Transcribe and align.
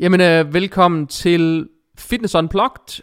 Jamen, 0.00 0.20
øh, 0.20 0.54
velkommen 0.54 1.06
til 1.06 1.68
Fitness 1.98 2.34
Unplugged, 2.34 3.02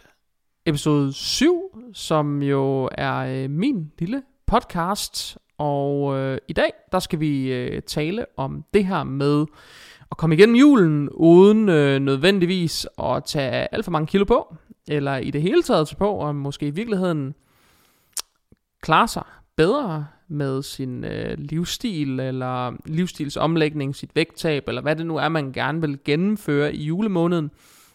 episode 0.66 1.12
7, 1.12 1.62
som 1.92 2.42
jo 2.42 2.90
er 2.92 3.16
øh, 3.16 3.50
min 3.50 3.92
lille 3.98 4.22
podcast. 4.46 5.38
Og 5.58 6.18
øh, 6.18 6.38
i 6.48 6.52
dag, 6.52 6.70
der 6.92 6.98
skal 6.98 7.20
vi 7.20 7.52
øh, 7.52 7.82
tale 7.82 8.26
om 8.36 8.64
det 8.74 8.86
her 8.86 9.04
med 9.04 9.46
at 10.10 10.16
komme 10.16 10.34
igennem 10.34 10.56
julen, 10.56 11.08
uden 11.10 11.68
øh, 11.68 11.98
nødvendigvis 11.98 12.86
at 12.98 13.24
tage 13.24 13.74
alt 13.74 13.84
for 13.84 13.92
mange 13.92 14.06
kilo 14.06 14.24
på, 14.24 14.56
eller 14.88 15.16
i 15.16 15.30
det 15.30 15.42
hele 15.42 15.62
taget 15.62 15.88
tage 15.88 15.98
på, 15.98 16.10
og 16.10 16.34
måske 16.34 16.66
i 16.66 16.70
virkeligheden 16.70 17.34
klare 18.80 19.08
sig 19.08 19.24
bedre 19.56 20.06
med 20.32 20.62
sin 20.62 21.04
øh, 21.04 21.34
livsstil, 21.38 22.20
eller 22.20 22.72
livsstilsomlægning, 22.86 23.96
sit 23.96 24.10
vægttab, 24.14 24.68
eller 24.68 24.82
hvad 24.82 24.96
det 24.96 25.06
nu 25.06 25.16
er, 25.16 25.28
man 25.28 25.52
gerne 25.52 25.80
vil 25.80 25.98
gennemføre 26.04 26.74
i 26.74 26.84
julemåneden. 26.84 27.50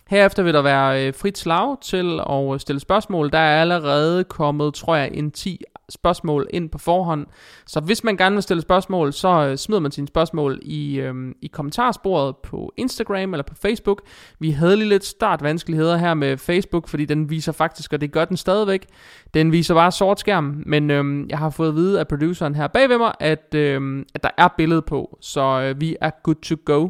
Herefter 0.07 0.43
vil 0.43 0.53
der 0.53 0.61
være 0.61 1.07
øh, 1.07 1.13
frit 1.13 1.37
slag 1.37 1.81
til 1.81 2.19
at 2.29 2.53
øh, 2.53 2.59
stille 2.59 2.79
spørgsmål. 2.79 3.31
Der 3.31 3.37
er 3.37 3.61
allerede 3.61 4.23
kommet, 4.23 4.73
tror 4.73 4.95
jeg, 4.95 5.09
en 5.13 5.31
10 5.31 5.61
spørgsmål 5.89 6.47
ind 6.49 6.69
på 6.69 6.77
forhånd. 6.77 7.25
Så 7.65 7.79
hvis 7.79 8.03
man 8.03 8.17
gerne 8.17 8.35
vil 8.35 8.43
stille 8.43 8.61
spørgsmål, 8.61 9.13
så 9.13 9.27
øh, 9.27 9.57
smider 9.57 9.81
man 9.81 9.91
sine 9.91 10.07
spørgsmål 10.07 10.59
i, 10.61 10.99
øh, 10.99 11.13
i 11.41 11.47
kommentarsporet 11.47 12.37
på 12.37 12.73
Instagram 12.77 13.33
eller 13.33 13.43
på 13.43 13.55
Facebook. 13.55 14.01
Vi 14.39 14.51
havde 14.51 14.75
lige 14.75 14.89
lidt 14.89 15.05
startvanskeligheder 15.05 15.97
her 15.97 16.13
med 16.13 16.37
Facebook, 16.37 16.87
fordi 16.87 17.05
den 17.05 17.29
viser 17.29 17.51
faktisk, 17.51 17.93
og 17.93 18.01
det 18.01 18.11
gør 18.11 18.25
den 18.25 18.37
stadigvæk, 18.37 18.85
den 19.33 19.51
viser 19.51 19.73
bare 19.73 19.91
sort 19.91 20.19
skærm. 20.19 20.63
Men 20.65 20.91
øh, 20.91 21.29
jeg 21.29 21.37
har 21.37 21.49
fået 21.49 21.69
at 21.69 21.75
vide 21.75 21.99
af 21.99 22.07
produceren 22.07 22.55
her 22.55 22.67
bagved 22.67 22.97
mig, 22.97 23.13
at, 23.19 23.55
øh, 23.55 24.05
at 24.15 24.23
der 24.23 24.29
er 24.37 24.47
billede 24.57 24.81
på, 24.81 25.17
så 25.21 25.41
øh, 25.61 25.81
vi 25.81 25.95
er 26.01 26.11
good 26.23 26.35
to 26.35 26.55
go. 26.65 26.89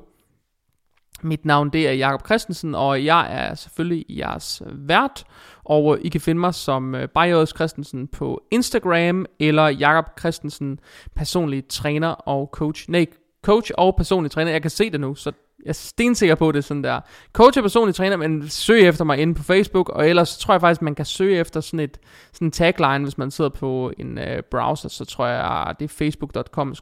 Mit 1.24 1.46
navn 1.46 1.70
det 1.70 1.88
er 1.88 1.92
Jakob 1.92 2.26
Christensen, 2.26 2.76
og 2.76 3.06
jeg 3.06 3.28
er 3.30 3.56
selvfølgelig 3.56 4.06
jeres 4.10 4.62
vært. 4.66 5.24
Og 5.64 6.00
I 6.02 6.10
kan 6.10 6.22
finde 6.22 6.40
mig 6.40 6.54
som 6.54 6.96
øh, 6.96 7.10
Bajos 7.10 7.50
Christensen 7.50 8.08
på 8.08 8.42
Instagram, 8.52 9.26
eller 9.40 9.68
Jakob 9.68 10.20
Christensen, 10.20 10.80
personlig 11.16 11.68
træner 11.68 12.08
og 12.08 12.50
coach. 12.54 12.90
Nej, 12.90 13.06
coach 13.46 13.72
og 13.78 13.96
personlig 13.96 14.32
træner. 14.32 14.52
Jeg 14.52 14.62
kan 14.62 14.72
se 14.72 14.90
det 14.90 15.00
nu, 15.00 15.16
så 15.16 15.32
jeg 15.64 15.70
er 15.70 15.74
stensikker 15.74 16.36
på, 16.36 16.50
at 16.50 16.54
det 16.54 16.60
er 16.60 16.64
sådan 16.64 16.84
der. 16.84 17.00
Coach 17.34 17.60
og 17.60 17.64
personlig 17.64 17.96
træner, 17.96 18.18
men 18.18 18.50
søg 18.50 18.82
efter 18.82 19.06
mig 19.06 19.18
inde 19.18 19.36
på 19.36 19.44
Facebook, 19.44 19.90
og 19.90 20.10
ellers 20.10 20.38
tror 20.38 20.54
jeg 20.54 20.62
faktisk, 20.62 20.82
man 20.82 20.96
kan 20.96 21.06
søge 21.06 21.38
efter 21.38 21.62
sådan 21.62 21.80
et 21.80 22.00
sådan 22.34 22.48
en 22.48 22.52
tagline, 22.52 23.04
hvis 23.04 23.18
man 23.18 23.32
sidder 23.32 23.50
på 23.50 23.92
en 23.98 24.18
øh, 24.18 24.44
browser, 24.52 24.90
så 24.90 25.06
tror 25.06 25.28
jeg, 25.28 25.42
ah, 25.44 25.76
det 25.80 25.86
er 25.86 25.90
facebook.com 25.90 26.76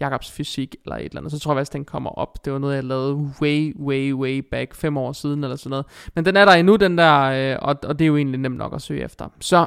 Jakobs 0.00 0.30
Fysik 0.30 0.76
eller 0.84 0.96
et 0.96 1.04
eller 1.04 1.20
andet. 1.20 1.32
Så 1.32 1.38
tror 1.38 1.52
jeg 1.52 1.56
faktisk, 1.56 1.72
den 1.72 1.84
kommer 1.84 2.10
op. 2.10 2.44
Det 2.44 2.52
var 2.52 2.58
noget, 2.58 2.74
jeg 2.74 2.84
lavede 2.84 3.32
way, 3.42 3.76
way, 3.80 4.12
way 4.12 4.38
back, 4.50 4.74
fem 4.74 4.96
år 4.96 5.12
siden 5.12 5.44
eller 5.44 5.56
sådan 5.56 5.70
noget. 5.70 5.86
Men 6.14 6.24
den 6.24 6.36
er 6.36 6.44
der 6.44 6.52
endnu, 6.52 6.76
den 6.76 6.98
der, 6.98 7.22
øh, 7.22 7.56
og, 7.62 7.76
og 7.82 7.98
det 7.98 8.04
er 8.04 8.06
jo 8.06 8.16
egentlig 8.16 8.40
nemt 8.40 8.56
nok 8.56 8.74
at 8.74 8.82
søge 8.82 9.04
efter. 9.04 9.28
Så 9.40 9.66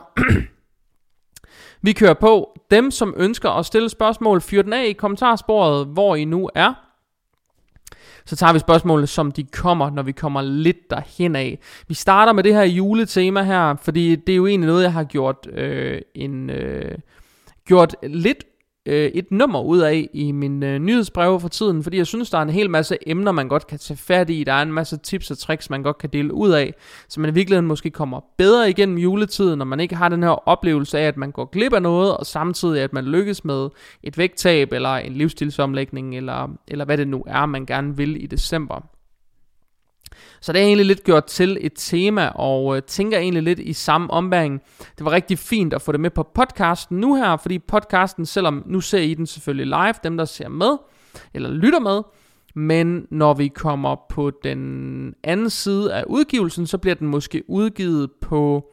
vi 1.81 1.93
kører 1.93 2.13
på. 2.13 2.57
Dem, 2.71 2.91
som 2.91 3.13
ønsker 3.17 3.49
at 3.49 3.65
stille 3.65 3.89
spørgsmål, 3.89 4.41
fyr 4.41 4.61
den 4.61 4.73
af 4.73 4.85
i 4.85 4.93
kommentarsporet, 4.93 5.87
hvor 5.87 6.15
I 6.15 6.25
nu 6.25 6.49
er. 6.55 6.90
Så 8.25 8.35
tager 8.35 8.53
vi 8.53 8.59
spørgsmålene, 8.59 9.07
som 9.07 9.31
de 9.31 9.43
kommer, 9.43 9.89
når 9.89 10.03
vi 10.03 10.11
kommer 10.11 10.41
lidt 10.41 10.89
derhen 10.89 11.35
af. 11.35 11.59
Vi 11.87 11.93
starter 11.93 12.33
med 12.33 12.43
det 12.43 12.53
her 12.53 12.63
juletema 12.63 13.43
her, 13.43 13.75
fordi 13.75 14.15
det 14.15 14.33
er 14.33 14.37
jo 14.37 14.47
egentlig 14.47 14.67
noget, 14.67 14.83
jeg 14.83 14.93
har 14.93 15.03
gjort 15.03 15.47
øh, 15.53 16.01
en... 16.15 16.49
Øh, 16.49 16.97
gjort 17.65 17.95
lidt 18.03 18.43
øh, 18.85 19.11
et 19.13 19.31
nummer 19.31 19.61
ud 19.61 19.79
af 19.79 20.09
i 20.13 20.31
min 20.31 20.63
øh, 20.63 20.79
nyhedsbreve 20.79 21.39
for 21.39 21.47
tiden, 21.47 21.83
fordi 21.83 21.97
jeg 21.97 22.07
synes, 22.07 22.29
der 22.29 22.37
er 22.37 22.41
en 22.41 22.49
hel 22.49 22.69
masse 22.69 22.97
emner, 23.07 23.31
man 23.31 23.47
godt 23.47 23.67
kan 23.67 23.79
tage 23.79 23.97
fat 23.97 24.29
i. 24.29 24.43
Der 24.43 24.53
er 24.53 24.61
en 24.61 24.73
masse 24.73 24.97
tips 24.97 25.31
og 25.31 25.37
tricks, 25.37 25.69
man 25.69 25.83
godt 25.83 25.97
kan 25.97 26.09
dele 26.13 26.33
ud 26.33 26.51
af, 26.51 26.73
så 27.09 27.19
man 27.19 27.29
i 27.29 27.33
virkeligheden 27.33 27.67
måske 27.67 27.89
kommer 27.89 28.19
bedre 28.37 28.69
igennem 28.69 28.97
juletiden, 28.97 29.57
når 29.57 29.65
man 29.65 29.79
ikke 29.79 29.95
har 29.95 30.09
den 30.09 30.23
her 30.23 30.49
oplevelse 30.49 30.99
af, 30.99 31.07
at 31.07 31.17
man 31.17 31.31
går 31.31 31.45
glip 31.45 31.73
af 31.73 31.81
noget, 31.81 32.17
og 32.17 32.25
samtidig 32.25 32.81
at 32.81 32.93
man 32.93 33.05
lykkes 33.05 33.45
med 33.45 33.69
et 34.03 34.17
vægttab, 34.17 34.73
eller 34.73 34.95
en 34.95 35.13
livsstilsomlægning, 35.13 36.17
eller, 36.17 36.47
eller 36.67 36.85
hvad 36.85 36.97
det 36.97 37.07
nu 37.07 37.23
er, 37.27 37.45
man 37.45 37.65
gerne 37.65 37.97
vil 37.97 38.23
i 38.23 38.25
december. 38.25 38.81
Så 40.41 40.53
det 40.53 40.61
er 40.61 40.65
egentlig 40.65 40.85
lidt 40.85 41.03
gjort 41.03 41.25
til 41.25 41.57
et 41.61 41.73
tema, 41.75 42.27
og 42.27 42.75
øh, 42.75 42.81
tænker 42.83 43.17
egentlig 43.17 43.43
lidt 43.43 43.59
i 43.59 43.73
samme 43.73 44.11
ombæring. 44.11 44.61
Det 44.97 45.05
var 45.05 45.11
rigtig 45.11 45.39
fint 45.39 45.73
at 45.73 45.81
få 45.81 45.91
det 45.91 45.99
med 45.99 46.09
på 46.09 46.23
podcasten 46.23 46.97
nu 46.97 47.15
her, 47.15 47.37
fordi 47.37 47.59
podcasten, 47.59 48.25
selvom 48.25 48.63
nu 48.65 48.81
ser 48.81 48.99
I 48.99 49.13
den 49.13 49.27
selvfølgelig 49.27 49.65
live, 49.65 49.93
dem 50.03 50.17
der 50.17 50.25
ser 50.25 50.49
med, 50.49 50.77
eller 51.33 51.49
lytter 51.49 51.79
med, 51.79 52.01
men 52.55 53.07
når 53.09 53.33
vi 53.33 53.47
kommer 53.47 53.95
på 54.09 54.31
den 54.43 55.13
anden 55.23 55.49
side 55.49 55.93
af 55.93 56.03
udgivelsen, 56.07 56.67
så 56.67 56.77
bliver 56.77 56.95
den 56.95 57.07
måske 57.07 57.43
udgivet 57.47 58.11
på 58.21 58.71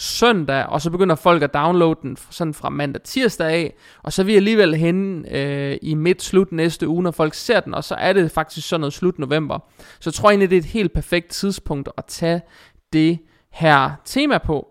søndag, 0.00 0.66
og 0.66 0.80
så 0.80 0.90
begynder 0.90 1.14
folk 1.14 1.42
at 1.42 1.54
downloade 1.54 1.98
den 2.02 2.16
sådan 2.30 2.54
fra 2.54 2.68
mandag 2.68 3.02
tirsdag 3.02 3.46
af, 3.46 3.74
og 4.02 4.12
så 4.12 4.22
er 4.22 4.26
vi 4.26 4.36
alligevel 4.36 4.74
henne 4.74 5.36
øh, 5.36 5.78
i 5.82 5.94
midt-slut 5.94 6.52
næste 6.52 6.88
uge, 6.88 7.02
når 7.02 7.10
folk 7.10 7.34
ser 7.34 7.60
den, 7.60 7.74
og 7.74 7.84
så 7.84 7.94
er 7.94 8.12
det 8.12 8.30
faktisk 8.30 8.68
sådan 8.68 8.80
noget 8.80 8.92
slut 8.92 9.18
november. 9.18 9.58
Så 9.78 10.10
jeg 10.10 10.14
tror 10.14 10.30
egentlig, 10.30 10.50
det 10.50 10.56
er 10.56 10.60
et 10.60 10.66
helt 10.66 10.92
perfekt 10.92 11.28
tidspunkt 11.28 11.88
at 11.96 12.04
tage 12.04 12.40
det 12.92 13.18
her 13.52 13.90
tema 14.04 14.38
på. 14.38 14.68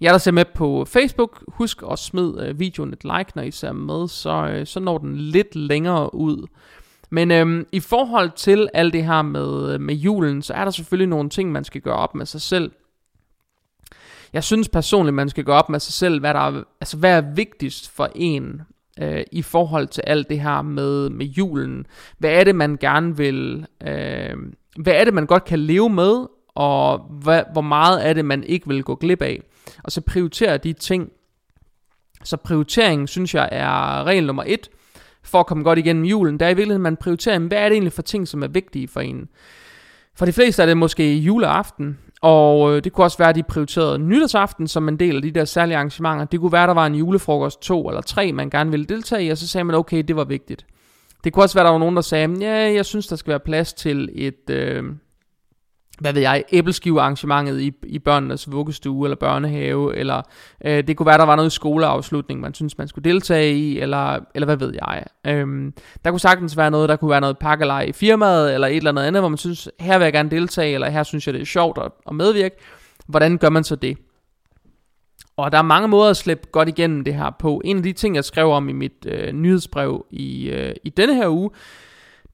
Jeg 0.00 0.12
der 0.12 0.18
ser 0.18 0.30
med 0.30 0.44
på 0.54 0.84
Facebook, 0.84 1.44
husk 1.48 1.82
at 1.90 1.98
smide 1.98 2.46
øh, 2.48 2.58
videoen 2.58 2.92
et 2.92 3.04
like, 3.04 3.32
når 3.34 3.42
I 3.42 3.50
ser 3.50 3.72
med, 3.72 4.08
så, 4.08 4.48
øh, 4.52 4.66
så 4.66 4.80
når 4.80 4.98
den 4.98 5.16
lidt 5.16 5.56
længere 5.56 6.14
ud. 6.14 6.46
Men 7.10 7.30
øhm, 7.30 7.66
i 7.72 7.80
forhold 7.80 8.30
til 8.36 8.68
alt 8.74 8.92
det 8.92 9.04
her 9.04 9.22
med, 9.22 9.74
øh, 9.74 9.80
med 9.80 9.94
julen, 9.94 10.42
så 10.42 10.54
er 10.54 10.64
der 10.64 10.70
selvfølgelig 10.70 11.08
nogle 11.08 11.30
ting, 11.30 11.52
man 11.52 11.64
skal 11.64 11.80
gøre 11.80 11.96
op 11.96 12.14
med 12.14 12.26
sig 12.26 12.40
selv 12.40 12.72
jeg 14.32 14.44
synes 14.44 14.68
personligt, 14.68 15.14
man 15.14 15.28
skal 15.28 15.44
gå 15.44 15.52
op 15.52 15.68
med 15.68 15.80
sig 15.80 15.92
selv, 15.92 16.20
hvad, 16.20 16.34
der 16.34 16.40
er, 16.40 16.62
altså, 16.80 16.96
hvad 16.96 17.16
er 17.16 17.34
vigtigst 17.34 17.90
for 17.90 18.10
en 18.14 18.62
øh, 18.98 19.24
i 19.32 19.42
forhold 19.42 19.88
til 19.88 20.02
alt 20.06 20.28
det 20.28 20.40
her 20.40 20.62
med, 20.62 21.10
med 21.10 21.26
julen. 21.26 21.86
Hvad 22.18 22.30
er 22.30 22.44
det, 22.44 22.54
man 22.54 22.76
gerne 22.76 23.16
vil... 23.16 23.66
Øh, 23.86 24.36
hvad 24.76 24.92
er 24.92 25.04
det, 25.04 25.14
man 25.14 25.26
godt 25.26 25.44
kan 25.44 25.58
leve 25.58 25.90
med, 25.90 26.26
og 26.54 26.98
hvad, 26.98 27.42
hvor 27.52 27.60
meget 27.60 28.08
er 28.08 28.12
det, 28.12 28.24
man 28.24 28.44
ikke 28.44 28.68
vil 28.68 28.82
gå 28.82 28.94
glip 28.94 29.22
af. 29.22 29.42
Og 29.84 29.92
så 29.92 30.00
prioritere 30.00 30.56
de 30.56 30.72
ting. 30.72 31.10
Så 32.24 32.36
prioritering, 32.36 33.08
synes 33.08 33.34
jeg, 33.34 33.48
er 33.52 34.04
regel 34.04 34.26
nummer 34.26 34.44
et, 34.46 34.70
for 35.22 35.40
at 35.40 35.46
komme 35.46 35.64
godt 35.64 35.78
igennem 35.78 36.04
julen. 36.04 36.40
Der 36.40 36.46
er 36.46 36.50
i 36.50 36.54
virkeligheden, 36.54 36.82
man 36.82 36.96
prioriterer, 36.96 37.38
hvad 37.38 37.58
er 37.58 37.68
det 37.68 37.72
egentlig 37.72 37.92
for 37.92 38.02
ting, 38.02 38.28
som 38.28 38.42
er 38.42 38.48
vigtige 38.48 38.88
for 38.88 39.00
en. 39.00 39.28
For 40.14 40.26
de 40.26 40.32
fleste 40.32 40.62
er 40.62 40.66
det 40.66 40.76
måske 40.76 41.18
juleaften, 41.18 41.98
og 42.22 42.76
øh, 42.76 42.84
det 42.84 42.92
kunne 42.92 43.04
også 43.04 43.18
være, 43.18 43.28
at 43.28 43.34
de 43.34 43.42
prioriterede 43.42 43.98
nytårsaften 43.98 44.68
som 44.68 44.88
en 44.88 44.96
del 44.96 45.16
af 45.16 45.22
de 45.22 45.30
der 45.30 45.44
særlige 45.44 45.76
arrangementer. 45.76 46.24
Det 46.24 46.40
kunne 46.40 46.52
være, 46.52 46.62
at 46.62 46.68
der 46.68 46.74
var 46.74 46.86
en 46.86 46.94
julefrokost 46.94 47.62
to 47.62 47.88
eller 47.88 48.00
tre, 48.00 48.32
man 48.32 48.50
gerne 48.50 48.70
ville 48.70 48.86
deltage 48.86 49.24
i, 49.24 49.28
og 49.28 49.38
så 49.38 49.48
sagde 49.48 49.64
man, 49.64 49.76
okay, 49.76 50.02
det 50.08 50.16
var 50.16 50.24
vigtigt. 50.24 50.66
Det 51.24 51.32
kunne 51.32 51.42
også 51.44 51.54
være, 51.54 51.64
at 51.64 51.66
der 51.66 51.72
var 51.72 51.78
nogen, 51.78 51.96
der 51.96 52.02
sagde, 52.02 52.36
ja, 52.40 52.72
jeg 52.74 52.86
synes, 52.86 53.06
der 53.06 53.16
skal 53.16 53.30
være 53.30 53.40
plads 53.40 53.72
til 53.72 54.08
et, 54.14 54.50
øh, 54.50 54.84
hvad 56.00 56.12
ved 56.12 56.22
jeg, 56.22 56.44
æbleskivearrangementet 56.52 57.60
i, 57.60 57.72
i 57.82 57.98
børnenes 57.98 58.52
vuggestue 58.52 59.06
eller 59.06 59.16
børnehave, 59.16 59.96
eller 59.96 60.22
øh, 60.64 60.86
det 60.86 60.96
kunne 60.96 61.06
være, 61.06 61.18
der 61.18 61.24
var 61.24 61.36
noget 61.36 61.52
skoleafslutning, 61.52 62.40
man 62.40 62.54
synes, 62.54 62.78
man 62.78 62.88
skulle 62.88 63.10
deltage 63.10 63.54
i, 63.54 63.78
eller, 63.78 64.18
eller 64.34 64.46
hvad 64.46 64.56
ved 64.56 64.74
jeg. 64.74 65.04
Øhm, 65.26 65.74
der 66.04 66.10
kunne 66.10 66.20
sagtens 66.20 66.56
være 66.56 66.70
noget, 66.70 66.88
der 66.88 66.96
kunne 66.96 67.10
være 67.10 67.20
noget 67.20 67.38
pakkelej 67.38 67.82
i 67.82 67.92
firmaet, 67.92 68.54
eller 68.54 68.66
et 68.66 68.76
eller 68.76 68.90
andet 68.90 69.02
andet, 69.02 69.22
hvor 69.22 69.28
man 69.28 69.38
synes, 69.38 69.68
her 69.80 69.98
vil 69.98 70.04
jeg 70.04 70.12
gerne 70.12 70.30
deltage, 70.30 70.74
eller 70.74 70.90
her 70.90 71.02
synes 71.02 71.26
jeg, 71.26 71.34
det 71.34 71.42
er 71.42 71.46
sjovt 71.46 71.78
at, 71.78 71.92
at 72.08 72.14
medvirke. 72.14 72.56
Hvordan 73.06 73.38
gør 73.38 73.50
man 73.50 73.64
så 73.64 73.76
det? 73.76 73.98
Og 75.36 75.52
der 75.52 75.58
er 75.58 75.62
mange 75.62 75.88
måder 75.88 76.10
at 76.10 76.16
slippe 76.16 76.48
godt 76.52 76.68
igennem 76.68 77.04
det 77.04 77.14
her 77.14 77.30
på. 77.38 77.62
En 77.64 77.76
af 77.76 77.82
de 77.82 77.92
ting, 77.92 78.16
jeg 78.16 78.24
skrev 78.24 78.50
om 78.50 78.68
i 78.68 78.72
mit 78.72 79.06
øh, 79.06 79.32
nyhedsbrev 79.32 80.06
i, 80.10 80.48
øh, 80.48 80.74
i 80.84 80.88
denne 80.88 81.14
her 81.14 81.28
uge, 81.28 81.50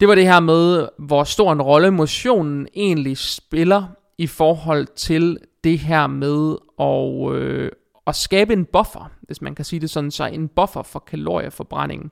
det 0.00 0.08
var 0.08 0.14
det 0.14 0.24
her 0.24 0.40
med, 0.40 0.88
hvor 0.98 1.24
stor 1.24 1.52
en 1.52 1.62
rolle 1.62 1.90
motionen 1.90 2.68
egentlig 2.74 3.18
spiller 3.18 3.84
i 4.18 4.26
forhold 4.26 4.86
til 4.86 5.38
det 5.64 5.78
her 5.78 6.06
med 6.06 6.56
at, 6.80 7.34
øh, 7.34 7.70
at 8.06 8.16
skabe 8.16 8.52
en 8.52 8.64
buffer, 8.64 9.10
hvis 9.22 9.42
man 9.42 9.54
kan 9.54 9.64
sige 9.64 9.80
det 9.80 9.90
sådan, 9.90 10.10
så 10.10 10.26
en 10.26 10.48
buffer 10.48 10.82
for 10.82 10.98
kalorieforbrændingen. 10.98 12.10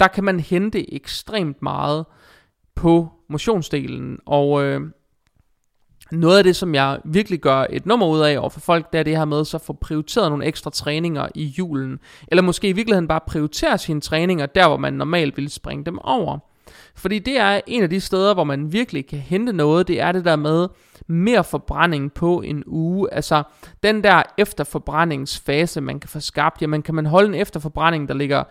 Der 0.00 0.08
kan 0.08 0.24
man 0.24 0.40
hente 0.40 0.94
ekstremt 0.94 1.62
meget 1.62 2.04
på 2.74 3.08
motionsdelen, 3.28 4.18
og 4.26 4.64
øh, 4.64 4.80
noget 6.10 6.38
af 6.38 6.44
det, 6.44 6.56
som 6.56 6.74
jeg 6.74 7.00
virkelig 7.04 7.40
gør 7.40 7.66
et 7.70 7.86
nummer 7.86 8.06
ud 8.06 8.20
af 8.20 8.38
over 8.38 8.48
for 8.48 8.60
folk, 8.60 8.92
det 8.92 8.98
er 8.98 9.02
det 9.02 9.16
her 9.16 9.24
med 9.24 9.44
så 9.44 9.56
at 9.56 9.60
få 9.60 9.72
prioriteret 9.72 10.30
nogle 10.30 10.46
ekstra 10.46 10.70
træninger 10.70 11.28
i 11.34 11.44
julen. 11.44 11.98
Eller 12.28 12.42
måske 12.42 12.68
i 12.68 12.72
virkeligheden 12.72 13.08
bare 13.08 13.20
prioritere 13.26 13.78
sine 13.78 14.00
træninger 14.00 14.46
der, 14.46 14.68
hvor 14.68 14.76
man 14.76 14.92
normalt 14.92 15.36
ville 15.36 15.50
springe 15.50 15.84
dem 15.84 15.98
over. 15.98 16.38
Fordi 16.96 17.18
det 17.18 17.38
er 17.38 17.60
en 17.66 17.82
af 17.82 17.90
de 17.90 18.00
steder, 18.00 18.34
hvor 18.34 18.44
man 18.44 18.72
virkelig 18.72 19.06
kan 19.06 19.18
hente 19.18 19.52
noget, 19.52 19.88
det 19.88 20.00
er 20.00 20.12
det 20.12 20.24
der 20.24 20.36
med 20.36 20.68
mere 21.06 21.44
forbrænding 21.44 22.12
på 22.12 22.40
en 22.40 22.62
uge. 22.66 23.14
Altså 23.14 23.42
den 23.82 24.04
der 24.04 24.22
efterforbrændingsfase, 24.38 25.80
man 25.80 26.00
kan 26.00 26.08
få 26.08 26.20
skabt, 26.20 26.62
jamen 26.62 26.82
kan 26.82 26.94
man 26.94 27.06
holde 27.06 27.28
en 27.28 27.34
efterforbrænding, 27.34 28.08
der 28.08 28.14
ligger 28.14 28.44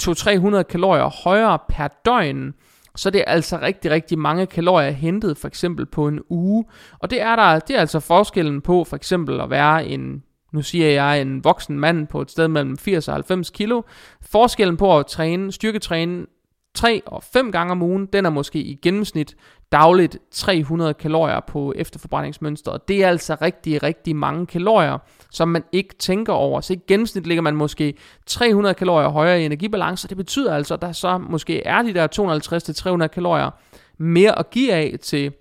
200-300 0.00 0.62
kalorier 0.62 1.22
højere 1.24 1.58
per 1.68 1.88
døgn, 2.04 2.54
så 2.96 3.10
det 3.10 3.20
er 3.20 3.24
altså 3.24 3.58
rigtig, 3.62 3.90
rigtig 3.90 4.18
mange 4.18 4.46
kalorier 4.46 4.90
hentet 4.90 5.38
for 5.38 5.48
eksempel 5.48 5.86
på 5.86 6.08
en 6.08 6.20
uge. 6.28 6.64
Og 6.98 7.10
det 7.10 7.20
er 7.22 7.36
der, 7.36 7.58
det 7.58 7.76
er 7.76 7.80
altså 7.80 8.00
forskellen 8.00 8.60
på 8.60 8.84
for 8.84 8.96
eksempel 8.96 9.40
at 9.40 9.50
være 9.50 9.86
en, 9.86 10.22
nu 10.52 10.62
siger 10.62 10.90
jeg 10.90 11.20
en 11.20 11.44
voksen 11.44 11.80
mand 11.80 12.06
på 12.06 12.20
et 12.20 12.30
sted 12.30 12.48
mellem 12.48 12.76
80 12.76 13.08
og 13.08 13.14
90 13.14 13.50
kilo. 13.50 13.82
Forskellen 14.22 14.76
på 14.76 14.98
at 14.98 15.06
træne, 15.06 15.52
styrketræne 15.52 16.26
3 16.74 17.02
og 17.06 17.22
5 17.22 17.52
gange 17.52 17.70
om 17.72 17.82
ugen, 17.82 18.06
den 18.06 18.26
er 18.26 18.30
måske 18.30 18.58
i 18.58 18.74
gennemsnit 18.74 19.36
dagligt 19.72 20.18
300 20.30 20.94
kalorier 20.94 21.40
på 21.40 21.72
efterforbrændingsmønstret. 21.76 22.88
Det 22.88 23.04
er 23.04 23.08
altså 23.08 23.36
rigtig, 23.42 23.82
rigtig 23.82 24.16
mange 24.16 24.46
kalorier, 24.46 24.98
som 25.30 25.48
man 25.48 25.64
ikke 25.72 25.94
tænker 25.94 26.32
over. 26.32 26.60
Så 26.60 26.72
i 26.72 26.80
gennemsnit 26.88 27.26
ligger 27.26 27.42
man 27.42 27.56
måske 27.56 27.94
300 28.26 28.74
kalorier 28.74 29.08
højere 29.08 29.42
i 29.42 29.44
energibalance, 29.44 30.06
og 30.06 30.08
det 30.08 30.16
betyder 30.16 30.54
altså, 30.54 30.74
at 30.74 30.82
der 30.82 30.92
så 30.92 31.18
måske 31.18 31.66
er 31.66 31.82
de 31.82 31.94
der 31.94 33.02
250-300 33.04 33.06
kalorier 33.06 33.50
mere 33.98 34.38
at 34.38 34.50
give 34.50 34.72
af 34.72 34.96
til 35.02 35.32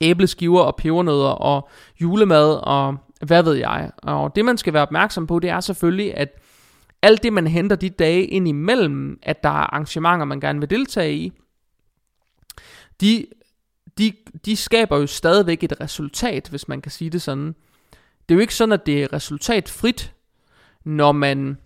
æbleskiver 0.00 0.60
og 0.60 0.76
pebernødder 0.76 1.28
og 1.28 1.68
julemad 2.00 2.58
og 2.62 2.96
hvad 3.26 3.42
ved 3.42 3.54
jeg. 3.54 3.90
Og 4.02 4.36
det 4.36 4.44
man 4.44 4.58
skal 4.58 4.72
være 4.72 4.82
opmærksom 4.82 5.26
på, 5.26 5.38
det 5.38 5.50
er 5.50 5.60
selvfølgelig, 5.60 6.16
at 6.16 6.40
alt 7.04 7.22
det 7.22 7.32
man 7.32 7.46
henter 7.46 7.76
de 7.76 7.90
dage 7.90 8.24
ind 8.24 8.48
imellem, 8.48 9.18
at 9.22 9.42
der 9.42 9.48
er 9.48 9.52
arrangementer, 9.74 10.24
man 10.24 10.40
gerne 10.40 10.60
vil 10.60 10.70
deltage 10.70 11.14
i, 11.14 11.32
de, 13.00 13.26
de, 13.98 14.12
de 14.44 14.56
skaber 14.56 14.98
jo 14.98 15.06
stadigvæk 15.06 15.62
et 15.62 15.80
resultat, 15.80 16.48
hvis 16.48 16.68
man 16.68 16.82
kan 16.82 16.92
sige 16.92 17.10
det 17.10 17.22
sådan. 17.22 17.54
Det 18.28 18.30
er 18.30 18.34
jo 18.34 18.40
ikke 18.40 18.54
sådan, 18.54 18.72
at 18.72 18.86
det 18.86 19.02
er 19.02 19.12
resultatfrit, 19.12 20.14
når 20.84 21.12
man 21.12 21.58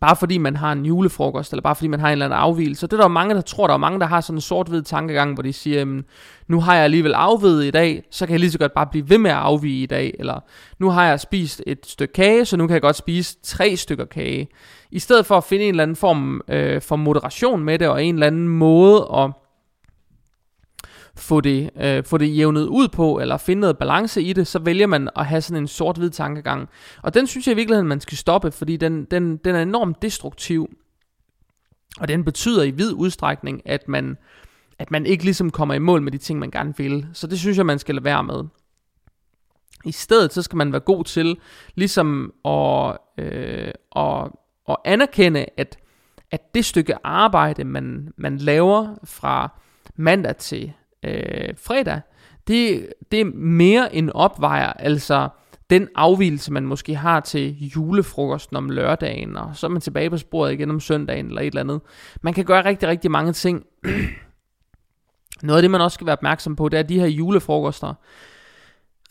bare 0.00 0.16
fordi 0.16 0.38
man 0.38 0.56
har 0.56 0.72
en 0.72 0.86
julefrokost, 0.86 1.52
eller 1.52 1.62
bare 1.62 1.74
fordi 1.74 1.88
man 1.88 2.00
har 2.00 2.08
en 2.08 2.12
eller 2.12 2.24
anden 2.24 2.38
afvielse. 2.38 2.86
Det 2.86 2.92
er 2.92 2.96
der 2.96 3.08
mange, 3.08 3.34
der 3.34 3.40
tror, 3.40 3.66
der 3.66 3.74
er 3.74 3.78
mange, 3.78 4.00
der 4.00 4.06
har 4.06 4.20
sådan 4.20 4.36
en 4.36 4.40
sort-hvid 4.40 4.82
tankegang, 4.82 5.34
hvor 5.34 5.42
de 5.42 5.52
siger, 5.52 6.02
nu 6.48 6.60
har 6.60 6.74
jeg 6.74 6.84
alligevel 6.84 7.14
afvidet 7.14 7.64
i 7.64 7.70
dag, 7.70 8.02
så 8.10 8.26
kan 8.26 8.32
jeg 8.32 8.40
lige 8.40 8.50
så 8.50 8.58
godt 8.58 8.74
bare 8.74 8.86
blive 8.86 9.10
ved 9.10 9.18
med 9.18 9.30
at 9.30 9.36
afvige 9.36 9.82
i 9.82 9.86
dag. 9.86 10.14
Eller 10.18 10.40
nu 10.78 10.90
har 10.90 11.04
jeg 11.04 11.20
spist 11.20 11.62
et 11.66 11.86
stykke 11.86 12.12
kage, 12.12 12.44
så 12.44 12.56
nu 12.56 12.66
kan 12.66 12.74
jeg 12.74 12.82
godt 12.82 12.96
spise 12.96 13.36
tre 13.42 13.76
stykker 13.76 14.04
kage. 14.04 14.48
I 14.90 14.98
stedet 14.98 15.26
for 15.26 15.36
at 15.36 15.44
finde 15.44 15.64
en 15.64 15.70
eller 15.70 15.82
anden 15.82 15.96
form 15.96 16.40
øh, 16.48 16.82
for 16.82 16.96
moderation 16.96 17.64
med 17.64 17.78
det, 17.78 17.88
og 17.88 18.04
en 18.04 18.14
eller 18.14 18.26
anden 18.26 18.48
måde 18.48 19.08
at 19.16 19.30
få 21.20 21.40
det, 21.40 21.70
øh, 21.80 22.04
få 22.04 22.18
det 22.18 22.36
jævnet 22.36 22.66
ud 22.66 22.88
på, 22.88 23.18
eller 23.18 23.36
finde 23.36 23.60
noget 23.60 23.78
balance 23.78 24.22
i 24.22 24.32
det, 24.32 24.46
så 24.46 24.58
vælger 24.58 24.86
man 24.86 25.08
at 25.16 25.26
have 25.26 25.40
sådan 25.40 25.62
en 25.62 25.68
sort-hvid 25.68 26.10
tankegang. 26.10 26.68
Og 27.02 27.14
den 27.14 27.26
synes 27.26 27.46
jeg 27.46 27.52
i 27.52 27.56
virkeligheden, 27.56 27.88
man 27.88 28.00
skal 28.00 28.18
stoppe, 28.18 28.50
fordi 28.50 28.76
den, 28.76 29.04
den, 29.04 29.36
den 29.36 29.54
er 29.54 29.62
enormt 29.62 30.02
destruktiv. 30.02 30.68
Og 32.00 32.08
den 32.08 32.24
betyder 32.24 32.62
i 32.62 32.70
vid 32.70 32.92
udstrækning, 32.92 33.62
at 33.64 33.88
man, 33.88 34.16
at 34.78 34.90
man 34.90 35.06
ikke 35.06 35.24
ligesom 35.24 35.50
kommer 35.50 35.74
i 35.74 35.78
mål 35.78 36.02
med 36.02 36.12
de 36.12 36.18
ting, 36.18 36.38
man 36.38 36.50
gerne 36.50 36.74
vil. 36.76 37.06
Så 37.12 37.26
det 37.26 37.38
synes 37.38 37.56
jeg, 37.56 37.66
man 37.66 37.78
skal 37.78 37.94
lade 37.94 38.04
være 38.04 38.24
med. 38.24 38.44
I 39.84 39.92
stedet 39.92 40.32
så 40.32 40.42
skal 40.42 40.56
man 40.56 40.72
være 40.72 40.80
god 40.80 41.04
til 41.04 41.38
ligesom 41.74 42.32
at, 42.44 42.96
øh, 43.18 43.72
at, 43.96 44.30
at 44.68 44.76
anerkende, 44.84 45.46
at, 45.56 45.78
at 46.30 46.54
det 46.54 46.64
stykke 46.64 46.94
arbejde, 47.04 47.64
man, 47.64 48.12
man 48.16 48.38
laver 48.38 48.94
fra 49.04 49.60
mandag 49.96 50.36
til 50.36 50.72
øh, 51.04 51.54
fredag, 51.56 52.00
det, 52.46 52.92
det 53.12 53.20
er 53.20 53.24
mere 53.34 53.94
end 53.94 54.10
opvejer, 54.14 54.72
altså 54.72 55.28
den 55.70 55.88
afvielse, 55.94 56.52
man 56.52 56.66
måske 56.66 56.94
har 56.94 57.20
til 57.20 57.68
julefrokosten 57.68 58.56
om 58.56 58.70
lørdagen, 58.70 59.36
og 59.36 59.50
så 59.54 59.66
er 59.66 59.70
man 59.70 59.80
tilbage 59.80 60.10
på 60.10 60.18
sporet 60.18 60.52
igen 60.52 60.70
om 60.70 60.80
søndagen 60.80 61.26
eller 61.26 61.40
et 61.40 61.46
eller 61.46 61.60
andet. 61.60 61.80
Man 62.22 62.34
kan 62.34 62.44
gøre 62.44 62.64
rigtig, 62.64 62.88
rigtig 62.88 63.10
mange 63.10 63.32
ting. 63.32 63.64
Noget 65.42 65.58
af 65.58 65.62
det, 65.62 65.70
man 65.70 65.80
også 65.80 65.94
skal 65.94 66.06
være 66.06 66.16
opmærksom 66.16 66.56
på, 66.56 66.68
det 66.68 66.78
er 66.78 66.82
de 66.82 67.00
her 67.00 67.06
julefrokoster. 67.06 67.94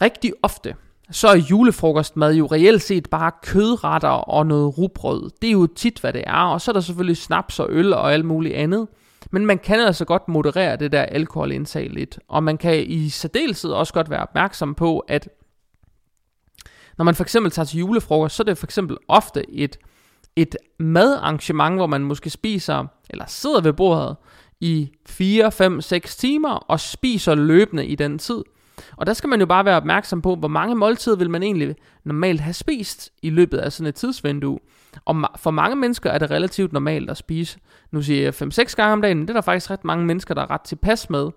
Rigtig 0.01 0.33
ofte, 0.43 0.75
så 1.11 1.27
er 1.27 1.35
julefrokostmad 1.35 2.33
jo 2.33 2.45
reelt 2.45 2.81
set 2.81 3.09
bare 3.09 3.31
kødretter 3.43 4.09
og 4.09 4.47
noget 4.47 4.77
rugbrød. 4.77 5.29
Det 5.41 5.47
er 5.47 5.51
jo 5.51 5.67
tit, 5.67 5.99
hvad 5.99 6.13
det 6.13 6.23
er, 6.27 6.43
og 6.43 6.61
så 6.61 6.71
er 6.71 6.73
der 6.73 6.79
selvfølgelig 6.79 7.17
snaps 7.17 7.59
og 7.59 7.67
øl 7.69 7.93
og 7.93 8.13
alt 8.13 8.25
muligt 8.25 8.55
andet. 8.55 8.87
Men 9.31 9.45
man 9.45 9.59
kan 9.59 9.79
altså 9.79 10.05
godt 10.05 10.27
moderere 10.27 10.75
det 10.75 10.91
der 10.91 11.01
alkoholindtag 11.01 11.89
lidt. 11.89 12.19
Og 12.27 12.43
man 12.43 12.57
kan 12.57 12.83
i 12.87 13.09
særdeleshed 13.09 13.71
også 13.71 13.93
godt 13.93 14.09
være 14.09 14.21
opmærksom 14.21 14.75
på, 14.75 14.99
at 14.99 15.29
når 16.97 17.05
man 17.05 17.15
for 17.15 17.23
eksempel 17.23 17.51
tager 17.51 17.65
til 17.65 17.79
julefrokost, 17.79 18.35
så 18.35 18.43
er 18.43 18.45
det 18.45 18.57
for 18.57 18.67
eksempel 18.67 18.97
ofte 19.07 19.51
et, 19.51 19.77
et 20.35 20.55
madarrangement, 20.79 21.75
hvor 21.75 21.87
man 21.87 22.01
måske 22.01 22.29
spiser, 22.29 22.85
eller 23.09 23.25
sidder 23.27 23.61
ved 23.61 23.73
bordet 23.73 24.15
i 24.59 24.91
4, 25.05 25.51
5, 25.51 25.81
6 25.81 26.15
timer, 26.15 26.49
og 26.49 26.79
spiser 26.79 27.35
løbende 27.35 27.85
i 27.85 27.95
den 27.95 28.17
tid. 28.19 28.43
Og 28.97 29.05
der 29.05 29.13
skal 29.13 29.29
man 29.29 29.39
jo 29.39 29.45
bare 29.45 29.65
være 29.65 29.77
opmærksom 29.77 30.21
på, 30.21 30.35
hvor 30.35 30.47
mange 30.47 30.75
måltider 30.75 31.15
vil 31.15 31.29
man 31.29 31.43
egentlig 31.43 31.75
normalt 32.03 32.41
have 32.41 32.53
spist 32.53 33.11
i 33.21 33.29
løbet 33.29 33.57
af 33.57 33.73
sådan 33.73 33.87
et 33.87 33.95
tidsvindue. 33.95 34.59
Og 35.05 35.15
for 35.37 35.51
mange 35.51 35.75
mennesker 35.75 36.09
er 36.09 36.17
det 36.17 36.31
relativt 36.31 36.73
normalt 36.73 37.09
at 37.09 37.17
spise, 37.17 37.59
nu 37.91 38.01
siger 38.01 38.23
jeg 38.23 38.33
5-6 38.33 38.75
gange 38.75 38.93
om 38.93 39.01
dagen, 39.01 39.21
det 39.21 39.29
er 39.29 39.33
der 39.33 39.41
faktisk 39.41 39.71
ret 39.71 39.85
mange 39.85 40.05
mennesker, 40.05 40.33
der 40.33 40.41
er 40.41 40.51
ret 40.51 40.61
tilpas 40.61 41.09
med. 41.09 41.29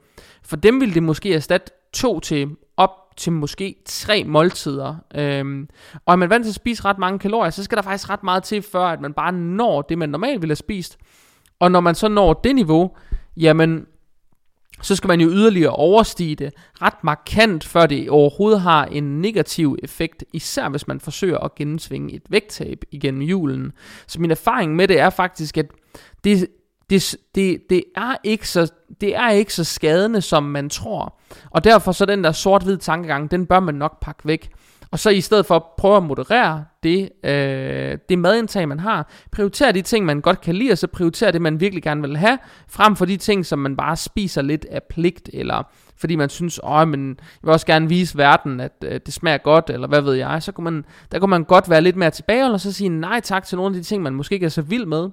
For 0.43 0.57
dem 0.57 0.81
vil 0.81 0.95
det 0.95 1.03
måske 1.03 1.35
erstatte 1.35 1.73
to 1.93 2.21
til 2.21 2.57
op 2.77 2.91
til 3.17 3.33
måske 3.33 3.77
tre 3.85 4.25
måltider. 4.25 4.97
Øhm, 5.15 5.69
og 6.07 6.13
er 6.13 6.17
man 6.17 6.31
vant 6.31 6.45
til 6.45 6.51
at 6.51 6.55
spise 6.55 6.85
ret 6.85 6.99
mange 6.99 7.19
kalorier, 7.19 7.51
så 7.51 7.65
skal 7.65 7.77
der 7.77 7.83
faktisk 7.83 8.11
ret 8.11 8.23
meget 8.23 8.43
til, 8.43 8.63
før 8.63 8.85
at 8.85 9.01
man 9.01 9.13
bare 9.13 9.33
når 9.33 9.83
det, 9.83 9.99
man 9.99 10.09
normalt 10.09 10.43
ville 10.43 10.51
have 10.51 10.57
spist. 10.57 10.99
Og 11.61 11.71
når 11.71 11.81
man 11.81 11.95
så 11.95 12.09
når 12.09 12.33
det 12.33 12.55
niveau, 12.55 12.97
jamen 13.37 13.87
så 14.81 14.97
skal 14.97 15.09
man 15.09 15.21
jo 15.21 15.29
yderligere 15.29 15.71
overstige 15.71 16.37
det 16.37 16.55
ret 16.83 17.05
markant, 17.05 17.65
før 17.65 17.87
det 17.87 18.11
overhovedet 18.11 18.61
har 18.61 18.85
en 18.85 19.21
negativ 19.21 19.77
effekt, 19.83 20.25
især 20.33 20.69
hvis 20.69 20.89
man 20.89 21.01
forsøger 21.01 21.39
at 21.39 21.55
gennemsvinge 21.55 22.15
et 22.15 22.23
vægttab 22.29 22.85
igennem 22.91 23.23
julen. 23.23 23.73
Så 24.07 24.21
min 24.21 24.31
erfaring 24.31 24.77
med 24.77 24.89
det 24.89 25.01
er 25.01 25.11
faktisk, 25.11 25.59
at 25.59 25.67
det, 26.25 26.47
det, 26.91 27.17
det, 27.35 27.71
det, 27.71 27.85
er 27.97 28.17
ikke 28.25 28.49
så, 28.49 28.73
det 29.01 29.17
er 29.17 29.31
ikke 29.31 29.55
så 29.55 29.65
skadende, 29.65 30.21
som 30.21 30.43
man 30.43 30.69
tror. 30.69 31.21
Og 31.51 31.65
derfor 31.65 31.93
så 31.93 32.05
den 32.05 32.25
der 32.25 32.33
sort-hvid 32.33 32.79
tankegang, 32.79 33.31
den 33.31 33.47
bør 33.47 33.61
man 33.61 33.75
nok 33.75 34.01
pakke 34.01 34.27
væk. 34.27 34.51
Og 34.93 34.99
så 34.99 35.11
i 35.11 35.21
stedet 35.21 35.47
for 35.47 35.57
at 35.57 35.63
prøve 35.79 35.97
at 35.97 36.03
moderere 36.03 36.65
det, 36.83 37.11
øh, 37.25 37.99
det 38.09 38.19
madindtag, 38.19 38.69
man 38.69 38.81
har, 38.81 39.11
prioritere 39.33 39.73
de 39.73 39.83
ting, 39.83 40.07
man 40.07 40.21
godt 40.21 40.41
kan 40.41 40.55
lide, 40.55 40.73
og 40.73 40.79
så 40.79 40.87
prioritere 40.87 41.33
det, 41.33 41.43
man 41.43 41.61
virkelig 41.61 41.83
gerne 41.83 42.01
vil 42.01 42.17
have, 42.17 42.39
frem 42.69 42.97
for 42.97 43.05
de 43.05 43.17
ting, 43.17 43.47
som 43.47 43.59
man 43.59 43.77
bare 43.77 43.97
spiser 43.97 44.43
lidt 44.43 44.67
af 44.71 44.83
pligt, 44.83 45.31
eller 45.33 45.63
fordi 45.97 46.17
man 46.17 46.29
synes, 46.29 46.61
åh, 46.65 46.89
men 46.89 47.09
jeg 47.09 47.17
vil 47.43 47.53
også 47.53 47.67
gerne 47.67 47.89
vise 47.89 48.19
verden, 48.19 48.61
at 48.61 48.73
øh, 48.85 49.01
det 49.07 49.15
smager 49.15 49.39
godt, 49.39 49.71
eller 49.71 49.89
hvad 49.89 50.01
ved 50.01 50.15
jeg, 50.15 50.43
så 50.43 50.53
kunne 50.53 50.65
man, 50.65 50.85
der 51.13 51.19
kunne 51.19 51.31
man 51.31 51.45
godt 51.45 51.71
være 51.71 51.81
lidt 51.81 51.97
mere 51.97 52.11
tilbage, 52.11 52.53
og 52.53 52.61
så 52.61 52.73
sige 52.73 52.89
nej 52.89 53.21
tak 53.21 53.45
til 53.45 53.57
nogle 53.57 53.77
af 53.77 53.83
de 53.83 53.87
ting, 53.87 54.03
man 54.03 54.15
måske 54.15 54.35
ikke 54.35 54.47
er 54.47 54.51
så 54.51 54.63
vild 54.63 54.87
med. 54.87 55.11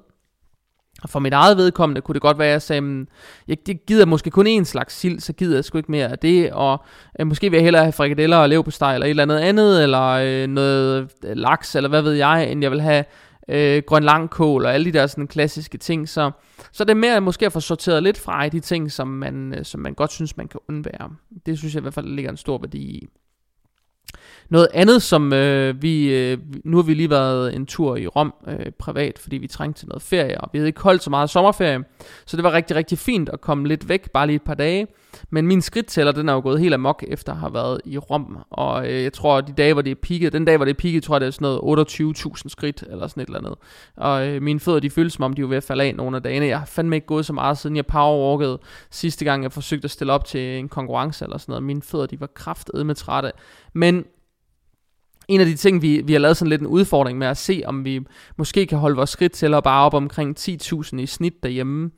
Og 1.04 1.10
for 1.10 1.20
mit 1.20 1.34
eget 1.34 1.58
vedkommende 1.58 2.02
kunne 2.02 2.14
det 2.14 2.22
godt 2.22 2.40
være, 2.40 2.48
at 2.48 2.52
jeg 2.52 2.62
sagde, 2.62 3.06
jeg 3.48 3.58
gider 3.88 4.06
måske 4.06 4.30
kun 4.30 4.48
én 4.48 4.64
slags 4.64 4.94
sild, 4.94 5.20
så 5.20 5.34
gider 5.34 5.58
jeg 5.58 5.66
sgu 5.66 5.78
ikke 5.78 5.92
mere 5.92 6.08
af 6.08 6.20
det, 6.20 6.52
og 6.52 6.84
øh, 7.20 7.28
måske 7.28 7.50
vil 7.50 7.58
jeg 7.58 7.64
hellere 7.64 7.84
have 7.84 7.94
frikadeller 7.94 8.38
og 8.38 8.50
leverpostej, 8.50 8.94
eller 8.94 9.06
et 9.06 9.10
eller 9.10 9.24
andet 9.24 9.38
andet, 9.38 9.84
eller 9.84 10.08
øh, 10.10 10.48
noget 10.48 11.12
øh, 11.26 11.36
laks, 11.36 11.76
eller 11.76 11.90
hvad 11.90 12.02
ved 12.02 12.14
jeg, 12.14 12.52
end 12.52 12.62
jeg 12.62 12.72
vil 12.72 12.82
have 12.82 13.06
øh, 13.50 13.84
grøn 13.88 14.04
langkål, 14.04 14.66
og 14.66 14.74
alle 14.74 14.86
de 14.86 14.98
der 14.98 15.08
sådan 15.08 15.28
klassiske 15.28 15.78
ting, 15.78 16.10
så, 16.10 16.32
så 16.72 16.84
det 16.84 16.92
er 16.92 16.96
mere 16.96 17.22
måske 17.22 17.46
at 17.46 17.54
få 17.54 17.60
sorteret 17.60 18.04
lidt 18.04 18.18
fra 18.18 18.44
i 18.44 18.50
de 18.50 18.60
ting, 18.60 18.92
som 18.92 19.08
man, 19.08 19.54
øh, 19.58 19.66
som 19.66 19.82
man 19.82 19.94
godt 19.94 20.12
synes, 20.12 20.38
man 20.38 20.48
kan 20.48 20.60
undvære. 20.70 21.10
Det 21.46 21.58
synes 21.58 21.74
jeg 21.74 21.82
i 21.82 21.82
hvert 21.82 21.94
fald 21.94 22.08
ligger 22.08 22.32
en 22.32 22.38
stor 22.38 22.58
værdi 22.58 22.80
i. 22.80 23.08
Noget 24.50 24.68
andet, 24.74 25.02
som 25.02 25.34
øh, 25.34 25.82
vi, 25.82 26.14
øh, 26.14 26.38
nu 26.64 26.78
har 26.78 26.84
vi 26.84 26.94
lige 26.94 27.10
været 27.10 27.56
en 27.56 27.66
tur 27.66 27.96
i 27.96 28.08
Rom 28.08 28.34
øh, 28.48 28.72
privat, 28.80 29.20
fordi 29.20 29.38
vi 29.38 29.48
trængte 29.48 29.82
til 29.82 29.88
noget 29.88 30.02
ferie, 30.02 30.42
og 30.42 30.50
vi 30.54 30.58
havde 30.58 30.68
ikke 30.68 30.82
holdt 30.82 31.04
så 31.04 31.10
meget 31.10 31.30
sommerferie, 31.30 31.84
så 32.26 32.38
det 32.38 32.44
var 32.44 32.52
rigtig, 32.54 32.76
rigtig 32.76 32.98
fint 32.98 33.30
at 33.30 33.42
komme 33.42 33.68
lidt 33.68 33.90
væk, 33.90 34.12
bare 34.12 34.28
lige 34.28 34.36
et 34.36 34.42
par 34.42 34.54
dage. 34.54 34.88
Men 35.30 35.48
min 35.48 35.62
skridttæller, 35.62 36.12
den 36.12 36.30
er 36.30 36.34
jo 36.34 36.40
gået 36.40 36.60
helt 36.60 36.74
amok 36.74 37.04
efter 37.08 37.34
at 37.34 37.40
have 37.40 37.54
været 37.54 37.82
i 37.86 37.98
Rom, 37.98 38.38
og 38.50 38.88
øh, 38.88 39.04
jeg 39.04 39.14
tror, 39.14 39.42
de 39.42 39.54
dage, 39.54 39.74
hvor 39.74 39.82
det 39.82 39.92
er 39.92 39.96
peaked, 39.96 40.32
den 40.32 40.46
dag, 40.46 40.58
hvor 40.58 40.66
det 40.66 40.74
er 40.74 40.80
peaked, 40.80 41.02
tror 41.02 41.16
jeg, 41.16 41.22
det 41.22 41.28
er 41.28 41.32
sådan 41.32 41.60
noget 41.64 41.90
28.000 41.90 42.50
skridt, 42.50 42.84
eller 42.90 43.08
sådan 43.08 43.24
et 43.24 43.28
eller 43.28 43.40
andet. 43.40 43.56
Og 43.98 44.28
øh, 44.28 44.42
mine 44.42 44.60
fødder, 44.60 44.80
de 44.80 44.90
føles 44.90 45.14
som 45.14 45.24
om, 45.24 45.34
de 45.34 45.42
er 45.42 45.46
ved 45.46 45.58
at 45.58 45.64
falde 45.64 45.84
af 45.84 45.96
nogle 45.96 46.18
af 46.18 46.24
dagene. 46.24 46.46
Jeg 46.46 46.60
har 46.60 46.66
fandme 46.66 46.96
ikke 46.96 47.08
gået 47.08 47.26
så 47.26 47.34
meget, 47.34 47.58
siden 47.58 47.76
jeg 47.76 47.86
powerwalkede 47.86 48.60
sidste 48.92 49.26
gang, 49.26 49.44
jeg 49.44 49.52
forsøgte 49.52 49.86
at 49.86 49.92
stille 49.92 50.14
op 50.14 50.26
til 50.26 50.60
en 50.60 50.70
konkurrence 50.70 51.26
eller 51.26 51.38
sådan 51.38 51.52
noget. 51.52 51.64
Mine 51.64 51.82
fødder, 51.82 52.06
de 52.06 52.20
var 52.20 52.28
kraftedet 52.28 52.86
med 52.86 52.96
trætte. 52.96 53.32
Men 53.74 54.06
en 55.30 55.40
af 55.40 55.46
de 55.46 55.56
ting, 55.56 55.82
vi, 55.82 56.02
vi 56.06 56.14
har 56.14 56.20
lavet 56.20 56.38
sådan 56.38 56.50
lidt 56.50 56.62
en 56.62 56.68
udfordring 56.68 57.18
med 57.18 57.28
at 57.28 57.38
se, 57.38 57.62
om 57.66 57.86
vi 57.86 58.00
måske 58.38 58.66
kan 58.66 58.78
holde 58.78 58.96
vores 58.96 59.10
skridt 59.10 59.32
til 59.32 59.54
at 59.54 59.64
bare 59.64 59.86
op 59.86 59.94
omkring 59.94 60.40
10.000 60.40 61.00
i 61.00 61.06
snit 61.06 61.44
derhjemme 61.44 61.92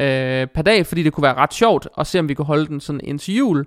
øh, 0.00 0.46
per 0.46 0.62
dag, 0.62 0.86
fordi 0.86 1.02
det 1.02 1.12
kunne 1.12 1.22
være 1.22 1.34
ret 1.34 1.54
sjovt 1.54 1.88
at 1.98 2.06
se, 2.06 2.18
om 2.18 2.28
vi 2.28 2.34
kunne 2.34 2.44
holde 2.44 2.66
den 2.66 2.80
sådan 2.80 3.00
indtil 3.04 3.36
jul. 3.36 3.66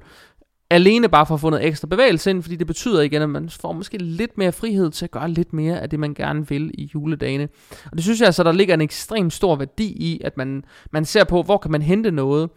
alene 0.69 1.09
bare 1.09 1.25
for 1.25 1.33
at 1.33 1.41
få 1.41 1.49
noget 1.49 1.65
ekstra 1.65 1.87
bevægelse 1.87 2.29
ind, 2.29 2.43
fordi 2.43 2.55
det 2.55 2.67
betyder 2.67 3.01
igen, 3.01 3.21
at 3.21 3.29
man 3.29 3.49
får 3.49 3.71
måske 3.73 3.97
lidt 3.97 4.37
mere 4.37 4.51
frihed 4.51 4.91
til 4.91 5.05
at 5.05 5.11
gøre 5.11 5.29
lidt 5.29 5.53
mere 5.53 5.81
af 5.81 5.89
det, 5.89 5.99
man 5.99 6.13
gerne 6.13 6.47
vil 6.47 6.71
i 6.73 6.91
juledagene. 6.95 7.47
Og 7.85 7.91
det 7.95 8.03
synes 8.03 8.19
jeg 8.19 8.25
altså, 8.25 8.43
der 8.43 8.51
ligger 8.51 8.73
en 8.73 8.81
ekstrem 8.81 9.29
stor 9.29 9.55
værdi 9.55 9.87
i, 9.87 10.21
at 10.23 10.37
man, 10.37 10.63
man 10.91 11.05
ser 11.05 11.23
på, 11.23 11.43
hvor 11.43 11.57
kan 11.57 11.71
man 11.71 11.81
hente 11.81 12.11
noget. 12.11 12.49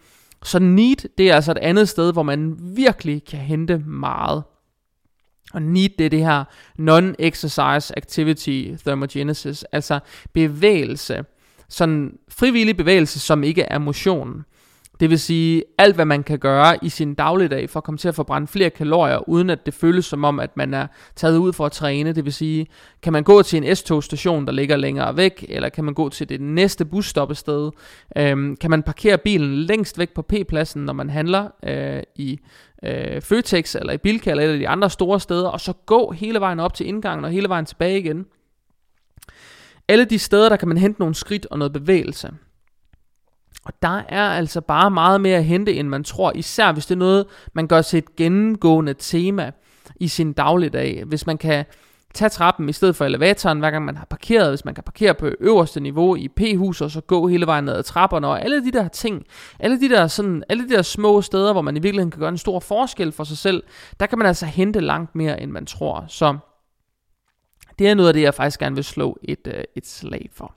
Så 0.44 0.58
need, 0.58 1.08
det 1.18 1.30
er 1.30 1.34
altså 1.34 1.50
et 1.50 1.58
andet 1.58 1.88
sted, 1.88 2.12
hvor 2.12 2.22
man 2.22 2.56
virkelig 2.76 3.24
kan 3.24 3.38
hente 3.38 3.78
meget. 3.78 4.42
Og 5.52 5.62
NEAT, 5.62 5.90
det 5.98 6.06
er 6.06 6.10
det 6.10 6.24
her 6.24 6.44
non-exercise 6.78 7.92
activity 7.96 8.64
thermogenesis, 8.84 9.64
altså 9.72 9.98
bevægelse. 10.32 11.24
Sådan 11.68 12.12
frivillig 12.28 12.76
bevægelse, 12.76 13.20
som 13.20 13.44
ikke 13.44 13.62
er 13.62 13.78
motion. 13.78 14.44
Det 15.00 15.10
vil 15.10 15.18
sige, 15.18 15.62
alt 15.78 15.94
hvad 15.94 16.04
man 16.04 16.22
kan 16.22 16.38
gøre 16.38 16.84
i 16.84 16.88
sin 16.88 17.14
dagligdag 17.14 17.70
for 17.70 17.80
at 17.80 17.84
komme 17.84 17.98
til 17.98 18.08
at 18.08 18.14
forbrænde 18.14 18.46
flere 18.46 18.70
kalorier, 18.70 19.28
uden 19.28 19.50
at 19.50 19.66
det 19.66 19.74
føles 19.74 20.04
som 20.04 20.24
om, 20.24 20.40
at 20.40 20.56
man 20.56 20.74
er 20.74 20.86
taget 21.16 21.36
ud 21.36 21.52
for 21.52 21.66
at 21.66 21.72
træne. 21.72 22.12
Det 22.12 22.24
vil 22.24 22.32
sige, 22.32 22.66
kan 23.02 23.12
man 23.12 23.22
gå 23.22 23.42
til 23.42 23.64
en 23.64 23.76
S-togstation, 23.76 24.46
der 24.46 24.52
ligger 24.52 24.76
længere 24.76 25.16
væk, 25.16 25.46
eller 25.48 25.68
kan 25.68 25.84
man 25.84 25.94
gå 25.94 26.08
til 26.08 26.28
det 26.28 26.40
næste 26.40 26.84
busstoppested? 26.84 27.70
Øhm, 28.16 28.56
kan 28.56 28.70
man 28.70 28.82
parkere 28.82 29.18
bilen 29.18 29.54
længst 29.54 29.98
væk 29.98 30.14
på 30.14 30.22
P-pladsen, 30.22 30.84
når 30.84 30.92
man 30.92 31.10
handler 31.10 31.48
øh, 31.64 32.02
i 32.16 32.40
øh, 32.84 33.20
Føtex 33.20 33.74
eller 33.74 33.92
i 33.92 33.98
Bilka 33.98 34.30
eller 34.30 34.44
et 34.44 34.48
af 34.48 34.58
de 34.58 34.68
andre 34.68 34.90
store 34.90 35.20
steder, 35.20 35.48
og 35.48 35.60
så 35.60 35.72
gå 35.86 36.10
hele 36.10 36.40
vejen 36.40 36.60
op 36.60 36.74
til 36.74 36.86
indgangen 36.86 37.24
og 37.24 37.30
hele 37.30 37.48
vejen 37.48 37.66
tilbage 37.66 37.98
igen. 37.98 38.26
Alle 39.88 40.04
de 40.04 40.18
steder, 40.18 40.48
der 40.48 40.56
kan 40.56 40.68
man 40.68 40.78
hente 40.78 41.00
nogle 41.00 41.14
skridt 41.14 41.46
og 41.50 41.58
noget 41.58 41.72
bevægelse. 41.72 42.30
Og 43.64 43.72
der 43.82 44.02
er 44.08 44.28
altså 44.28 44.60
bare 44.60 44.90
meget 44.90 45.20
mere 45.20 45.38
at 45.38 45.44
hente, 45.44 45.74
end 45.74 45.88
man 45.88 46.04
tror, 46.04 46.32
især 46.34 46.72
hvis 46.72 46.86
det 46.86 46.94
er 46.94 46.98
noget, 46.98 47.26
man 47.52 47.66
gør 47.66 47.82
til 47.82 47.98
et 47.98 48.16
gennemgående 48.16 48.94
tema 48.94 49.52
i 49.96 50.08
sin 50.08 50.32
dagligdag. 50.32 51.04
Hvis 51.04 51.26
man 51.26 51.38
kan 51.38 51.64
tage 52.14 52.28
trappen 52.28 52.68
i 52.68 52.72
stedet 52.72 52.96
for 52.96 53.04
elevatoren, 53.04 53.58
hver 53.58 53.70
gang 53.70 53.84
man 53.84 53.96
har 53.96 54.04
parkeret, 54.04 54.48
hvis 54.48 54.64
man 54.64 54.74
kan 54.74 54.84
parkere 54.84 55.14
på 55.14 55.30
øverste 55.40 55.80
niveau 55.80 56.16
i 56.16 56.28
P-hus, 56.28 56.80
og 56.80 56.90
så 56.90 57.00
gå 57.00 57.28
hele 57.28 57.46
vejen 57.46 57.64
ned 57.64 57.74
ad 57.74 57.82
trapperne, 57.82 58.26
og 58.26 58.42
alle 58.42 58.64
de 58.64 58.72
der 58.72 58.88
ting, 58.88 59.24
alle 59.58 59.80
de 59.80 59.88
der, 59.88 60.06
sådan, 60.06 60.44
alle 60.48 60.68
de 60.68 60.74
der 60.74 60.82
små 60.82 61.22
steder, 61.22 61.52
hvor 61.52 61.62
man 61.62 61.76
i 61.76 61.80
virkeligheden 61.80 62.10
kan 62.10 62.20
gøre 62.20 62.28
en 62.28 62.38
stor 62.38 62.60
forskel 62.60 63.12
for 63.12 63.24
sig 63.24 63.38
selv, 63.38 63.62
der 64.00 64.06
kan 64.06 64.18
man 64.18 64.26
altså 64.26 64.46
hente 64.46 64.80
langt 64.80 65.14
mere, 65.14 65.40
end 65.40 65.50
man 65.50 65.66
tror. 65.66 66.04
Så 66.08 66.38
det 67.78 67.88
er 67.88 67.94
noget 67.94 68.08
af 68.08 68.14
det, 68.14 68.22
jeg 68.22 68.34
faktisk 68.34 68.60
gerne 68.60 68.74
vil 68.74 68.84
slå 68.84 69.18
et, 69.22 69.46
øh, 69.46 69.64
et 69.76 69.86
slag 69.86 70.30
for. 70.32 70.54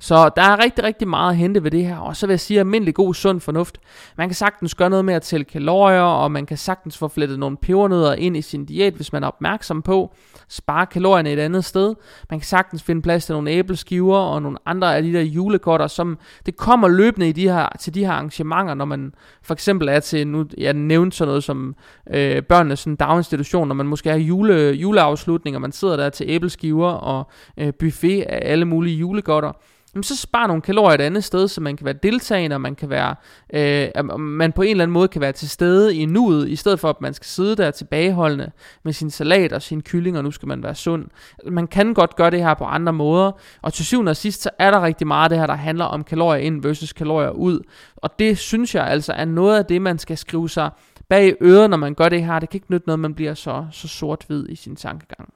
Så 0.00 0.30
der 0.36 0.42
er 0.42 0.62
rigtig, 0.62 0.84
rigtig 0.84 1.08
meget 1.08 1.30
at 1.30 1.36
hente 1.36 1.64
ved 1.64 1.70
det 1.70 1.84
her. 1.86 1.98
Og 1.98 2.16
så 2.16 2.26
vil 2.26 2.32
jeg 2.32 2.40
sige, 2.40 2.60
almindelig 2.60 2.94
god 2.94 3.14
sund 3.14 3.40
fornuft. 3.40 3.78
Man 4.16 4.28
kan 4.28 4.34
sagtens 4.34 4.74
gøre 4.74 4.90
noget 4.90 5.04
med 5.04 5.14
at 5.14 5.22
tælle 5.22 5.44
kalorier, 5.44 6.00
og 6.00 6.32
man 6.32 6.46
kan 6.46 6.56
sagtens 6.56 6.98
få 6.98 7.08
flettet 7.08 7.38
nogle 7.38 7.56
pebernødder 7.56 8.14
ind 8.14 8.36
i 8.36 8.42
sin 8.42 8.64
diæt, 8.64 8.94
hvis 8.94 9.12
man 9.12 9.22
er 9.22 9.28
opmærksom 9.28 9.82
på. 9.82 10.14
Spare 10.48 10.86
kalorierne 10.86 11.32
et 11.32 11.38
andet 11.38 11.64
sted. 11.64 11.94
Man 12.30 12.40
kan 12.40 12.46
sagtens 12.46 12.82
finde 12.82 13.02
plads 13.02 13.26
til 13.26 13.32
nogle 13.32 13.50
æbleskiver 13.50 14.18
og 14.18 14.42
nogle 14.42 14.58
andre 14.66 14.96
af 14.96 15.02
de 15.02 15.12
der 15.12 15.20
julegodter, 15.20 15.86
som 15.86 16.18
det 16.46 16.56
kommer 16.56 16.88
løbende 16.88 17.28
i 17.28 17.32
de 17.32 17.48
her, 17.48 17.68
til 17.80 17.94
de 17.94 18.04
her 18.04 18.12
arrangementer, 18.12 18.74
når 18.74 18.84
man 18.84 19.14
for 19.42 19.54
eksempel 19.54 19.88
er 19.88 20.00
til, 20.00 20.26
nu 20.26 20.46
jeg 20.58 20.72
nævnte 20.72 21.16
sådan 21.16 21.28
noget 21.28 21.44
som 21.44 21.74
øh, 22.10 22.42
børnenes 22.42 22.78
sådan 22.78 22.96
daginstitution, 22.96 23.68
når 23.68 23.74
man 23.74 23.86
måske 23.86 24.10
har 24.10 24.16
jule, 24.16 24.54
juleafslutning, 24.54 25.56
og 25.56 25.62
man 25.62 25.72
sidder 25.72 25.96
der 25.96 26.10
til 26.10 26.26
æbleskiver 26.28 26.90
og 26.90 27.30
øh, 27.56 27.72
buffet 27.74 28.22
af 28.22 28.52
alle 28.52 28.64
mulige 28.64 28.96
julegodter 28.96 29.52
jamen 29.94 30.02
så 30.02 30.16
spar 30.16 30.46
nogle 30.46 30.62
kalorier 30.62 30.94
et 30.94 31.00
andet 31.00 31.24
sted, 31.24 31.48
så 31.48 31.60
man 31.60 31.76
kan 31.76 31.84
være 31.84 31.94
deltagende, 32.02 32.56
og 32.56 32.60
man 32.60 32.74
kan 32.74 32.90
være, 32.90 33.14
øh, 33.54 34.18
man 34.18 34.52
på 34.52 34.62
en 34.62 34.70
eller 34.70 34.82
anden 34.82 34.92
måde 34.92 35.08
kan 35.08 35.20
være 35.20 35.32
til 35.32 35.50
stede 35.50 35.96
i 35.96 36.06
nuet, 36.06 36.48
i 36.48 36.56
stedet 36.56 36.80
for 36.80 36.88
at 36.88 37.00
man 37.00 37.14
skal 37.14 37.26
sidde 37.26 37.56
der 37.56 37.70
tilbageholdende 37.70 38.50
med 38.82 38.92
sin 38.92 39.10
salat 39.10 39.52
og 39.52 39.62
sin 39.62 39.82
kylling, 39.82 40.16
og 40.18 40.24
nu 40.24 40.30
skal 40.30 40.48
man 40.48 40.62
være 40.62 40.74
sund. 40.74 41.04
Man 41.46 41.66
kan 41.66 41.94
godt 41.94 42.16
gøre 42.16 42.30
det 42.30 42.42
her 42.42 42.54
på 42.54 42.64
andre 42.64 42.92
måder, 42.92 43.32
og 43.62 43.72
til 43.72 43.84
syvende 43.84 44.10
og 44.10 44.16
sidst, 44.16 44.42
så 44.42 44.50
er 44.58 44.70
der 44.70 44.82
rigtig 44.82 45.06
meget 45.06 45.24
af 45.24 45.28
det 45.28 45.38
her, 45.38 45.46
der 45.46 45.54
handler 45.54 45.84
om 45.84 46.04
kalorier 46.04 46.42
ind 46.42 46.62
versus 46.62 46.92
kalorier 46.92 47.30
ud, 47.30 47.60
og 47.96 48.18
det 48.18 48.38
synes 48.38 48.74
jeg 48.74 48.86
altså 48.86 49.12
er 49.12 49.24
noget 49.24 49.58
af 49.58 49.64
det, 49.64 49.82
man 49.82 49.98
skal 49.98 50.18
skrive 50.18 50.48
sig 50.48 50.70
bag 51.08 51.36
øret, 51.42 51.70
når 51.70 51.76
man 51.76 51.94
gør 51.94 52.08
det 52.08 52.24
her. 52.24 52.38
Det 52.38 52.48
kan 52.50 52.56
ikke 52.56 52.72
nytte 52.72 52.86
noget, 52.86 53.00
man 53.00 53.14
bliver 53.14 53.34
så, 53.34 53.66
så 53.70 53.88
sort-hvid 53.88 54.48
i 54.48 54.56
sin 54.56 54.76
tankegang. 54.76 55.32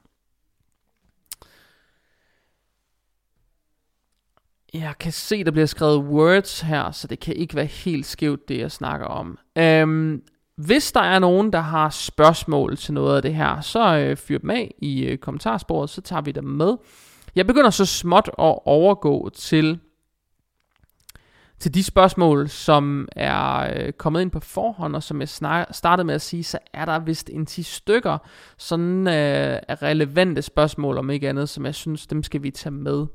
Jeg 4.73 4.93
kan 4.99 5.11
se, 5.11 5.43
der 5.43 5.51
bliver 5.51 5.65
skrevet 5.65 5.97
words 5.97 6.61
her, 6.61 6.91
så 6.91 7.07
det 7.07 7.19
kan 7.19 7.35
ikke 7.35 7.55
være 7.55 7.65
helt 7.65 8.05
skævt, 8.05 8.47
det 8.47 8.57
jeg 8.57 8.71
snakker 8.71 9.05
om. 9.05 9.37
Øhm, 9.57 10.21
hvis 10.57 10.91
der 10.91 11.01
er 11.01 11.19
nogen, 11.19 11.53
der 11.53 11.59
har 11.59 11.89
spørgsmål 11.89 12.77
til 12.77 12.93
noget 12.93 13.15
af 13.15 13.21
det 13.21 13.35
her, 13.35 13.61
så 13.61 13.97
øh, 13.97 14.17
fyr 14.17 14.37
dem 14.37 14.49
af 14.49 14.75
i 14.77 15.03
øh, 15.03 15.17
kommentarsporet, 15.17 15.89
så 15.89 16.01
tager 16.01 16.21
vi 16.21 16.31
dem 16.31 16.43
med. 16.43 16.77
Jeg 17.35 17.47
begynder 17.47 17.69
så 17.69 17.85
småt 17.85 18.27
at 18.27 18.59
overgå 18.65 19.29
til 19.29 19.79
til 21.59 21.73
de 21.73 21.83
spørgsmål, 21.83 22.49
som 22.49 23.07
er 23.15 23.73
øh, 23.75 23.93
kommet 23.93 24.21
ind 24.21 24.31
på 24.31 24.39
forhånd, 24.39 24.95
og 24.95 25.03
som 25.03 25.19
jeg 25.19 25.29
snak, 25.29 25.67
startede 25.71 26.05
med 26.05 26.15
at 26.15 26.21
sige, 26.21 26.43
så 26.43 26.57
er 26.73 26.85
der 26.85 26.99
vist 26.99 27.29
en 27.29 27.45
10 27.45 27.63
stykker 27.63 28.17
sådan 28.57 29.07
øh, 29.07 29.59
relevante 29.81 30.41
spørgsmål, 30.41 30.97
om 30.97 31.09
ikke 31.09 31.29
andet, 31.29 31.49
som 31.49 31.65
jeg 31.65 31.75
synes, 31.75 32.07
dem 32.07 32.23
skal 32.23 32.43
vi 32.43 32.51
tage 32.51 32.73
med. 32.73 33.05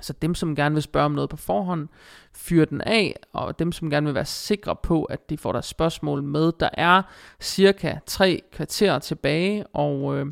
Så 0.00 0.12
dem, 0.12 0.34
som 0.34 0.56
gerne 0.56 0.74
vil 0.74 0.82
spørge 0.82 1.04
om 1.04 1.12
noget 1.12 1.30
på 1.30 1.36
forhånd, 1.36 1.88
fyr 2.34 2.64
den 2.64 2.80
af, 2.80 3.16
og 3.32 3.58
dem, 3.58 3.72
som 3.72 3.90
gerne 3.90 4.06
vil 4.06 4.14
være 4.14 4.24
sikre 4.24 4.76
på, 4.82 5.04
at 5.04 5.30
de 5.30 5.38
får 5.38 5.52
deres 5.52 5.66
spørgsmål 5.66 6.22
med, 6.22 6.52
der 6.60 6.68
er 6.72 7.02
cirka 7.40 7.94
tre 8.06 8.42
kvarter 8.52 8.98
tilbage, 8.98 9.66
og 9.66 10.16
øh, 10.16 10.26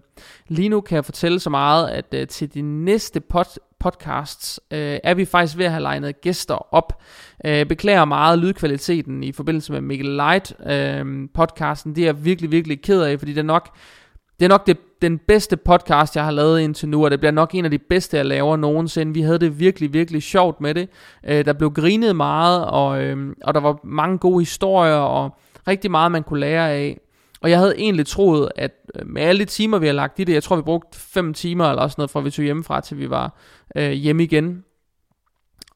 lige 0.49 0.69
nu 0.69 0.81
kan 0.81 0.97
jeg 0.97 1.05
fortælle 1.05 1.41
så 1.41 1.51
meget, 1.51 1.89
at 1.89 2.15
øh, 2.15 2.27
til 2.27 2.55
de 2.55 2.63
næste 2.63 3.23
pod- 3.35 3.77
podcasts 3.81 4.61
øh, 4.71 4.99
er 5.05 5.15
vi 5.15 5.25
faktisk 5.25 5.59
ved 5.59 5.65
at 5.65 5.71
have 5.71 5.83
legnet 5.83 6.21
gæster 6.21 6.75
op. 6.75 7.03
Øh, 7.45 7.67
beklager 7.67 8.05
meget 8.05 8.39
lydkvaliteten 8.39 9.23
i 9.23 9.33
forbindelse 9.33 9.73
med 9.73 9.81
Mikkel 9.81 10.11
Light 10.11 10.55
øh, 10.67 11.29
podcasten, 11.35 11.97
det 11.97 12.03
er 12.03 12.07
jeg 12.07 12.25
virkelig, 12.25 12.51
virkelig 12.51 12.83
ked 12.83 13.03
af, 13.03 13.19
fordi 13.19 13.33
det 13.33 13.39
er 13.39 13.43
nok 13.43 13.77
det 14.41 14.45
er 14.45 14.49
nok 14.49 14.67
det, 14.67 14.77
den 15.03 15.19
bedste 15.19 15.57
podcast, 15.57 16.17
jeg 16.17 16.25
har 16.25 16.31
lavet 16.31 16.61
indtil 16.61 16.89
nu, 16.89 17.05
og 17.05 17.11
det 17.11 17.21
bliver 17.21 17.33
nok 17.33 17.55
en 17.55 17.65
af 17.65 17.71
de 17.71 17.79
bedste, 17.79 18.17
jeg 18.17 18.27
laver 18.27 18.57
nogensinde. 18.57 19.15
Vi 19.15 19.21
havde 19.21 19.39
det 19.39 19.61
virkelig, 19.61 19.93
virkelig 19.93 20.23
sjovt 20.23 20.61
med 20.61 20.75
det. 20.75 20.89
Øh, 21.27 21.45
der 21.45 21.53
blev 21.53 21.71
grinet 21.71 22.17
meget, 22.17 22.65
og, 22.65 23.03
øh, 23.03 23.35
og 23.45 23.55
der 23.55 23.61
var 23.61 23.79
mange 23.85 24.19
gode 24.19 24.41
historier, 24.41 24.95
og 24.95 25.37
rigtig 25.69 25.91
meget, 25.91 26.13
man 26.13 26.23
kunne 26.23 26.41
lære 26.41 26.73
af. 26.73 27.01
Og 27.41 27.51
jeg 27.51 27.59
havde 27.59 27.75
egentlig 27.79 28.07
troet, 28.07 28.49
at 28.57 28.73
øh, 28.95 29.07
med 29.07 29.23
alle 29.23 29.39
de 29.39 29.45
timer, 29.45 29.79
vi 29.79 29.87
har 29.87 29.95
lagt 29.95 30.19
i 30.19 30.25
det, 30.25 30.33
jeg 30.33 30.43
tror, 30.43 30.57
vi 30.57 30.63
brugte 30.63 30.99
5 30.99 31.35
timer 31.35 31.71
eller 31.71 31.89
sådan 31.89 32.01
noget, 32.01 32.11
fra 32.11 32.21
vi 32.21 32.31
tog 32.31 32.45
hjemmefra, 32.45 32.81
til 32.81 32.99
vi 32.99 33.11
var 33.11 33.39
øh, 33.77 33.91
hjemme 33.91 34.23
igen. 34.23 34.65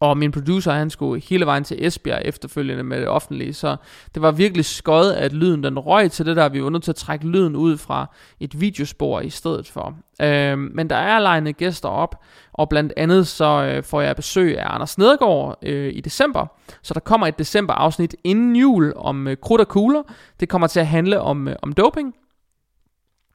Og 0.00 0.19
min 0.19 0.33
producer, 0.33 0.73
han 0.73 0.90
skulle 0.90 1.23
hele 1.23 1.47
vejen 1.47 1.64
til 1.64 1.87
Esbjerg 1.87 2.23
efterfølgende 2.25 2.83
med 2.83 3.00
det 3.00 3.09
offentlige, 3.09 3.54
så 3.54 3.76
det 4.14 4.23
var 4.23 4.30
virkelig 4.30 4.64
skød, 4.64 5.14
at 5.14 5.33
lyden 5.33 5.64
den 5.64 5.78
røg 5.78 6.11
til 6.11 6.26
det 6.26 6.37
der. 6.37 6.49
Vi 6.49 6.64
var 6.64 6.71
nødt 6.71 6.83
til 6.83 6.92
at 6.92 6.97
trække 6.97 7.26
lyden 7.26 7.57
ud 7.57 7.76
fra 7.76 8.14
et 8.40 8.61
videospor 8.61 9.21
i 9.21 9.30
stedet 9.30 9.69
for. 9.69 9.95
Øhm, 10.23 10.71
men 10.75 10.90
der 10.90 10.97
er 10.97 11.19
legnet 11.19 11.57
gæster 11.57 11.88
op, 11.88 12.25
og 12.52 12.69
blandt 12.69 12.92
andet 12.97 13.26
så 13.26 13.73
øh, 13.75 13.83
får 13.83 14.00
jeg 14.00 14.16
besøg 14.16 14.59
af 14.59 14.75
Anders 14.75 14.99
Nedergaard 14.99 15.59
øh, 15.62 15.92
i 15.95 16.00
december. 16.00 16.47
Så 16.83 16.95
der 16.95 17.00
kommer 17.00 17.26
et 17.26 17.38
december 17.38 17.75
afsnit 17.75 18.16
inden 18.25 18.57
jul 18.57 18.92
om 18.97 19.28
øh, 19.28 19.37
krudt 19.42 19.61
og 19.61 19.69
kugler. 19.69 20.02
Det 20.40 20.49
kommer 20.49 20.66
til 20.66 20.80
at 20.80 20.87
handle 20.87 21.21
om, 21.21 21.49
øh, 21.49 21.57
om 21.62 21.73
doping. 21.73 22.14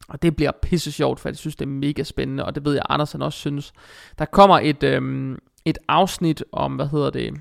Og 0.08 0.22
det 0.22 0.36
bliver 0.36 0.52
pisse 0.62 0.92
sjovt, 0.92 1.20
for 1.20 1.30
jeg 1.30 1.36
synes, 1.36 1.56
det 1.56 1.66
er 1.66 1.70
mega 1.70 2.04
spændende, 2.04 2.46
og 2.46 2.56
det 2.56 2.66
ved 2.66 2.74
jeg, 2.74 2.84
Anders 2.90 3.12
han 3.12 3.22
også 3.22 3.40
synes. 3.40 3.74
Der 4.20 4.26
kommer 4.26 4.60
et, 4.60 4.84
øhm, 4.84 5.40
et 5.66 5.78
afsnit 5.88 6.44
om, 6.52 6.76
hvad 6.76 6.88
hedder 6.88 7.10
det, 7.10 7.34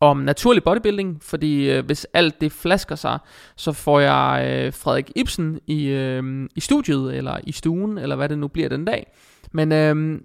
om 0.00 0.16
naturlig 0.16 0.64
bodybuilding, 0.64 1.22
fordi 1.22 1.70
øh, 1.70 1.84
hvis 1.84 2.06
alt 2.14 2.40
det 2.40 2.52
flasker 2.52 2.94
sig, 2.94 3.18
så 3.56 3.72
får 3.72 4.00
jeg 4.00 4.48
øh, 4.50 4.72
Frederik 4.72 5.10
Ibsen 5.16 5.60
i, 5.66 5.86
øh, 5.86 6.48
i 6.56 6.60
studiet, 6.60 7.16
eller 7.16 7.38
i 7.44 7.52
stuen, 7.52 7.98
eller 7.98 8.16
hvad 8.16 8.28
det 8.28 8.38
nu 8.38 8.48
bliver 8.48 8.68
den 8.68 8.84
dag. 8.84 9.12
Men 9.52 9.72
øh, 9.72 10.20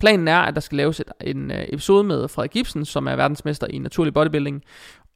planen 0.00 0.28
er, 0.28 0.38
at 0.38 0.54
der 0.54 0.60
skal 0.60 0.76
laves 0.76 1.00
et, 1.00 1.12
en 1.20 1.50
øh, 1.50 1.64
episode 1.68 2.04
med 2.04 2.28
Frederik 2.28 2.56
Ibsen, 2.56 2.84
som 2.84 3.06
er 3.06 3.16
verdensmester 3.16 3.66
i 3.66 3.78
naturlig 3.78 4.14
bodybuilding, 4.14 4.62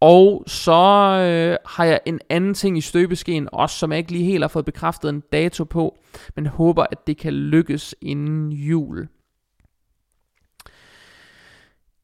og 0.00 0.44
så 0.46 0.72
øh, 0.72 1.56
har 1.66 1.84
jeg 1.84 2.00
en 2.06 2.20
anden 2.30 2.54
ting 2.54 2.78
i 2.78 2.80
støbeskeen, 2.80 3.48
også 3.52 3.78
som 3.78 3.92
jeg 3.92 3.98
ikke 3.98 4.12
lige 4.12 4.24
helt 4.24 4.44
har 4.44 4.48
fået 4.48 4.64
bekræftet 4.64 5.08
en 5.08 5.22
dato 5.32 5.64
på, 5.64 5.98
men 6.36 6.46
håber, 6.46 6.86
at 6.90 7.06
det 7.06 7.18
kan 7.18 7.32
lykkes 7.32 7.94
inden 8.00 8.52
jul. 8.52 9.08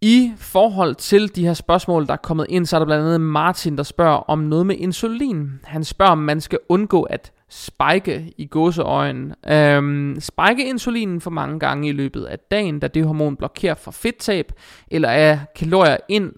I 0.03 0.33
forhold 0.37 0.95
til 0.95 1.37
de 1.37 1.47
her 1.47 1.55
spørgsmål, 1.55 2.07
der 2.07 2.13
er 2.13 2.17
kommet 2.17 2.47
ind, 2.49 2.67
så 2.67 2.77
er 2.77 2.79
der 2.79 2.87
blandt 2.87 3.07
andet 3.07 3.21
Martin, 3.21 3.77
der 3.77 3.83
spørger 3.83 4.17
om 4.17 4.39
noget 4.39 4.67
med 4.67 4.77
insulin. 4.77 5.51
Han 5.65 5.85
spørger, 5.85 6.13
om 6.13 6.19
man 6.19 6.41
skal 6.41 6.59
undgå 6.69 7.03
at 7.03 7.33
spike 7.49 8.35
i 8.39 8.47
gåseøjen. 8.47 9.35
Øhm, 9.49 10.21
spike 10.21 10.69
insulinen 10.69 11.21
for 11.21 11.31
mange 11.31 11.61
gange 11.61 11.89
i 11.89 11.93
løbet 11.93 12.25
af 12.25 12.39
dagen, 12.39 12.81
da 12.81 12.89
det 12.89 13.07
hormon 13.07 13.37
blokerer 13.37 13.75
for 13.75 13.91
fedttab, 13.91 14.53
eller 14.91 15.09
er 15.09 15.39
kalorier 15.57 15.97
ind 16.09 16.33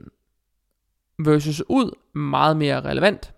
versus 1.18 1.62
ud 1.68 1.90
meget 2.18 2.56
mere 2.56 2.80
relevant. 2.80 3.32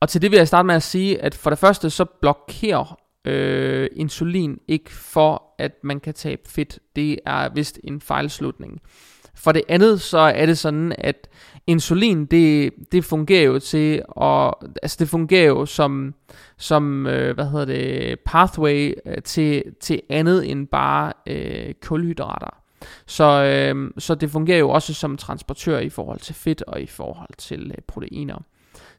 Og 0.00 0.08
til 0.08 0.22
det 0.22 0.30
vil 0.30 0.36
jeg 0.36 0.48
starte 0.48 0.66
med 0.66 0.74
at 0.74 0.82
sige, 0.82 1.22
at 1.22 1.34
for 1.34 1.50
det 1.50 1.58
første 1.58 1.90
så 1.90 2.04
blokerer 2.04 2.98
øh, 3.26 3.88
insulin 3.96 4.58
ikke 4.68 4.90
for, 4.90 5.42
at 5.58 5.72
man 5.82 6.00
kan 6.00 6.14
tabe 6.14 6.42
fedt. 6.48 6.78
Det 6.96 7.18
er 7.26 7.48
vist 7.54 7.80
en 7.84 8.00
fejlslutning. 8.00 8.80
For 9.34 9.52
det 9.52 9.62
andet 9.68 10.00
så 10.00 10.18
er 10.18 10.46
det 10.46 10.58
sådan, 10.58 10.94
at 10.98 11.28
insulin, 11.66 12.26
det, 12.26 12.72
det 12.92 13.04
fungerer 13.04 13.42
jo 13.42 13.58
til, 13.58 14.02
og, 14.08 14.62
altså 14.82 14.96
det 15.00 15.08
fungerer 15.08 15.46
jo 15.46 15.66
som, 15.66 16.14
som 16.58 17.06
øh, 17.06 17.34
hvad 17.34 17.50
hedder 17.50 17.64
det, 17.64 18.20
pathway 18.20 18.94
øh, 19.06 19.22
til, 19.22 19.62
til 19.80 20.02
andet 20.10 20.50
end 20.50 20.66
bare 20.66 21.12
øh, 21.26 21.74
kulhydrater. 21.82 22.62
Så, 23.06 23.24
øh, 23.24 23.90
så 23.98 24.14
det 24.14 24.30
fungerer 24.30 24.58
jo 24.58 24.70
også 24.70 24.94
som 24.94 25.16
transportør 25.16 25.78
i 25.78 25.88
forhold 25.88 26.20
til 26.20 26.34
fedt 26.34 26.62
og 26.62 26.80
i 26.80 26.86
forhold 26.86 27.30
til 27.38 27.70
øh, 27.70 27.82
proteiner. 27.86 28.42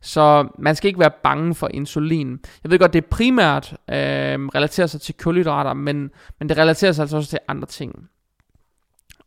Så 0.01 0.48
man 0.60 0.75
skal 0.75 0.88
ikke 0.88 1.00
være 1.00 1.12
bange 1.24 1.56
for 1.56 1.68
insulin. 1.74 2.39
Jeg 2.63 2.72
ved 2.72 2.80
godt, 2.80 2.94
det 2.94 3.06
primært 3.06 3.72
øh, 3.72 3.96
relaterer 3.96 4.88
sig 4.88 5.01
til 5.01 5.16
kulhydrater, 5.18 5.74
men, 5.74 6.12
men 6.39 6.50
det 6.50 6.58
relaterer 6.58 6.92
sig 6.92 7.04
altså 7.04 7.18
også 7.18 7.30
til 7.30 7.39
andre 7.48 7.68
ting. 7.68 8.10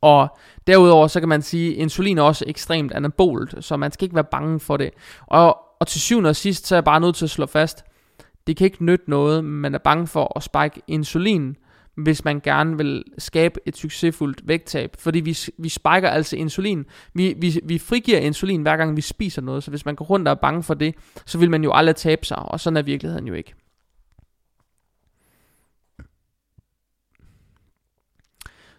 Og 0.01 0.39
derudover 0.67 1.07
så 1.07 1.21
kan 1.21 1.29
man 1.29 1.43
sige, 1.43 1.73
at 1.73 1.79
insulin 1.79 2.19
er 2.19 2.23
også 2.23 2.45
ekstremt 2.49 2.93
anabolt, 2.93 3.65
så 3.65 3.77
man 3.77 3.93
skal 3.93 4.05
ikke 4.05 4.15
være 4.15 4.25
bange 4.25 4.61
for 4.61 4.77
det. 4.77 4.91
Og, 5.27 5.59
og 5.81 5.87
til 5.87 6.01
syvende 6.01 6.31
og 6.31 6.37
sidst, 6.37 6.67
så 6.67 6.75
er 6.75 6.77
jeg 6.77 6.85
bare 6.85 7.01
nødt 7.01 7.17
til 7.17 7.25
at 7.25 7.31
slå 7.31 7.47
fast, 7.47 7.85
det 8.47 8.57
kan 8.57 8.65
ikke 8.65 8.85
nytte 8.85 9.11
noget, 9.11 9.45
man 9.45 9.75
er 9.75 9.79
bange 9.79 10.07
for 10.07 10.33
at 10.37 10.43
spike 10.43 10.83
insulin, 10.87 11.57
hvis 11.95 12.25
man 12.25 12.41
gerne 12.41 12.77
vil 12.77 13.05
skabe 13.19 13.61
et 13.67 13.77
succesfuldt 13.77 14.49
vægttab. 14.49 14.97
Fordi 14.99 15.21
vi, 15.21 15.39
vi 15.59 15.69
spiker 15.69 16.11
altså 16.11 16.37
insulin. 16.37 16.87
Vi, 17.15 17.35
vi, 17.39 17.61
vi 17.65 17.79
frigiver 17.79 18.19
insulin 18.19 18.63
hver 18.63 18.77
gang 18.77 18.97
vi 18.97 19.01
spiser 19.01 19.43
noget, 19.43 19.65
så 19.65 19.71
hvis 19.71 19.85
man 19.85 19.95
går 19.97 20.05
rundt 20.05 20.29
og 20.29 20.33
er 20.33 20.35
bange 20.35 20.63
for 20.63 20.75
det, 20.75 20.95
så 21.27 21.39
vil 21.39 21.51
man 21.51 21.65
jo 21.65 21.73
aldrig 21.73 21.97
tabe 21.97 22.27
sig, 22.27 22.39
og 22.39 22.61
sådan 22.61 22.77
er 22.77 22.83
virkeligheden 22.83 23.27
jo 23.27 23.35
ikke. 23.35 23.55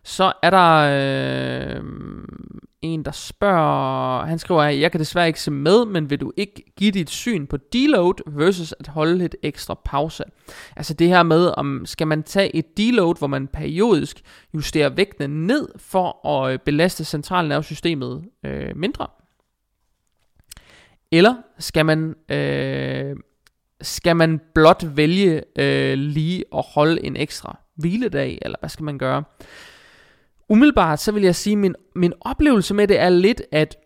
Så 0.04 0.34
er 0.44 0.50
der 0.50 0.78
øh, 1.78 1.84
en, 2.82 3.06
der 3.06 3.12
spørger, 3.12 4.26
han 4.26 4.40
skriver, 4.40 4.62
at 4.62 4.80
jeg 4.80 4.92
kan 4.92 5.00
desværre 5.00 5.28
ikke 5.28 5.42
se 5.42 5.52
med, 5.52 5.86
men 5.86 6.10
vil 6.10 6.22
du 6.22 6.32
ikke 6.38 6.74
give 6.78 6.92
dit 6.92 7.10
syn 7.10 7.48
på 7.48 7.58
deload 7.58 8.32
versus 8.32 8.74
at 8.80 8.88
holde 8.88 9.26
et 9.26 9.36
ekstra 9.44 9.80
pause? 9.86 10.24
Altså 10.76 10.94
det 10.94 11.08
her 11.08 11.24
med, 11.24 11.54
om 11.58 11.86
skal 11.86 12.08
man 12.08 12.24
tage 12.24 12.56
et 12.56 12.78
deload, 12.78 13.16
hvor 13.18 13.28
man 13.28 13.48
periodisk 13.48 14.22
justerer 14.54 14.90
vægtene 14.90 15.48
ned 15.48 15.70
for 15.78 16.28
at 16.28 16.54
øh, 16.54 16.60
belaste 16.60 17.06
centralnervesystemet 17.06 18.24
øh, 18.46 18.78
mindre? 18.78 19.08
Eller 21.12 21.36
skal 21.60 21.86
man, 21.86 22.16
øh, 22.30 23.16
skal 23.82 24.16
man 24.16 24.42
blot 24.56 24.84
vælge 24.86 25.44
øh, 25.60 25.98
lige 25.98 26.44
at 26.56 26.66
holde 26.74 27.06
en 27.06 27.16
ekstra 27.16 27.60
hviledag, 27.76 28.40
eller 28.42 28.58
hvad 28.60 28.70
skal 28.70 28.84
man 28.84 28.98
gøre? 28.98 29.24
Umiddelbart 30.52 31.00
så 31.00 31.12
vil 31.12 31.24
jeg 31.24 31.36
sige, 31.36 31.54
at 31.54 31.58
min, 31.58 31.76
min 31.96 32.14
oplevelse 32.22 32.74
med 32.74 32.88
det 32.88 33.00
er 33.00 33.10
lidt, 33.10 33.42
at 33.52 33.78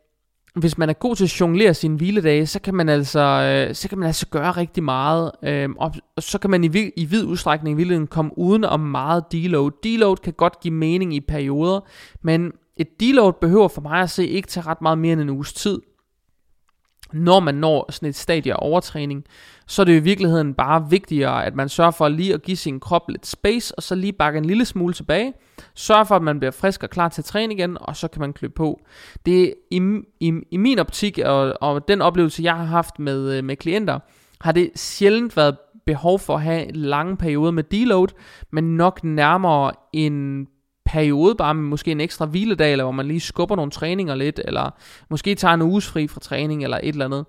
hvis 0.56 0.78
man 0.78 0.90
er 0.90 0.94
god 0.94 1.16
til 1.16 1.24
at 1.24 1.40
jonglere 1.40 1.74
sine 1.74 1.98
hviledage, 1.98 2.46
så 2.46 2.60
kan 2.62 2.76
man 2.76 2.90
altså, 2.90 3.20
øh, 3.20 3.76
så 3.76 3.90
kan 3.90 3.98
man 3.98 4.08
altså 4.08 4.28
gøre 4.28 4.52
rigtig 4.52 4.84
meget, 4.84 5.32
øh, 5.44 5.70
og, 5.78 5.94
og 6.16 6.24
så 6.24 6.38
kan 6.38 6.50
man 6.50 6.64
i, 6.64 6.92
i 6.98 7.06
vid 7.06 7.26
udstrækning 7.26 7.74
i 7.74 7.78
virkeligheden 7.78 8.08
komme 8.08 8.38
uden 8.38 8.64
om 8.64 8.80
meget 8.80 9.24
deload. 9.32 9.72
Deload 9.84 10.16
kan 10.16 10.34
godt 10.34 10.60
give 10.60 10.74
mening 10.74 11.16
i 11.16 11.20
perioder, 11.20 11.80
men 12.22 12.52
et 12.78 12.88
deload 13.00 13.34
behøver 13.42 13.68
for 13.68 13.82
mig 13.82 14.02
at 14.02 14.10
se 14.10 14.28
ikke 14.28 14.48
tage 14.48 14.66
ret 14.66 14.82
meget 14.82 14.98
mere 14.98 15.14
end 15.14 15.22
en 15.22 15.30
uges 15.30 15.54
tid. 15.54 15.82
Når 17.14 17.40
man 17.40 17.56
når 17.56 17.92
sådan 17.92 18.10
et 18.10 18.16
stadie 18.16 18.54
af 18.54 18.58
overtræning, 18.62 19.26
så 19.68 19.82
er 19.82 19.84
det 19.84 19.96
i 19.96 20.00
virkeligheden 20.00 20.54
bare 20.54 20.90
vigtigere, 20.90 21.46
at 21.46 21.56
man 21.56 21.70
sørger 21.70 21.92
for 21.92 22.08
lige 22.08 22.34
at 22.34 22.42
give 22.42 22.58
sin 22.58 22.80
krop 22.80 23.10
lidt 23.10 23.26
space, 23.26 23.76
og 23.76 23.84
så 23.84 23.96
lige 23.96 24.14
bakke 24.14 24.38
en 24.38 24.46
lille 24.46 24.66
smule 24.66 24.94
tilbage. 24.94 25.34
Sørg 25.76 26.08
for, 26.08 26.16
at 26.16 26.22
man 26.22 26.40
bliver 26.40 26.52
frisk 26.52 26.84
og 26.84 26.90
klar 26.90 27.10
til 27.10 27.22
at 27.22 27.26
træne 27.26 27.54
igen, 27.54 27.78
og 27.82 27.96
så 27.96 28.08
kan 28.08 28.20
man 28.20 28.34
klø 28.34 28.48
på. 28.48 28.82
Det 29.26 29.44
er 29.44 29.54
i, 29.72 29.82
i, 30.20 30.34
i 30.52 30.58
min 30.58 30.80
optik, 30.80 31.20
og, 31.26 31.54
og 31.62 31.88
den 31.88 32.02
oplevelse, 32.02 32.44
jeg 32.44 32.56
har 32.56 32.66
haft 32.66 33.00
med, 33.00 33.38
øh, 33.38 33.44
med 33.44 33.56
klienter, 33.56 34.00
har 34.42 34.52
det 34.52 34.72
sjældent 34.76 35.38
været 35.38 35.58
behov 35.86 36.20
for 36.20 36.36
at 36.36 36.42
have 36.42 36.72
lange 36.72 37.18
perioder 37.18 37.52
med 37.52 37.64
deload, 37.64 38.08
men 38.52 38.78
nok 38.78 39.04
nærmere 39.04 39.72
en 39.94 40.48
periode, 40.86 41.36
bare 41.36 41.54
med 41.54 41.64
måske 41.64 41.92
en 41.92 42.02
ekstra 42.02 42.26
hviledag, 42.26 42.72
eller 42.72 42.84
hvor 42.84 42.92
man 42.92 43.06
lige 43.06 43.20
skubber 43.20 43.56
nogle 43.56 43.72
træninger 43.72 44.16
lidt, 44.16 44.42
eller 44.46 44.70
måske 45.10 45.36
tager 45.36 45.54
en 45.54 45.62
uges 45.62 45.88
fri 45.88 46.08
fra 46.08 46.20
træning, 46.20 46.64
eller 46.64 46.80
et 46.84 46.90
eller 46.90 47.06
andet. 47.06 47.26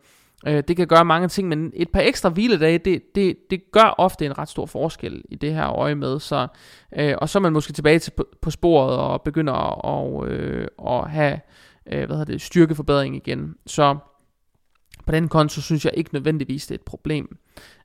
Øh, 0.46 0.62
det 0.68 0.76
kan 0.76 0.86
gøre 0.86 1.04
mange 1.04 1.28
ting, 1.28 1.48
men 1.48 1.72
et 1.74 1.88
par 1.88 2.00
ekstra 2.00 2.28
hviledage, 2.28 2.78
det, 2.78 3.14
det, 3.14 3.36
det 3.50 3.72
gør 3.72 3.94
ofte 3.98 4.26
en 4.26 4.38
ret 4.38 4.48
stor 4.48 4.66
forskel 4.66 5.22
i 5.28 5.36
det 5.36 5.54
her 5.54 5.70
øje 5.70 5.94
med. 5.94 6.20
Så, 6.20 6.46
øh, 6.98 7.14
og 7.18 7.28
så 7.28 7.38
er 7.38 7.40
man 7.40 7.52
måske 7.52 7.72
tilbage 7.72 7.98
til, 7.98 8.10
på, 8.10 8.26
på 8.42 8.50
sporet 8.50 8.96
og 8.96 9.22
begynder 9.22 9.86
at, 9.86 10.28
øh, 10.28 10.68
at 10.88 11.10
have 11.10 11.40
øh, 11.92 12.06
hvad 12.06 12.16
hedder 12.16 12.32
det, 12.32 12.42
styrkeforbedring 12.42 13.16
igen. 13.16 13.54
Så 13.66 13.96
på 15.06 15.12
den 15.12 15.28
konto 15.28 15.60
synes 15.60 15.84
jeg 15.84 15.92
ikke 15.96 16.10
nødvendigvis, 16.12 16.66
det 16.66 16.74
er 16.74 16.78
et 16.78 16.84
problem. 16.84 17.36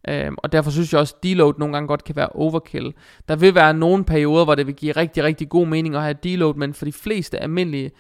Øhm, 0.09 0.35
og 0.37 0.51
derfor 0.51 0.71
synes 0.71 0.93
jeg 0.93 1.01
også, 1.01 1.15
at 1.17 1.23
deload 1.23 1.53
nogle 1.57 1.73
gange 1.73 1.87
godt 1.87 2.03
kan 2.03 2.15
være 2.15 2.29
overkill. 2.29 2.93
Der 3.27 3.35
vil 3.35 3.55
være 3.55 3.73
nogle 3.73 4.05
perioder, 4.05 4.43
hvor 4.43 4.55
det 4.55 4.67
vil 4.67 4.75
give 4.75 4.91
rigtig, 4.91 5.23
rigtig 5.23 5.49
god 5.49 5.67
mening 5.67 5.95
at 5.95 6.01
have 6.01 6.15
deload, 6.23 6.55
men 6.55 6.73
for 6.73 6.85
de 6.85 6.93
fleste 6.93 7.39
almindelige 7.39 7.91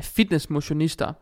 fitnessmotionister, 0.00 1.12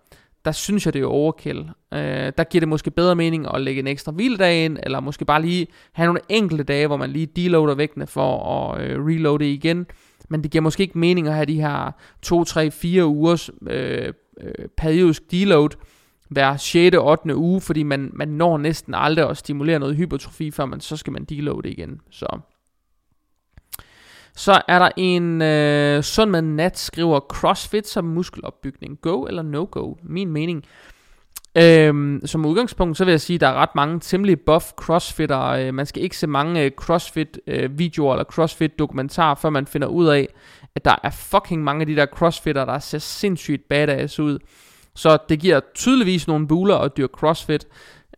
der 0.45 0.53
synes 0.53 0.87
jeg, 0.87 0.95
det 0.95 1.03
er 1.03 1.07
overkill. 1.07 1.71
Øh, 1.95 2.33
der 2.39 2.45
giver 2.45 2.61
det 2.61 2.69
måske 2.69 2.91
bedre 2.91 3.15
mening 3.15 3.55
at 3.55 3.61
lægge 3.61 3.81
en 3.81 3.87
ekstra 3.87 4.13
hviledag 4.13 4.65
ind, 4.65 4.79
eller 4.83 5.01
måske 5.01 5.25
bare 5.25 5.43
lige 5.43 5.67
have 5.93 6.07
nogle 6.07 6.21
enkelte 6.29 6.65
dage, 6.65 6.87
hvor 6.87 6.97
man 6.97 7.11
lige 7.11 7.27
deloader 7.27 7.75
vægtene 7.75 8.07
for 8.07 8.55
at 8.55 8.81
øh, 8.81 9.07
reloade 9.07 9.53
igen. 9.53 9.87
Men 10.29 10.43
det 10.43 10.51
giver 10.51 10.63
måske 10.63 10.83
ikke 10.83 10.99
mening 10.99 11.29
at 11.29 11.35
have 11.35 11.47
de 11.47 11.61
her 11.61 11.91
2, 12.23 12.45
3, 12.45 12.71
4 12.71 13.07
ugers 13.07 13.51
øh, 13.67 14.13
øh, 14.41 14.69
periodisk 14.77 15.31
deload 15.31 15.71
hver 16.33 16.57
6. 16.57 16.97
og 16.97 17.07
8. 17.07 17.37
uge, 17.37 17.61
fordi 17.61 17.83
man, 17.83 18.11
man 18.13 18.29
når 18.29 18.59
næsten 18.59 18.95
aldrig 18.95 19.31
at 19.31 19.37
stimulere 19.37 19.79
noget 19.79 19.97
hypertrofi, 19.97 20.51
før 20.51 20.65
man 20.65 20.81
så 20.81 20.97
skal 20.97 21.13
man 21.13 21.25
deloade 21.25 21.71
igen. 21.71 22.01
Så 22.11 22.39
så 24.37 24.63
er 24.69 24.79
der 24.79 24.91
en 24.97 25.43
øh, 25.43 26.03
sund 26.03 26.31
med 26.31 26.43
nat 26.43 26.79
skriver 26.79 27.21
CrossFit 27.21 27.89
som 27.89 28.05
muskelopbygning. 28.05 28.99
Go 29.01 29.25
eller 29.25 29.43
no 29.43 29.67
go? 29.71 29.95
Min 30.03 30.31
mening. 30.31 30.65
Øhm, 31.59 32.21
som 32.25 32.47
udgangspunkt, 32.47 32.97
så 32.97 33.05
vil 33.05 33.13
jeg 33.13 33.21
sige, 33.21 33.35
at 33.35 33.41
der 33.41 33.47
er 33.47 33.55
ret 33.55 33.75
mange 33.75 34.01
temmelig 34.01 34.41
buff 34.41 34.65
crossfitter. 34.77 35.41
Øh, 35.41 35.75
man 35.75 35.87
skal 35.87 36.03
ikke 36.03 36.17
se 36.17 36.27
mange 36.27 36.65
øh, 36.65 36.71
crossfit 36.71 37.41
øh, 37.47 37.79
videoer 37.79 38.15
eller 38.15 38.25
crossfit 38.25 38.79
dokumentarer, 38.79 39.35
før 39.35 39.51
man 39.51 39.67
finder 39.67 39.89
ud 39.89 40.07
af, 40.07 40.29
at 40.75 40.85
der 40.85 40.97
er 41.03 41.11
fucking 41.11 41.65
mange 41.65 41.81
af 41.81 41.87
de 41.87 41.97
der 41.97 42.07
crossfitter, 42.07 42.65
der 42.65 42.79
ser 42.79 42.99
sindssygt 42.99 43.69
badass 43.69 44.21
ud. 44.21 44.39
Så 44.95 45.19
det 45.29 45.41
giver 45.41 45.61
tydeligvis 45.75 46.29
nogle 46.29 46.49
buler 46.49 46.77
at 46.77 46.97
dyrke 46.97 47.13
crossfit. 47.13 47.67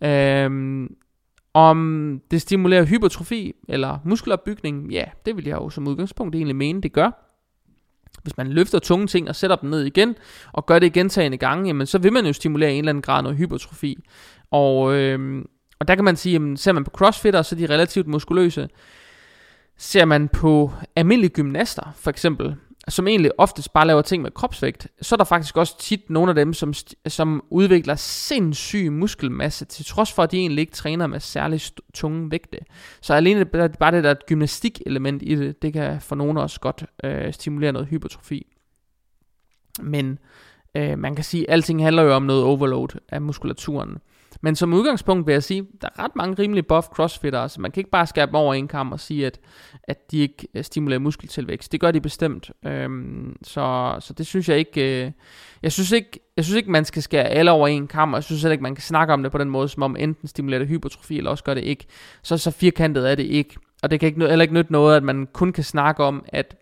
Øhm, 0.02 0.96
om 1.54 2.20
det 2.30 2.42
stimulerer 2.42 2.84
hypertrofi 2.84 3.52
eller 3.68 3.98
muskelopbygning, 4.04 4.92
ja, 4.92 5.04
det 5.26 5.37
vil 5.37 5.44
jeg 5.44 5.54
jo 5.54 5.70
som 5.70 5.88
udgangspunkt 5.88 6.34
egentlig 6.34 6.56
mene, 6.56 6.80
det 6.80 6.92
gør. 6.92 7.20
Hvis 8.22 8.37
man 8.37 8.48
løfter 8.48 8.78
tunge 8.78 9.06
ting 9.06 9.28
og 9.28 9.37
sætter 9.37 9.56
dem 9.56 9.70
ned 9.70 9.82
igen, 9.82 10.14
og 10.52 10.66
gør 10.66 10.78
det 10.78 10.92
gentagende 10.92 11.37
gange, 11.37 11.66
jamen 11.66 11.87
så 11.87 11.98
vil 11.98 12.12
man 12.12 12.26
jo 12.26 12.32
stimulere 12.32 12.72
en 12.72 12.78
eller 12.78 12.90
anden 12.90 13.02
grad 13.02 13.22
noget 13.22 13.38
hypertrofi. 13.38 13.98
Og, 14.50 14.94
øhm, 14.94 15.46
og 15.78 15.88
der 15.88 15.94
kan 15.94 16.04
man 16.04 16.16
sige, 16.16 16.32
jamen, 16.32 16.56
ser 16.56 16.72
man 16.72 16.84
på 16.84 16.90
crossfitter, 16.90 17.42
så 17.42 17.54
er 17.54 17.58
de 17.58 17.74
relativt 17.74 18.06
muskuløse. 18.06 18.68
Ser 19.76 20.04
man 20.04 20.28
på 20.28 20.70
almindelige 20.96 21.30
gymnaster, 21.30 21.92
for 21.96 22.10
eksempel, 22.10 22.56
som 22.88 23.09
egentlig 23.09 23.31
oftest 23.38 23.73
bare 23.73 23.87
laver 23.87 24.03
ting 24.03 24.23
med 24.23 24.31
kropsvægt, 24.31 24.88
så 25.03 25.14
er 25.14 25.16
der 25.16 25.25
faktisk 25.25 25.57
også 25.57 25.79
tit 25.79 26.11
nogle 26.11 26.31
af 26.31 26.35
dem, 26.35 26.53
som, 26.53 26.75
som 27.07 27.44
udvikler 27.51 27.94
sindssyg 27.94 28.92
muskelmasse, 28.92 29.64
til 29.64 29.85
trods 29.85 30.12
for, 30.12 30.23
at 30.23 30.33
de 30.33 30.37
egentlig 30.37 30.61
ikke 30.61 30.73
træner 30.73 31.07
med 31.07 31.20
særlig 31.20 31.61
tunge 31.94 32.31
vægte. 32.31 32.59
Så 33.01 33.14
alene 33.14 33.44
bare 33.44 33.92
det 33.92 34.05
der 34.05 34.14
gymnastikelement 34.27 35.23
i 35.23 35.35
det, 35.35 35.62
det 35.62 35.73
kan 35.73 36.01
for 36.01 36.16
nogle 36.16 36.40
også 36.40 36.61
godt 36.61 36.85
øh, 37.05 37.33
stimulere 37.33 37.73
noget 37.73 37.88
hypertrofi. 37.88 38.47
Men 39.83 40.18
øh, 40.75 40.99
man 40.99 41.14
kan 41.14 41.25
sige, 41.25 41.51
at 41.51 41.53
alting 41.53 41.83
handler 41.83 42.03
jo 42.03 42.14
om 42.14 42.23
noget 42.23 42.44
overload 42.44 43.01
af 43.09 43.23
muskulaturen. 43.23 43.99
Men 44.44 44.57
som 44.57 44.72
udgangspunkt 44.72 45.26
vil 45.26 45.33
jeg 45.33 45.42
sige, 45.42 45.66
der 45.80 45.88
er 45.96 46.04
ret 46.04 46.16
mange 46.16 46.42
rimelig 46.42 46.66
buff 46.66 46.87
crossfitter, 46.87 47.46
så 47.46 47.61
man 47.61 47.70
kan 47.70 47.80
ikke 47.80 47.90
bare 47.90 48.07
skære 48.07 48.26
dem 48.26 48.35
over 48.35 48.54
en 48.54 48.68
kamp 48.68 48.92
og 48.92 49.00
sige, 49.00 49.26
at, 49.26 49.40
at 49.83 50.11
de 50.11 50.18
ikke 50.18 50.48
øh, 50.54 50.64
stimulerer 50.64 51.00
muskeltilvækst. 51.00 51.72
Det 51.72 51.80
gør 51.80 51.90
de 51.90 52.00
bestemt. 52.00 52.50
Øhm, 52.66 53.37
så, 53.42 53.96
så 54.00 54.12
det 54.12 54.26
synes 54.26 54.48
jeg 54.48 54.59
ikke... 54.59 55.04
Øh, 55.04 55.12
jeg 55.62 55.72
synes 55.72 55.92
ikke, 55.92 56.20
jeg 56.37 56.44
synes 56.44 56.57
ikke, 56.57 56.70
man 56.70 56.85
skal 56.85 57.02
skære 57.02 57.24
alle 57.24 57.50
over 57.50 57.68
en 57.68 57.87
kamp, 57.87 58.12
og 58.12 58.16
jeg 58.16 58.24
synes 58.24 58.42
heller 58.42 58.52
ikke, 58.52 58.62
man 58.62 58.74
kan 58.74 58.83
snakke 58.83 59.12
om 59.12 59.22
det 59.22 59.33
på 59.33 59.38
den 59.38 59.50
måde, 59.50 59.68
som 59.68 59.83
om 59.83 59.96
enten 59.98 60.28
stimulerer 60.28 60.59
det 60.59 60.68
hypertrofi, 60.68 61.18
eller 61.18 61.30
også 61.30 61.44
gør 61.44 61.54
det 61.54 61.64
ikke. 61.64 61.87
Så, 62.22 62.38
så 62.38 62.50
firkantet 62.50 63.11
er 63.11 63.14
det 63.14 63.24
ikke. 63.24 63.57
Og 63.83 63.90
det 63.90 64.00
kan 64.00 64.07
ikke, 64.07 64.28
heller 64.28 64.42
ikke 64.42 64.54
nytte 64.54 64.72
noget, 64.72 64.96
at 64.96 65.02
man 65.02 65.28
kun 65.33 65.52
kan 65.52 65.64
snakke 65.64 66.04
om, 66.04 66.24
at 66.28 66.57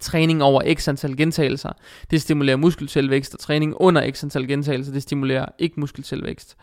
træning 0.00 0.42
over 0.42 0.74
x 0.74 0.88
antal 0.88 1.16
gentagelser, 1.16 1.72
det 2.10 2.22
stimulerer 2.22 2.56
muskeltilvækst, 2.56 3.34
og 3.34 3.40
træning 3.40 3.74
under 3.76 4.10
x 4.10 4.24
antal 4.24 4.48
gentagelser, 4.48 4.92
det 4.92 5.02
stimulerer 5.02 5.46
ikke 5.58 5.80
muskeltilvækst. 5.80 6.56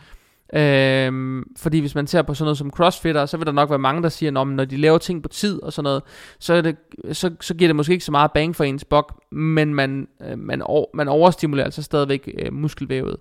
Øhm, 0.53 1.43
fordi 1.57 1.79
hvis 1.79 1.95
man 1.95 2.07
ser 2.07 2.21
på 2.21 2.33
sådan 2.33 2.45
noget 2.45 2.57
som 2.57 2.71
crossfitter, 2.71 3.25
så 3.25 3.37
vil 3.37 3.45
der 3.45 3.51
nok 3.51 3.69
være 3.69 3.79
mange, 3.79 4.03
der 4.03 4.09
siger, 4.09 4.41
at 4.41 4.47
når 4.47 4.65
de 4.65 4.77
laver 4.77 4.97
ting 4.97 5.23
på 5.23 5.29
tid 5.29 5.63
og 5.63 5.73
sådan 5.73 5.83
noget, 5.83 6.03
så, 6.39 6.53
er 6.53 6.61
det, 6.61 6.75
så, 7.11 7.31
så 7.41 7.53
giver 7.53 7.67
det 7.67 7.75
måske 7.75 7.93
ikke 7.93 8.05
så 8.05 8.11
meget 8.11 8.31
bang 8.31 8.55
for 8.55 8.63
ens 8.63 8.85
bok, 8.85 9.21
men 9.31 9.75
man, 9.75 10.07
øh, 10.21 10.39
man, 10.39 10.61
over, 10.61 10.85
man 10.93 11.07
overstimulerer 11.07 11.65
altså 11.65 11.83
stadigvæk 11.83 12.29
øh, 12.39 12.53
muskelvævet. 12.53 13.17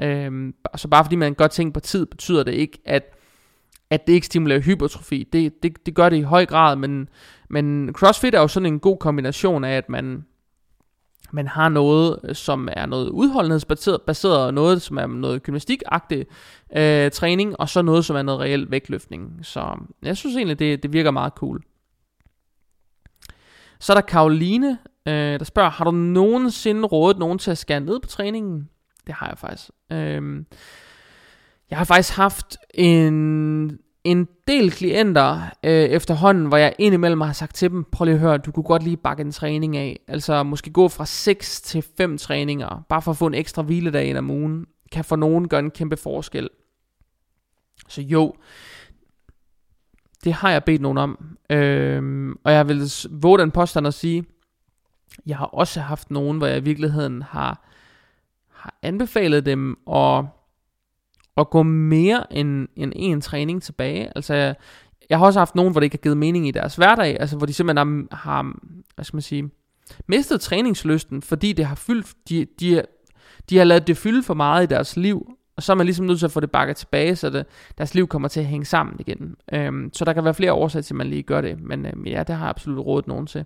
Øhm, 0.00 0.54
så 0.76 0.88
bare 0.88 1.04
fordi 1.04 1.16
man 1.16 1.34
gør 1.34 1.46
ting 1.46 1.74
på 1.74 1.80
tid, 1.80 2.06
betyder 2.06 2.42
det 2.42 2.52
ikke, 2.52 2.78
at, 2.84 3.14
at 3.90 4.06
det 4.06 4.12
ikke 4.12 4.26
stimulerer 4.26 4.60
hypertrofi. 4.60 5.28
Det, 5.32 5.62
det, 5.62 5.86
det 5.86 5.94
gør 5.94 6.08
det 6.08 6.16
i 6.16 6.22
høj 6.22 6.46
grad, 6.46 6.76
men, 6.76 7.08
men 7.48 7.92
CrossFit 7.92 8.34
er 8.34 8.40
jo 8.40 8.48
sådan 8.48 8.66
en 8.66 8.80
god 8.80 8.98
kombination 8.98 9.64
af, 9.64 9.76
at 9.76 9.88
man, 9.88 10.24
man 11.30 11.46
har 11.46 11.68
noget, 11.68 12.18
øh, 12.24 12.34
som 12.34 12.68
er 12.72 12.86
noget 12.86 13.08
udholdenhedsbaseret, 13.08 14.02
baseret, 14.02 14.54
noget, 14.54 14.82
som 14.82 14.98
er 14.98 15.06
noget 15.06 15.42
gymnastikagtig 15.42 16.26
øh, 16.76 17.10
træning, 17.10 17.60
og 17.60 17.68
så 17.68 17.82
noget, 17.82 18.04
som 18.04 18.16
er 18.16 18.22
noget 18.22 18.40
reelt 18.40 18.70
vægtløftning. 18.70 19.38
Så 19.42 19.60
øh, 19.60 20.06
jeg 20.06 20.16
synes 20.16 20.36
egentlig, 20.36 20.58
det, 20.58 20.82
det 20.82 20.92
virker 20.92 21.10
meget 21.10 21.32
cool. 21.32 21.62
Så 23.80 23.92
er 23.92 23.94
der 23.94 24.00
Karoline, 24.00 24.78
øh, 25.06 25.38
der 25.38 25.44
spørger, 25.44 25.70
har 25.70 25.84
du 25.84 25.90
nogensinde 25.90 26.86
rådet 26.86 27.18
nogen 27.18 27.38
til 27.38 27.50
at 27.50 27.58
skære 27.58 27.80
ned 27.80 28.00
på 28.00 28.08
træningen? 28.08 28.68
Det 29.06 29.14
har 29.14 29.28
jeg 29.28 29.38
faktisk. 29.38 29.70
Øh, 29.92 30.44
jeg 31.70 31.78
har 31.78 31.84
faktisk 31.84 32.16
haft 32.16 32.56
en 32.74 33.78
en 34.04 34.28
del 34.46 34.70
klienter 34.70 35.40
øh, 35.64 35.72
efterhånden, 35.72 36.46
hvor 36.46 36.56
jeg 36.56 36.74
indimellem 36.78 37.20
har 37.20 37.32
sagt 37.32 37.54
til 37.54 37.70
dem, 37.70 37.84
prøv 37.84 38.04
lige 38.04 38.14
at 38.14 38.20
høre, 38.20 38.38
du 38.38 38.52
kunne 38.52 38.64
godt 38.64 38.82
lige 38.82 38.96
bakke 38.96 39.20
en 39.20 39.32
træning 39.32 39.76
af. 39.76 40.00
Altså 40.08 40.42
måske 40.42 40.70
gå 40.70 40.88
fra 40.88 41.06
6 41.06 41.60
til 41.60 41.84
5 41.96 42.18
træninger, 42.18 42.82
bare 42.88 43.02
for 43.02 43.10
at 43.10 43.16
få 43.16 43.26
en 43.26 43.34
ekstra 43.34 43.62
hviledag 43.62 44.06
ind 44.06 44.18
om 44.18 44.30
ugen, 44.30 44.66
kan 44.92 45.04
for 45.04 45.16
nogen 45.16 45.48
gøre 45.48 45.60
en 45.60 45.70
kæmpe 45.70 45.96
forskel. 45.96 46.48
Så 47.88 48.02
jo, 48.02 48.34
det 50.24 50.32
har 50.32 50.50
jeg 50.50 50.64
bedt 50.64 50.82
nogen 50.82 50.98
om. 50.98 51.36
Øh, 51.50 52.30
og 52.44 52.52
jeg 52.52 52.68
vil 52.68 52.92
våge 53.10 53.38
den 53.38 53.50
påstand 53.50 53.86
at 53.86 53.94
sige, 53.94 54.24
jeg 55.26 55.36
har 55.36 55.46
også 55.46 55.80
haft 55.80 56.10
nogen, 56.10 56.38
hvor 56.38 56.46
jeg 56.46 56.56
i 56.56 56.64
virkeligheden 56.64 57.22
har, 57.22 57.68
har 58.52 58.74
anbefalet 58.82 59.46
dem 59.46 59.76
at 59.92 60.24
at 61.36 61.50
gå 61.50 61.62
mere 61.62 62.32
end, 62.32 62.68
end 62.76 62.92
en 62.96 63.20
træning 63.20 63.62
tilbage. 63.62 64.12
Altså, 64.16 64.34
jeg, 64.34 64.54
jeg 65.10 65.18
har 65.18 65.26
også 65.26 65.40
haft 65.40 65.54
nogen, 65.54 65.72
hvor 65.72 65.80
det 65.80 65.84
ikke 65.84 65.96
har 65.96 66.02
givet 66.02 66.16
mening 66.16 66.48
i 66.48 66.50
deres 66.50 66.76
hverdag, 66.76 67.20
altså 67.20 67.36
hvor 67.36 67.46
de 67.46 67.52
simpelthen 67.52 68.08
har, 68.10 68.16
har 68.16 68.54
hvad 68.94 69.04
skal 69.04 69.16
man 69.16 69.22
sige, 69.22 69.50
mistet 70.06 70.40
træningslysten, 70.40 71.22
fordi 71.22 71.52
det 71.52 71.64
har 71.64 71.74
fyldt, 71.74 72.14
de, 72.28 72.46
de, 72.60 72.82
de 73.50 73.56
har 73.56 73.64
lavet 73.64 73.86
det 73.86 73.96
fylde 73.96 74.22
for 74.22 74.34
meget 74.34 74.62
i 74.62 74.66
deres 74.66 74.96
liv, 74.96 75.36
og 75.56 75.62
så 75.62 75.72
er 75.72 75.76
man 75.76 75.86
ligesom 75.86 76.06
nødt 76.06 76.18
til 76.18 76.26
at 76.26 76.32
få 76.32 76.40
det 76.40 76.50
bakket 76.50 76.76
tilbage, 76.76 77.16
så 77.16 77.30
det, 77.30 77.46
deres 77.78 77.94
liv 77.94 78.06
kommer 78.06 78.28
til 78.28 78.40
at 78.40 78.46
hænge 78.46 78.64
sammen 78.64 78.96
igen. 78.98 79.36
Øhm, 79.52 79.90
så 79.92 80.04
der 80.04 80.12
kan 80.12 80.24
være 80.24 80.34
flere 80.34 80.52
årsager 80.52 80.82
til, 80.82 80.94
at 80.94 80.98
man 80.98 81.06
lige 81.06 81.22
gør 81.22 81.40
det, 81.40 81.60
men 81.60 81.86
øhm, 81.86 82.06
ja, 82.06 82.22
det 82.22 82.34
har 82.34 82.44
jeg 82.44 82.50
absolut 82.50 82.86
rådet 82.86 83.06
nogen 83.06 83.26
til. 83.26 83.44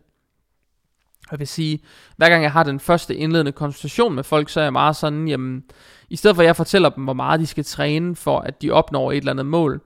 Jeg 1.30 1.38
vil 1.38 1.48
sige, 1.48 1.78
hver 2.16 2.28
gang 2.28 2.42
jeg 2.42 2.52
har 2.52 2.62
den 2.62 2.80
første 2.80 3.16
indledende 3.16 3.52
konsultation 3.52 4.14
med 4.14 4.24
folk, 4.24 4.48
så 4.48 4.60
er 4.60 4.64
jeg 4.64 4.72
meget 4.72 4.96
sådan, 4.96 5.28
jamen, 5.28 5.64
i 6.10 6.16
stedet 6.16 6.36
for 6.36 6.42
at 6.42 6.46
jeg 6.46 6.56
fortæller 6.56 6.88
dem, 6.88 7.04
hvor 7.04 7.12
meget 7.12 7.40
de 7.40 7.46
skal 7.46 7.64
træne, 7.64 8.16
for 8.16 8.38
at 8.40 8.62
de 8.62 8.70
opnår 8.70 9.12
et 9.12 9.16
eller 9.16 9.32
andet 9.32 9.46
mål, 9.46 9.80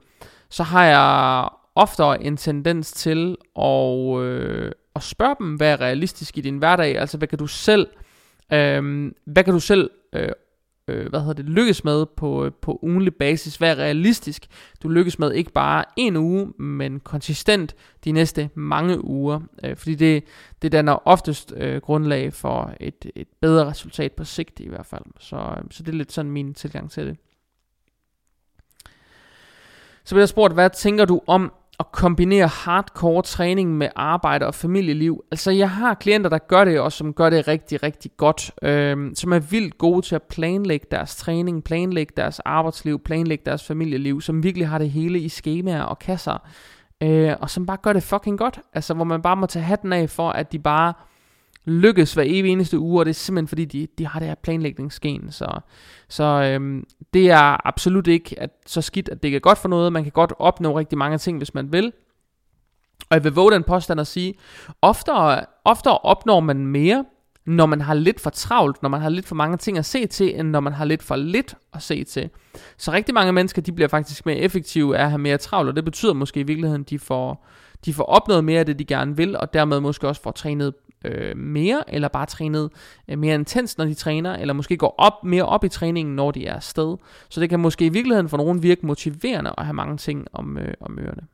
så 0.49 0.63
har 0.63 0.85
jeg 0.85 1.49
oftere 1.75 2.23
en 2.23 2.37
tendens 2.37 2.91
til 2.91 3.37
at, 3.59 4.19
øh, 4.19 4.71
at 4.95 5.03
spørge 5.03 5.35
dem, 5.39 5.55
hvad 5.55 5.71
er 5.71 5.81
realistisk 5.81 6.37
i 6.37 6.41
din 6.41 6.57
hverdag, 6.57 6.97
altså 6.97 7.17
hvad 7.17 7.27
kan 7.27 7.37
du 7.37 7.47
selv, 7.47 7.87
øh, 8.53 9.11
hvad 9.25 9.43
kan 9.43 9.53
du 9.53 9.59
selv 9.59 9.89
øh, 10.13 10.29
øh, 10.89 11.09
hvad 11.09 11.19
hedder 11.19 11.33
det, 11.33 11.45
lykkes 11.45 11.83
med 11.83 12.05
på, 12.05 12.45
øh, 12.45 12.51
på 12.61 12.79
ugenlig 12.81 13.15
basis, 13.15 13.55
hvad 13.55 13.71
er 13.71 13.75
realistisk, 13.75 14.47
du 14.83 14.89
lykkes 14.89 15.19
med 15.19 15.33
ikke 15.33 15.51
bare 15.51 15.85
en 15.97 16.15
uge, 16.15 16.53
men 16.57 16.99
konsistent 16.99 17.75
de 18.03 18.11
næste 18.11 18.49
mange 18.55 19.03
uger, 19.03 19.39
øh, 19.63 19.75
fordi 19.75 19.95
det, 19.95 20.23
det 20.61 20.71
danner 20.71 21.07
oftest 21.07 21.53
øh, 21.57 21.81
grundlag 21.81 22.33
for 22.33 22.73
et, 22.79 23.11
et 23.15 23.27
bedre 23.41 23.65
resultat 23.65 24.11
på 24.11 24.23
sigt 24.23 24.59
i 24.59 24.67
hvert 24.67 24.85
fald, 24.85 25.05
så, 25.19 25.35
øh, 25.35 25.63
så 25.71 25.83
det 25.83 25.91
er 25.91 25.97
lidt 25.97 26.11
sådan 26.11 26.31
min 26.31 26.53
tilgang 26.53 26.91
til 26.91 27.07
det. 27.07 27.17
Så 30.03 30.15
bliver 30.15 30.21
jeg 30.21 30.29
spurgt, 30.29 30.53
hvad 30.53 30.69
tænker 30.69 31.05
du 31.05 31.21
om 31.27 31.51
at 31.79 31.91
kombinere 31.91 32.47
hardcore 32.47 33.21
træning 33.21 33.77
med 33.77 33.89
arbejde 33.95 34.45
og 34.45 34.55
familieliv. 34.55 35.23
Altså 35.31 35.51
jeg 35.51 35.69
har 35.69 35.93
klienter, 35.93 36.29
der 36.29 36.37
gør 36.37 36.65
det, 36.65 36.79
og 36.79 36.91
som 36.91 37.13
gør 37.13 37.29
det 37.29 37.47
rigtig, 37.47 37.83
rigtig 37.83 38.11
godt. 38.17 38.51
Øh, 38.61 39.11
som 39.15 39.33
er 39.33 39.39
vildt 39.39 39.77
gode 39.77 40.01
til 40.01 40.15
at 40.15 40.23
planlægge 40.23 40.87
deres 40.91 41.15
træning, 41.15 41.63
planlægge 41.63 42.13
deres 42.17 42.39
arbejdsliv, 42.39 42.99
planlægge 42.99 43.43
deres 43.45 43.63
familieliv, 43.63 44.21
som 44.21 44.43
virkelig 44.43 44.67
har 44.67 44.77
det 44.77 44.89
hele 44.89 45.19
i 45.19 45.29
skemaer 45.29 45.83
og 45.83 45.99
kasser. 45.99 46.47
Øh, 47.03 47.33
og 47.41 47.49
som 47.49 47.65
bare 47.65 47.77
gør 47.77 47.93
det 47.93 48.03
fucking 48.03 48.37
godt. 48.37 48.59
Altså 48.73 48.93
hvor 48.93 49.03
man 49.03 49.21
bare 49.21 49.35
må 49.35 49.45
tage 49.45 49.63
hatten 49.63 49.93
af 49.93 50.09
for, 50.09 50.29
at 50.29 50.51
de 50.51 50.59
bare 50.59 50.93
lykkes 51.69 52.13
hver 52.13 52.23
evig 52.25 52.51
eneste 52.51 52.79
uge, 52.79 53.01
og 53.01 53.05
det 53.05 53.09
er 53.09 53.13
simpelthen 53.13 53.47
fordi, 53.47 53.65
de, 53.65 53.87
de 53.97 54.07
har 54.07 54.19
det 54.19 54.27
her 54.27 54.35
planlægningsgen. 54.35 55.31
Så, 55.31 55.59
så 56.09 56.23
øhm, 56.23 56.83
det 57.13 57.31
er 57.31 57.67
absolut 57.67 58.07
ikke 58.07 58.35
at, 58.39 58.49
så 58.65 58.81
skidt, 58.81 59.09
at 59.09 59.23
det 59.23 59.35
er 59.35 59.39
godt 59.39 59.57
for 59.57 59.69
noget. 59.69 59.93
Man 59.93 60.03
kan 60.03 60.11
godt 60.11 60.33
opnå 60.39 60.77
rigtig 60.77 60.97
mange 60.97 61.17
ting, 61.17 61.37
hvis 61.37 61.53
man 61.53 61.71
vil. 61.73 61.91
Og 63.09 63.15
jeg 63.15 63.23
vil 63.23 63.31
våge 63.31 63.51
den 63.51 63.63
påstand 63.63 64.01
at 64.01 64.07
sige, 64.07 64.33
oftere, 64.81 65.45
oftere 65.65 65.97
opnår 65.97 66.39
man 66.39 66.67
mere, 66.67 67.05
når 67.45 67.65
man 67.65 67.81
har 67.81 67.93
lidt 67.93 68.19
for 68.19 68.29
travlt, 68.29 68.81
når 68.81 68.89
man 68.89 69.01
har 69.01 69.09
lidt 69.09 69.25
for 69.25 69.35
mange 69.35 69.57
ting 69.57 69.77
at 69.77 69.85
se 69.85 70.07
til, 70.07 70.39
end 70.39 70.49
når 70.49 70.59
man 70.59 70.73
har 70.73 70.85
lidt 70.85 71.03
for 71.03 71.15
lidt 71.15 71.55
at 71.73 71.81
se 71.81 72.03
til. 72.03 72.29
Så 72.77 72.91
rigtig 72.91 73.13
mange 73.13 73.31
mennesker, 73.31 73.61
de 73.61 73.71
bliver 73.71 73.87
faktisk 73.87 74.25
mere 74.25 74.37
effektive 74.37 74.97
af 74.97 75.03
at 75.03 75.09
have 75.09 75.19
mere 75.19 75.37
travlt, 75.37 75.69
og 75.69 75.75
det 75.75 75.85
betyder 75.85 76.13
måske 76.13 76.39
i 76.39 76.43
virkeligheden, 76.43 76.83
de 76.83 76.99
får, 76.99 77.45
de 77.85 77.93
får 77.93 78.03
opnået 78.03 78.43
mere 78.43 78.59
af 78.59 78.65
det, 78.65 78.79
de 78.79 78.85
gerne 78.85 79.17
vil, 79.17 79.37
og 79.37 79.53
dermed 79.53 79.79
måske 79.79 80.07
også 80.07 80.21
får 80.21 80.31
trænet 80.31 80.73
øh, 81.05 81.37
mere, 81.37 81.93
eller 81.93 82.07
bare 82.07 82.25
trænet 82.25 82.69
øh, 83.07 83.19
mere 83.19 83.35
intens, 83.35 83.77
når 83.77 83.85
de 83.85 83.93
træner, 83.93 84.35
eller 84.35 84.53
måske 84.53 84.77
går 84.77 84.95
op 84.97 85.23
mere 85.23 85.45
op 85.45 85.63
i 85.63 85.69
træningen, 85.69 86.15
når 86.15 86.31
de 86.31 86.45
er 86.45 86.55
afsted. 86.55 86.97
Så 87.29 87.41
det 87.41 87.49
kan 87.49 87.59
måske 87.59 87.85
i 87.85 87.89
virkeligheden 87.89 88.29
for 88.29 88.37
nogen 88.37 88.63
virke 88.63 88.85
motiverende 88.85 89.53
at 89.57 89.65
have 89.65 89.73
mange 89.73 89.97
ting 89.97 90.27
om, 90.33 90.57
øh, 90.57 90.73
om 90.81 90.99
ørerne. 90.99 91.27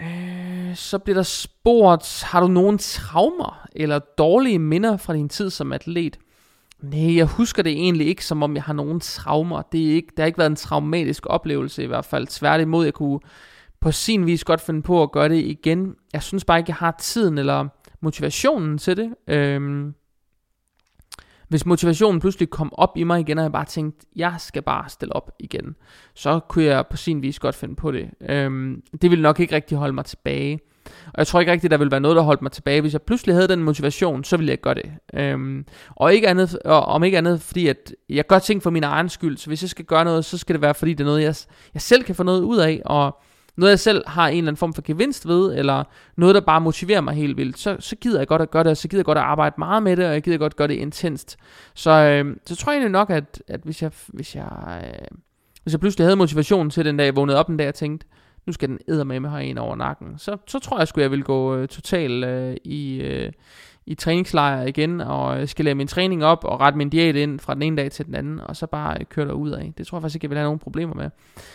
Øh, 0.00 0.76
så 0.76 0.98
bliver 0.98 1.14
der 1.14 1.22
spurgt, 1.22 2.22
har 2.26 2.40
du 2.40 2.46
nogen 2.46 2.78
traumer 2.78 3.66
eller 3.72 3.98
dårlige 3.98 4.58
minder 4.58 4.96
fra 4.96 5.14
din 5.14 5.28
tid 5.28 5.50
som 5.50 5.72
atlet? 5.72 6.18
Nej, 6.80 7.16
jeg 7.16 7.26
husker 7.26 7.62
det 7.62 7.72
egentlig 7.72 8.06
ikke, 8.06 8.24
som 8.24 8.42
om 8.42 8.54
jeg 8.54 8.62
har 8.62 8.72
nogen 8.72 9.00
traumer. 9.00 9.62
Det, 9.62 9.90
er 9.90 9.94
ikke, 9.94 10.08
det 10.08 10.18
har 10.18 10.26
ikke 10.26 10.38
været 10.38 10.50
en 10.50 10.56
traumatisk 10.56 11.26
oplevelse 11.26 11.82
i 11.82 11.86
hvert 11.86 12.04
fald. 12.04 12.26
Tværtimod, 12.26 12.84
jeg 12.84 12.94
kunne 12.94 13.20
på 13.80 13.92
sin 13.92 14.26
vis 14.26 14.44
godt 14.44 14.60
finde 14.60 14.82
på 14.82 15.02
at 15.02 15.12
gøre 15.12 15.28
det 15.28 15.44
igen. 15.44 15.94
Jeg 16.12 16.22
synes 16.22 16.44
bare 16.44 16.58
ikke, 16.58 16.70
jeg 16.70 16.76
har 16.76 16.96
tiden 17.00 17.38
eller 17.38 17.68
motivationen 18.00 18.78
til 18.78 18.96
det. 18.96 19.14
Øhm, 19.28 19.94
hvis 21.48 21.66
motivationen 21.66 22.20
pludselig 22.20 22.50
kom 22.50 22.72
op 22.72 22.96
i 22.96 23.04
mig 23.04 23.20
igen, 23.20 23.38
og 23.38 23.42
jeg 23.44 23.52
bare 23.52 23.64
tænkte, 23.64 24.06
jeg 24.16 24.34
skal 24.38 24.62
bare 24.62 24.88
stille 24.88 25.16
op 25.16 25.30
igen, 25.38 25.76
så 26.14 26.40
kunne 26.48 26.64
jeg 26.64 26.86
på 26.86 26.96
sin 26.96 27.22
vis 27.22 27.38
godt 27.38 27.54
finde 27.54 27.76
på 27.76 27.90
det. 27.90 28.10
Øhm, 28.28 28.82
det 29.02 29.10
ville 29.10 29.22
nok 29.22 29.40
ikke 29.40 29.54
rigtig 29.54 29.78
holde 29.78 29.92
mig 29.92 30.04
tilbage. 30.04 30.60
Og 31.06 31.18
jeg 31.18 31.26
tror 31.26 31.40
ikke 31.40 31.52
rigtigt, 31.52 31.70
der 31.70 31.76
ville 31.76 31.90
være 31.90 32.00
noget, 32.00 32.16
der 32.16 32.22
holdt 32.22 32.42
mig 32.42 32.52
tilbage. 32.52 32.80
Hvis 32.80 32.92
jeg 32.92 33.02
pludselig 33.02 33.34
havde 33.34 33.48
den 33.48 33.62
motivation, 33.62 34.24
så 34.24 34.36
ville 34.36 34.50
jeg 34.50 34.60
gøre 34.60 34.74
det. 34.74 34.92
Øhm, 35.14 35.64
og, 35.96 36.14
ikke 36.14 36.28
andet, 36.28 36.58
og 36.64 36.84
om 36.84 37.04
ikke 37.04 37.18
andet, 37.18 37.40
fordi 37.40 37.66
at 37.66 37.94
jeg 38.08 38.26
gør 38.26 38.38
ting 38.38 38.62
for 38.62 38.70
min 38.70 38.84
egen 38.84 39.08
skyld. 39.08 39.36
Så 39.36 39.46
hvis 39.46 39.62
jeg 39.62 39.70
skal 39.70 39.84
gøre 39.84 40.04
noget, 40.04 40.24
så 40.24 40.38
skal 40.38 40.54
det 40.54 40.62
være, 40.62 40.74
fordi 40.74 40.92
det 40.92 41.00
er 41.00 41.08
noget, 41.08 41.22
jeg, 41.22 41.34
jeg 41.74 41.82
selv 41.82 42.04
kan 42.04 42.14
få 42.14 42.22
noget 42.22 42.42
ud 42.42 42.58
af. 42.58 42.82
Og 42.84 43.22
noget 43.56 43.70
jeg 43.70 43.78
selv 43.78 44.04
har 44.06 44.28
en 44.28 44.36
eller 44.36 44.48
anden 44.48 44.56
form 44.56 44.74
for 44.74 44.82
gevinst 44.82 45.28
ved, 45.28 45.58
eller 45.58 45.84
noget 46.16 46.34
der 46.34 46.40
bare 46.40 46.60
motiverer 46.60 47.00
mig 47.00 47.14
helt 47.14 47.36
vildt, 47.36 47.58
så, 47.58 47.76
så 47.80 47.96
gider 47.96 48.18
jeg 48.18 48.28
godt 48.28 48.42
at 48.42 48.50
gøre 48.50 48.64
det, 48.64 48.70
og 48.70 48.76
så 48.76 48.88
gider 48.88 49.00
jeg 49.00 49.04
godt 49.04 49.18
at 49.18 49.24
arbejde 49.24 49.54
meget 49.58 49.82
med 49.82 49.96
det, 49.96 50.06
og 50.06 50.12
jeg 50.12 50.22
gider 50.22 50.38
godt 50.38 50.52
at 50.52 50.56
gøre 50.56 50.68
det 50.68 50.74
intenst. 50.74 51.36
Så, 51.74 51.90
øh, 51.90 52.36
så 52.46 52.56
tror 52.56 52.72
jeg 52.72 52.76
egentlig 52.76 52.92
nok, 52.92 53.10
at, 53.10 53.42
at 53.48 53.60
hvis 53.64 53.82
jeg, 53.82 53.90
hvis 54.08 54.36
jeg, 54.36 54.82
øh, 54.84 55.16
hvis 55.62 55.72
jeg 55.72 55.80
pludselig 55.80 56.06
havde 56.06 56.16
motivationen 56.16 56.70
til 56.70 56.84
den 56.84 56.96
dag, 56.96 57.04
jeg 57.04 57.16
vågnede 57.16 57.38
op 57.38 57.46
den 57.46 57.56
dag 57.56 57.68
og 57.68 57.74
tænkte, 57.74 58.06
nu 58.46 58.52
skal 58.52 58.68
den 58.68 59.08
med 59.08 59.20
mig 59.20 59.30
have 59.30 59.44
en 59.44 59.58
over 59.58 59.76
nakken, 59.76 60.18
så, 60.18 60.36
så 60.46 60.58
tror 60.58 60.78
jeg 60.78 60.88
sgu, 60.88 61.00
jeg 61.00 61.10
vil 61.10 61.24
gå 61.24 61.56
øh, 61.56 61.68
totalt 61.68 62.24
øh, 62.24 62.56
i, 62.64 63.00
øh, 63.00 63.32
i 63.90 63.94
træningslejr 63.94 64.62
igen, 64.62 65.00
og 65.00 65.40
øh, 65.40 65.48
skal 65.48 65.64
lave 65.64 65.74
min 65.74 65.86
træning 65.86 66.24
op, 66.24 66.44
og 66.44 66.60
rette 66.60 66.78
min 66.78 66.90
diæt 66.90 67.16
ind 67.16 67.40
fra 67.40 67.54
den 67.54 67.62
ene 67.62 67.76
dag 67.76 67.90
til 67.90 68.06
den 68.06 68.14
anden, 68.14 68.40
og 68.40 68.56
så 68.56 68.66
bare 68.66 68.96
øh, 69.00 69.06
køre 69.06 69.26
der 69.26 69.32
ud 69.32 69.50
af. 69.50 69.72
Det 69.78 69.86
tror 69.86 69.98
jeg 69.98 70.02
faktisk 70.02 70.16
ikke, 70.16 70.24
jeg 70.24 70.30
vil 70.30 70.38
have 70.38 70.46
nogen 70.46 70.58
problemer 70.58 70.94
med. 70.94 71.10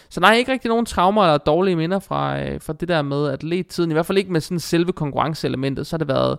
Så 0.09 0.19
nej, 0.19 0.35
ikke 0.35 0.51
rigtig 0.51 0.69
nogen 0.69 0.85
traumer 0.85 1.23
eller 1.23 1.37
dårlige 1.37 1.75
minder 1.75 1.99
fra, 1.99 2.41
øh, 2.41 2.61
fra 2.61 2.73
det 2.73 2.87
der 2.87 3.01
med 3.01 3.27
atlettiden, 3.27 3.91
i 3.91 3.93
hvert 3.93 4.05
fald 4.05 4.17
ikke 4.17 4.31
med 4.31 4.41
sådan 4.41 4.59
selve 4.59 4.93
konkurrenceelementet, 4.93 5.87
så 5.87 5.93
har 5.93 5.97
det 5.97 6.07
været 6.07 6.37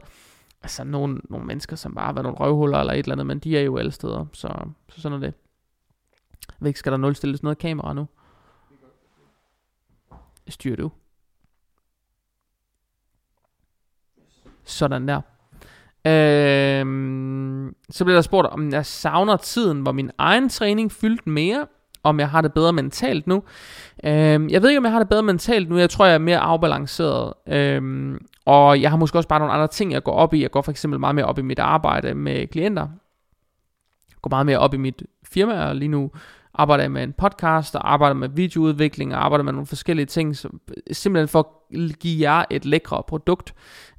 altså 0.62 0.84
nogle, 0.84 1.20
nogle 1.30 1.46
mennesker, 1.46 1.76
som 1.76 1.94
bare 1.94 2.06
har 2.06 2.12
været 2.12 2.24
nogle 2.24 2.38
røvhuller 2.38 2.78
eller 2.78 2.92
et 2.92 2.98
eller 2.98 3.12
andet, 3.12 3.26
men 3.26 3.38
de 3.38 3.58
er 3.58 3.62
jo 3.62 3.76
alle 3.76 3.92
steder, 3.92 4.26
så, 4.32 4.48
så 4.88 5.00
sådan 5.00 5.16
er 5.16 5.20
det. 5.20 5.34
Jeg 6.48 6.56
ved 6.58 6.68
ikke, 6.68 6.78
skal 6.78 6.92
der 6.92 6.98
nulstilles 6.98 7.42
noget 7.42 7.58
kamera 7.58 7.92
nu? 7.94 8.06
Styrer 10.48 10.76
du? 10.76 10.90
Sådan 14.64 15.08
der. 15.08 15.20
Øhm, 16.06 17.74
så 17.90 18.04
bliver 18.04 18.16
der 18.16 18.22
spurgt, 18.22 18.46
om 18.46 18.72
jeg 18.72 18.86
savner 18.86 19.36
tiden, 19.36 19.80
hvor 19.80 19.92
min 19.92 20.10
egen 20.18 20.48
træning 20.48 20.92
fyldte 20.92 21.30
mere, 21.30 21.66
om 22.02 22.20
jeg 22.20 22.30
har 22.30 22.40
det 22.40 22.52
bedre 22.52 22.72
mentalt 22.72 23.26
nu. 23.26 23.42
Øh, 24.04 24.52
jeg 24.52 24.62
ved 24.62 24.68
ikke, 24.68 24.78
om 24.78 24.84
jeg 24.84 24.92
har 24.92 24.98
det 24.98 25.08
bedre 25.08 25.22
mentalt 25.22 25.68
nu. 25.68 25.78
Jeg 25.78 25.90
tror, 25.90 26.06
jeg 26.06 26.14
er 26.14 26.18
mere 26.18 26.38
afbalanceret. 26.38 27.32
Øh, 27.48 28.14
og 28.44 28.82
jeg 28.82 28.90
har 28.90 28.96
måske 28.96 29.18
også 29.18 29.28
bare 29.28 29.38
nogle 29.38 29.54
andre 29.54 29.68
ting, 29.68 29.92
jeg 29.92 30.02
går 30.02 30.12
op 30.12 30.34
i. 30.34 30.42
Jeg 30.42 30.50
går 30.50 30.62
for 30.62 30.70
eksempel 30.70 31.00
meget 31.00 31.14
mere 31.14 31.24
op 31.24 31.38
i 31.38 31.42
mit 31.42 31.58
arbejde 31.58 32.14
med 32.14 32.46
klienter. 32.46 32.88
Jeg 34.08 34.16
går 34.22 34.30
meget 34.30 34.46
mere 34.46 34.58
op 34.58 34.74
i 34.74 34.76
mit 34.76 35.02
firma, 35.32 35.68
og 35.68 35.76
lige 35.76 35.88
nu 35.88 36.10
arbejder 36.58 36.84
jeg 36.84 36.90
med 36.90 37.02
en 37.02 37.12
podcast, 37.12 37.74
og 37.74 37.92
arbejder 37.92 38.14
med 38.14 38.28
videoudvikling, 38.28 39.14
og 39.14 39.24
arbejder 39.24 39.44
med 39.44 39.52
nogle 39.52 39.66
forskellige 39.66 40.06
ting, 40.06 40.36
som, 40.36 40.60
simpelthen 40.92 41.28
for 41.28 41.38
at 41.38 41.98
give 41.98 42.30
jer 42.30 42.44
et 42.50 42.64
lækre 42.64 43.02
produkt, 43.08 43.54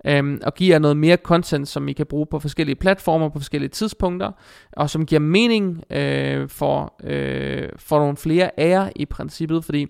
øhm, 0.06 0.41
og 0.43 0.54
give 0.54 0.74
jer 0.74 0.80
noget 0.80 0.98
mere 0.98 1.17
content, 1.17 1.67
som 1.67 1.88
I 1.88 1.93
kan 1.93 2.06
bruge 2.06 2.26
på 2.26 2.39
forskellige 2.39 2.76
platformer, 2.76 3.30
på 3.30 3.39
forskellige 3.39 3.70
tidspunkter, 3.70 4.32
og 4.74 4.89
som 4.89 5.06
giver 5.06 5.20
mening 5.20 5.84
øh, 5.89 6.50
for, 6.50 6.93
øh, 7.04 7.70
for 7.78 8.00
nogle 8.00 8.17
flere 8.17 8.60
af 8.60 8.70
jer 8.70 8.89
i 8.96 9.06
princippet, 9.06 9.65
fordi 9.65 9.88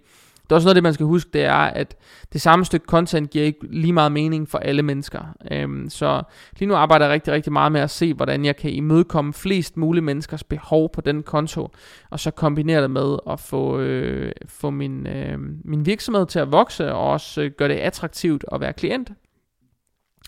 det 0.47 0.51
er 0.51 0.55
også 0.55 0.65
noget 0.65 0.71
af 0.71 0.75
det, 0.75 0.83
man 0.83 0.93
skal 0.93 1.05
huske, 1.05 1.29
det 1.33 1.43
er, 1.43 1.53
at 1.53 1.95
det 2.33 2.41
samme 2.41 2.65
stykke 2.65 2.85
content 2.85 3.29
giver 3.29 3.45
ikke 3.45 3.59
lige 3.69 3.93
meget 3.93 4.11
mening 4.11 4.49
for 4.49 4.57
alle 4.57 4.83
mennesker. 4.83 5.21
Øhm, 5.51 5.89
så 5.89 6.23
lige 6.59 6.69
nu 6.69 6.75
arbejder 6.75 7.05
jeg 7.05 7.13
rigtig, 7.13 7.33
rigtig 7.33 7.53
meget 7.53 7.71
med 7.71 7.81
at 7.81 7.89
se, 7.89 8.13
hvordan 8.13 8.45
jeg 8.45 8.55
kan 8.55 8.71
imødekomme 8.71 9.33
flest 9.33 9.77
mulige 9.77 10.03
menneskers 10.03 10.43
behov 10.43 10.91
på 10.93 11.01
den 11.01 11.23
konto, 11.23 11.69
og 12.09 12.19
så 12.19 12.31
kombinere 12.31 12.81
det 12.81 12.91
med 12.91 13.17
at 13.29 13.39
få, 13.39 13.79
øh, 13.79 14.31
få 14.45 14.69
min, 14.69 15.07
øh, 15.07 15.39
min 15.65 15.85
virksomhed 15.85 16.25
til 16.25 16.39
at 16.39 16.51
vokse, 16.51 16.93
og 16.93 17.11
også 17.11 17.41
øh, 17.41 17.51
gøre 17.57 17.69
det 17.69 17.75
attraktivt 17.75 18.45
at 18.51 18.61
være 18.61 18.73
klient 18.73 19.11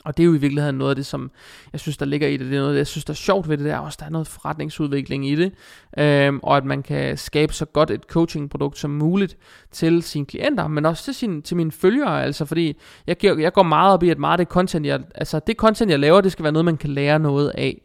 og 0.06 0.18
det 0.18 0.24
er 0.24 0.26
jo 0.26 0.34
i 0.34 0.38
virkeligheden 0.38 0.78
noget 0.78 0.90
af 0.90 0.96
det, 0.96 1.06
som 1.06 1.32
jeg 1.74 1.80
synes, 1.80 1.98
der 1.98 2.06
ligger 2.06 2.28
i 2.28 2.38
det. 2.38 2.50
Det 2.50 2.58
er 2.58 2.62
noget, 2.62 2.78
jeg 2.78 2.88
synes, 2.88 3.06
der 3.06 3.14
er 3.14 3.16
sjovt 3.16 3.50
ved 3.50 3.58
det, 3.58 3.66
der 3.66 3.78
også, 3.78 3.98
der 4.00 4.06
er 4.06 4.10
noget 4.10 4.28
forretningsudvikling 4.28 5.30
i 5.30 5.36
det. 5.36 5.52
Øhm, 5.98 6.40
og 6.44 6.58
at 6.58 6.66
man 6.66 6.84
kan 6.84 7.18
skabe 7.18 7.54
så 7.54 7.66
godt 7.66 7.92
et 7.92 8.04
coachingprodukt 8.04 8.78
som 8.78 8.92
muligt 8.92 9.38
til 9.72 10.04
sine 10.04 10.26
klienter, 10.26 10.68
men 10.68 10.86
også 10.86 11.04
til, 11.04 11.14
sin, 11.14 11.42
til 11.42 11.58
mine 11.58 11.72
følgere. 11.72 12.24
Altså, 12.24 12.46
fordi 12.46 12.78
jeg, 13.08 13.18
jeg 13.24 13.54
går 13.54 13.64
meget 13.64 13.94
op 13.94 14.04
i, 14.04 14.10
at 14.10 14.18
meget 14.18 14.40
af 14.40 14.46
det 14.46 14.54
content, 14.54 14.86
jeg, 14.86 15.00
altså 15.16 15.40
det 15.48 15.56
content, 15.56 15.92
jeg 15.92 16.00
laver, 16.00 16.22
det 16.22 16.32
skal 16.32 16.44
være 16.44 16.54
noget, 16.54 16.66
man 16.66 16.78
kan 16.78 16.90
lære 16.90 17.20
noget 17.20 17.52
af. 17.56 17.82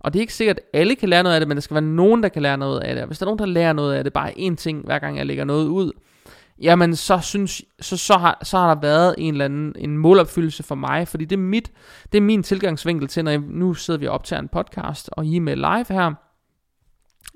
Og 0.00 0.12
det 0.12 0.18
er 0.18 0.20
ikke 0.20 0.34
sikkert, 0.34 0.58
at 0.58 0.80
alle 0.80 0.94
kan 0.94 1.08
lære 1.08 1.22
noget 1.22 1.34
af 1.34 1.40
det, 1.40 1.48
men 1.48 1.56
der 1.56 1.60
skal 1.60 1.74
være 1.74 1.82
nogen, 1.82 2.22
der 2.22 2.28
kan 2.28 2.42
lære 2.42 2.58
noget 2.58 2.80
af 2.80 2.94
det. 2.94 3.02
Og 3.02 3.06
hvis 3.06 3.18
der 3.18 3.24
er 3.24 3.28
nogen, 3.28 3.38
der 3.38 3.46
lærer 3.46 3.72
noget 3.72 3.94
af 3.94 4.04
det, 4.04 4.12
bare 4.12 4.30
én 4.30 4.54
ting, 4.54 4.84
hver 4.84 4.98
gang 4.98 5.18
jeg 5.18 5.26
lægger 5.26 5.44
noget 5.44 5.66
ud, 5.66 5.92
jamen 6.60 6.96
så 6.96 7.18
synes 7.18 7.62
så, 7.80 7.96
så, 7.96 8.14
har, 8.14 8.38
så 8.42 8.58
har 8.58 8.74
der 8.74 8.80
været 8.80 9.14
en 9.18 9.34
eller 9.34 9.44
anden 9.44 9.74
en 9.78 9.98
målopfyldelse 9.98 10.62
for 10.62 10.74
mig, 10.74 11.08
fordi 11.08 11.24
det 11.24 11.36
er 11.36 11.40
mit 11.40 11.72
det 12.12 12.18
er 12.18 12.22
min 12.22 12.42
tilgangsvinkel 12.42 13.08
til 13.08 13.24
når 13.24 13.30
jeg, 13.30 13.40
nu 13.40 13.74
sidder 13.74 14.00
vi 14.00 14.06
og 14.06 14.14
optager 14.14 14.40
en 14.40 14.48
podcast 14.48 15.08
og 15.12 15.26
I 15.26 15.36
er 15.36 15.40
med 15.40 15.56
live 15.56 15.86
her. 15.88 16.12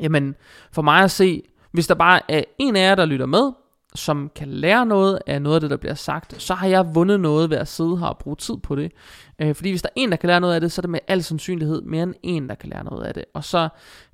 Jamen 0.00 0.34
for 0.72 0.82
mig 0.82 1.02
at 1.02 1.10
se, 1.10 1.42
hvis 1.72 1.86
der 1.86 1.94
bare 1.94 2.20
er 2.28 2.44
en 2.58 2.76
af 2.76 2.80
jer 2.80 2.94
der 2.94 3.04
lytter 3.04 3.26
med, 3.26 3.52
som 3.94 4.30
kan 4.34 4.48
lære 4.48 4.86
noget 4.86 5.18
af 5.26 5.42
noget 5.42 5.54
af 5.54 5.60
det 5.60 5.70
der 5.70 5.76
bliver 5.76 5.94
sagt, 5.94 6.42
så 6.42 6.54
har 6.54 6.66
jeg 6.66 6.94
vundet 6.94 7.20
noget 7.20 7.50
ved 7.50 7.56
at 7.56 7.68
sidde 7.68 7.98
her 7.98 8.06
og 8.06 8.18
bruge 8.18 8.36
tid 8.36 8.56
på 8.56 8.76
det. 8.76 8.92
Øh, 9.38 9.54
fordi 9.54 9.70
hvis 9.70 9.82
der 9.82 9.88
er 9.88 9.92
en 9.96 10.10
der 10.10 10.16
kan 10.16 10.26
lære 10.26 10.40
noget 10.40 10.54
af 10.54 10.60
det, 10.60 10.72
så 10.72 10.80
er 10.80 10.82
det 10.82 10.90
med 10.90 11.00
al 11.08 11.22
sandsynlighed 11.22 11.82
mere 11.82 12.02
end 12.02 12.14
en 12.22 12.48
der 12.48 12.54
kan 12.54 12.68
lære 12.68 12.84
noget 12.84 13.04
af 13.04 13.14
det. 13.14 13.24
Og 13.34 13.44
så 13.44 13.68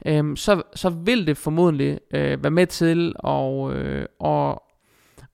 øh, 0.07 0.37
så, 0.37 0.63
så 0.75 0.89
vil 0.91 1.27
det 1.27 1.37
formodentlig 1.37 1.99
øh, 2.11 2.43
være 2.43 2.51
med 2.51 2.67
til 2.67 3.15
at, 3.25 3.77
øh, 3.77 4.07
og, 4.21 4.63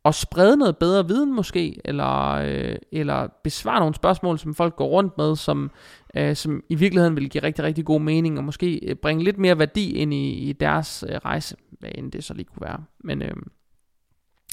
og 0.05 0.15
sprede 0.15 0.57
noget 0.57 0.77
bedre 0.77 1.09
viden 1.09 1.35
måske, 1.35 1.81
eller, 1.85 2.31
øh, 2.31 2.77
eller 2.93 3.29
besvare 3.45 3.81
nogle 3.81 3.95
spørgsmål, 3.95 4.39
som 4.39 4.55
folk 4.55 4.77
går 4.77 4.87
rundt 4.87 5.19
med, 5.19 5.37
som, 5.37 5.71
øh, 6.17 6.37
som 6.37 6.63
i 6.69 6.75
virkeligheden 6.75 7.17
vil 7.17 7.31
give 7.31 7.43
rigtig, 7.43 7.65
rigtig 7.65 7.85
god 7.85 8.01
mening, 8.01 8.39
og 8.39 8.45
måske 8.45 8.81
øh, 8.89 8.97
bringe 8.97 9.25
lidt 9.25 9.39
mere 9.39 9.59
værdi 9.59 9.93
ind 9.93 10.15
i, 10.15 10.31
i 10.31 10.53
deres 10.53 11.05
øh, 11.09 11.17
rejse, 11.17 11.57
hvad 11.81 11.91
end 11.95 12.13
det 12.13 12.25
så 12.25 12.35
lige 12.35 12.47
kunne 12.55 12.67
være. 12.67 12.85
Men 13.05 13.23
øh, 13.23 13.37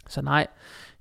så 0.08 0.22
nej, 0.22 0.48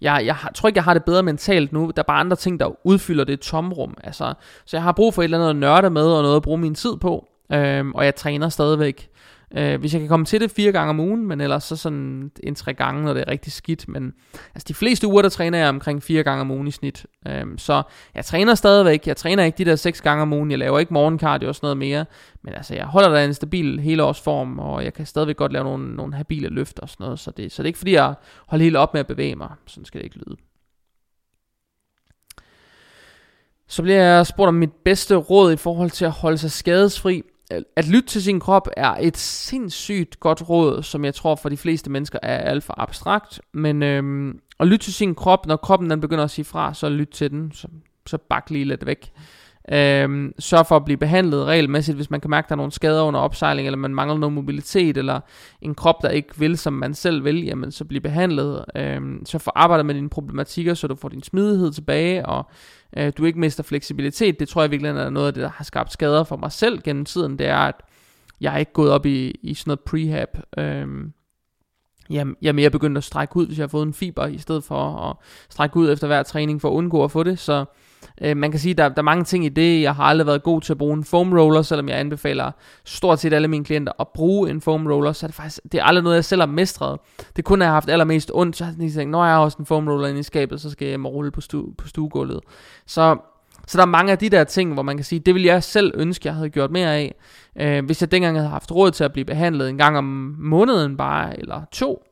jeg, 0.00 0.22
jeg 0.26 0.34
har, 0.34 0.50
tror 0.50 0.68
ikke, 0.68 0.78
jeg 0.78 0.84
har 0.84 0.94
det 0.94 1.04
bedre 1.04 1.22
mentalt 1.22 1.72
nu. 1.72 1.92
Der 1.96 2.02
er 2.02 2.06
bare 2.06 2.20
andre 2.20 2.36
ting, 2.36 2.60
der 2.60 2.86
udfylder 2.86 3.24
det 3.24 3.40
tomrum. 3.40 3.94
Altså, 4.04 4.34
så 4.64 4.76
jeg 4.76 4.82
har 4.82 4.92
brug 4.92 5.14
for 5.14 5.22
et 5.22 5.24
eller 5.24 5.38
andet 5.38 5.50
at 5.50 5.56
nørde 5.56 5.90
med, 5.90 6.06
og 6.06 6.22
noget 6.22 6.36
at 6.36 6.42
bruge 6.42 6.58
min 6.58 6.74
tid 6.74 6.96
på. 6.96 7.28
Øh, 7.52 7.86
og 7.88 8.04
jeg 8.04 8.14
træner 8.14 8.48
stadigvæk. 8.48 9.10
Øh, 9.56 9.80
hvis 9.80 9.92
jeg 9.92 10.00
kan 10.00 10.08
komme 10.08 10.26
til 10.26 10.40
det 10.40 10.50
fire 10.50 10.72
gange 10.72 10.90
om 10.90 11.00
ugen, 11.00 11.26
men 11.26 11.40
ellers 11.40 11.64
så 11.64 11.76
sådan 11.76 12.30
en 12.42 12.54
tre 12.54 12.74
gange, 12.74 13.02
når 13.02 13.14
det 13.14 13.24
er 13.26 13.30
rigtig 13.30 13.52
skidt. 13.52 13.88
Men 13.88 14.12
altså 14.54 14.64
de 14.68 14.74
fleste 14.74 15.06
uger, 15.06 15.22
der 15.22 15.28
træner 15.28 15.58
jeg 15.58 15.68
omkring 15.68 16.02
fire 16.02 16.22
gange 16.22 16.40
om 16.40 16.50
ugen 16.50 16.66
i 16.66 16.70
snit. 16.70 17.06
Øh, 17.28 17.46
så 17.56 17.82
jeg 18.14 18.24
træner 18.24 18.54
stadigvæk. 18.54 19.06
Jeg 19.06 19.16
træner 19.16 19.44
ikke 19.44 19.58
de 19.58 19.64
der 19.64 19.76
seks 19.76 20.00
gange 20.00 20.22
om 20.22 20.32
ugen. 20.32 20.50
Jeg 20.50 20.58
laver 20.58 20.78
ikke 20.78 20.94
morgenkardio 20.94 21.48
og 21.48 21.54
sådan 21.54 21.64
noget 21.66 21.76
mere. 21.76 22.06
Men 22.42 22.54
altså 22.54 22.74
jeg 22.74 22.84
holder 22.84 23.08
da 23.08 23.24
en 23.24 23.34
stabil 23.34 23.80
helårsform, 23.80 24.58
og 24.58 24.84
jeg 24.84 24.94
kan 24.94 25.06
stadigvæk 25.06 25.36
godt 25.36 25.52
lave 25.52 25.64
nogle, 25.64 25.96
nogle 25.96 26.14
habile 26.14 26.48
løft 26.48 26.78
og 26.78 26.88
sådan 26.88 27.04
noget. 27.04 27.18
Så 27.18 27.30
det, 27.30 27.52
så 27.52 27.62
det 27.62 27.66
er 27.66 27.68
ikke 27.68 27.78
fordi, 27.78 27.92
jeg 27.92 28.14
holder 28.46 28.62
helt 28.62 28.76
op 28.76 28.94
med 28.94 29.00
at 29.00 29.06
bevæge 29.06 29.36
mig. 29.36 29.50
Sådan 29.66 29.84
skal 29.84 29.98
det 29.98 30.04
ikke 30.04 30.18
lyde. 30.26 30.36
Så 33.68 33.82
bliver 33.82 34.02
jeg 34.02 34.26
spurgt 34.26 34.48
om 34.48 34.54
mit 34.54 34.72
bedste 34.84 35.14
råd 35.14 35.52
i 35.52 35.56
forhold 35.56 35.90
til 35.90 36.04
at 36.04 36.10
holde 36.10 36.38
sig 36.38 36.50
skadesfri 36.50 37.22
at 37.76 37.88
lytte 37.88 38.08
til 38.08 38.22
sin 38.22 38.40
krop 38.40 38.68
er 38.76 38.96
et 39.00 39.16
sindssygt 39.16 40.20
godt 40.20 40.48
råd, 40.48 40.82
som 40.82 41.04
jeg 41.04 41.14
tror 41.14 41.34
for 41.34 41.48
de 41.48 41.56
fleste 41.56 41.90
mennesker 41.90 42.18
er 42.22 42.38
alt 42.38 42.64
for 42.64 42.80
abstrakt. 42.80 43.40
Men 43.52 43.82
øhm, 43.82 44.40
at 44.60 44.68
lytte 44.68 44.84
til 44.84 44.94
sin 44.94 45.14
krop, 45.14 45.46
når 45.46 45.56
kroppen 45.56 45.90
den 45.90 46.00
begynder 46.00 46.24
at 46.24 46.30
sige 46.30 46.44
fra, 46.44 46.74
så 46.74 46.88
lyt 46.88 47.08
til 47.08 47.30
den, 47.30 47.52
så, 47.52 47.68
så 48.06 48.18
bak 48.18 48.50
lige 48.50 48.64
lidt 48.64 48.86
væk. 48.86 49.12
Øhm, 49.72 50.32
sørg 50.38 50.66
for 50.66 50.76
at 50.76 50.84
blive 50.84 50.96
behandlet 50.96 51.44
regelmæssigt, 51.44 51.96
hvis 51.96 52.10
man 52.10 52.20
kan 52.20 52.30
mærke, 52.30 52.44
at 52.44 52.48
der 52.48 52.54
er 52.54 52.56
nogle 52.56 52.72
skader 52.72 53.02
under 53.02 53.20
opsejling, 53.20 53.68
eller 53.68 53.78
man 53.78 53.94
mangler 53.94 54.18
noget 54.18 54.32
mobilitet, 54.32 54.96
eller 54.96 55.20
en 55.62 55.74
krop, 55.74 56.02
der 56.02 56.08
ikke 56.08 56.38
vil, 56.38 56.58
som 56.58 56.72
man 56.72 56.94
selv 56.94 57.24
vil, 57.24 57.44
jamen 57.44 57.72
så 57.72 57.84
bliv 57.84 58.00
behandlet. 58.00 58.64
Øhm, 58.76 59.26
så 59.26 59.38
få 59.38 59.50
arbejdet 59.54 59.86
med 59.86 59.94
dine 59.94 60.10
problematikker, 60.10 60.74
så 60.74 60.86
du 60.86 60.94
får 60.94 61.08
din 61.08 61.22
smidighed 61.22 61.72
tilbage, 61.72 62.26
og 62.26 62.50
øh, 62.96 63.12
du 63.18 63.24
ikke 63.24 63.40
mister 63.40 63.62
fleksibilitet. 63.62 64.40
Det 64.40 64.48
tror 64.48 64.62
jeg 64.62 64.70
virkelig 64.70 64.88
er 64.90 65.10
noget 65.10 65.26
af 65.26 65.34
det, 65.34 65.42
der 65.42 65.50
har 65.54 65.64
skabt 65.64 65.92
skader 65.92 66.24
for 66.24 66.36
mig 66.36 66.52
selv 66.52 66.82
gennem 66.82 67.04
tiden. 67.04 67.38
Det 67.38 67.46
er, 67.46 67.56
at 67.58 67.74
jeg 68.40 68.54
er 68.54 68.58
ikke 68.58 68.72
gået 68.72 68.90
op 68.90 69.06
i, 69.06 69.30
i 69.42 69.54
sådan 69.54 69.70
noget 69.70 69.80
prehab. 69.80 70.28
Øhm, 70.58 71.12
jeg, 72.10 72.26
jeg 72.42 72.48
er 72.48 72.52
mere 72.52 72.70
begyndt 72.70 72.98
at 72.98 73.04
strække 73.04 73.36
ud, 73.36 73.46
hvis 73.46 73.58
jeg 73.58 73.62
har 73.62 73.68
fået 73.68 73.86
en 73.86 73.94
fiber, 73.94 74.26
i 74.26 74.38
stedet 74.38 74.64
for 74.64 75.10
at 75.10 75.16
strække 75.50 75.76
ud 75.76 75.92
efter 75.92 76.06
hver 76.06 76.22
træning, 76.22 76.60
for 76.60 76.68
at 76.68 76.72
undgå 76.72 77.04
at 77.04 77.10
få 77.10 77.22
det. 77.22 77.38
Så 77.38 77.64
øh, 78.20 78.36
man 78.36 78.50
kan 78.50 78.60
sige, 78.60 78.74
der, 78.74 78.88
der 78.88 78.98
er 78.98 79.02
mange 79.02 79.24
ting 79.24 79.44
i 79.44 79.48
det. 79.48 79.82
Jeg 79.82 79.94
har 79.94 80.04
aldrig 80.04 80.26
været 80.26 80.42
god 80.42 80.60
til 80.60 80.72
at 80.72 80.78
bruge 80.78 80.94
en 80.94 81.04
foam 81.04 81.32
roller, 81.32 81.62
selvom 81.62 81.88
jeg 81.88 81.98
anbefaler 81.98 82.50
stort 82.84 83.20
set 83.20 83.32
alle 83.32 83.48
mine 83.48 83.64
klienter 83.64 83.92
at 84.00 84.08
bruge 84.14 84.50
en 84.50 84.60
foam 84.60 84.86
roller, 84.86 85.12
så 85.12 85.26
er 85.26 85.28
det 85.28 85.34
faktisk, 85.34 85.60
det 85.72 85.80
er 85.80 85.84
aldrig 85.84 86.02
noget, 86.02 86.16
jeg 86.16 86.24
selv 86.24 86.40
har 86.40 86.46
mestret. 86.46 86.98
Det 87.36 87.44
kunne 87.44 87.64
jeg 87.64 87.68
have 87.68 87.74
haft 87.74 87.90
allermest 87.90 88.30
ondt, 88.34 88.56
så 88.56 88.64
har 88.64 88.74
jeg 88.80 88.92
tænkt, 88.92 89.10
når 89.10 89.24
jeg 89.24 89.34
har 89.34 89.40
også 89.40 89.58
en 89.58 89.66
foam 89.66 89.88
roller 89.88 90.08
inde 90.08 90.20
i 90.20 90.22
skabet, 90.22 90.60
så 90.60 90.70
skal 90.70 90.88
jeg 90.88 91.04
rulle 91.04 91.30
på, 91.30 91.40
stu, 91.40 91.64
på 91.78 91.88
stuegulvet. 91.88 92.40
Så 92.86 93.16
så 93.68 93.78
der 93.78 93.82
er 93.82 93.86
mange 93.86 94.12
af 94.12 94.18
de 94.18 94.28
der 94.28 94.44
ting, 94.44 94.74
hvor 94.74 94.82
man 94.82 94.96
kan 94.96 95.04
sige, 95.04 95.18
det 95.18 95.34
ville 95.34 95.46
jeg 95.46 95.62
selv 95.62 95.92
ønske, 95.94 96.26
jeg 96.26 96.34
havde 96.34 96.50
gjort 96.50 96.70
mere 96.70 96.96
af. 96.96 97.14
Øh, 97.56 97.84
hvis 97.84 98.00
jeg 98.00 98.10
dengang 98.10 98.36
havde 98.36 98.48
haft 98.48 98.72
råd 98.72 98.90
til 98.90 99.04
at 99.04 99.12
blive 99.12 99.24
behandlet 99.24 99.68
en 99.68 99.78
gang 99.78 99.98
om 99.98 100.36
måneden 100.38 100.96
bare, 100.96 101.40
eller 101.40 101.62
to, 101.72 102.04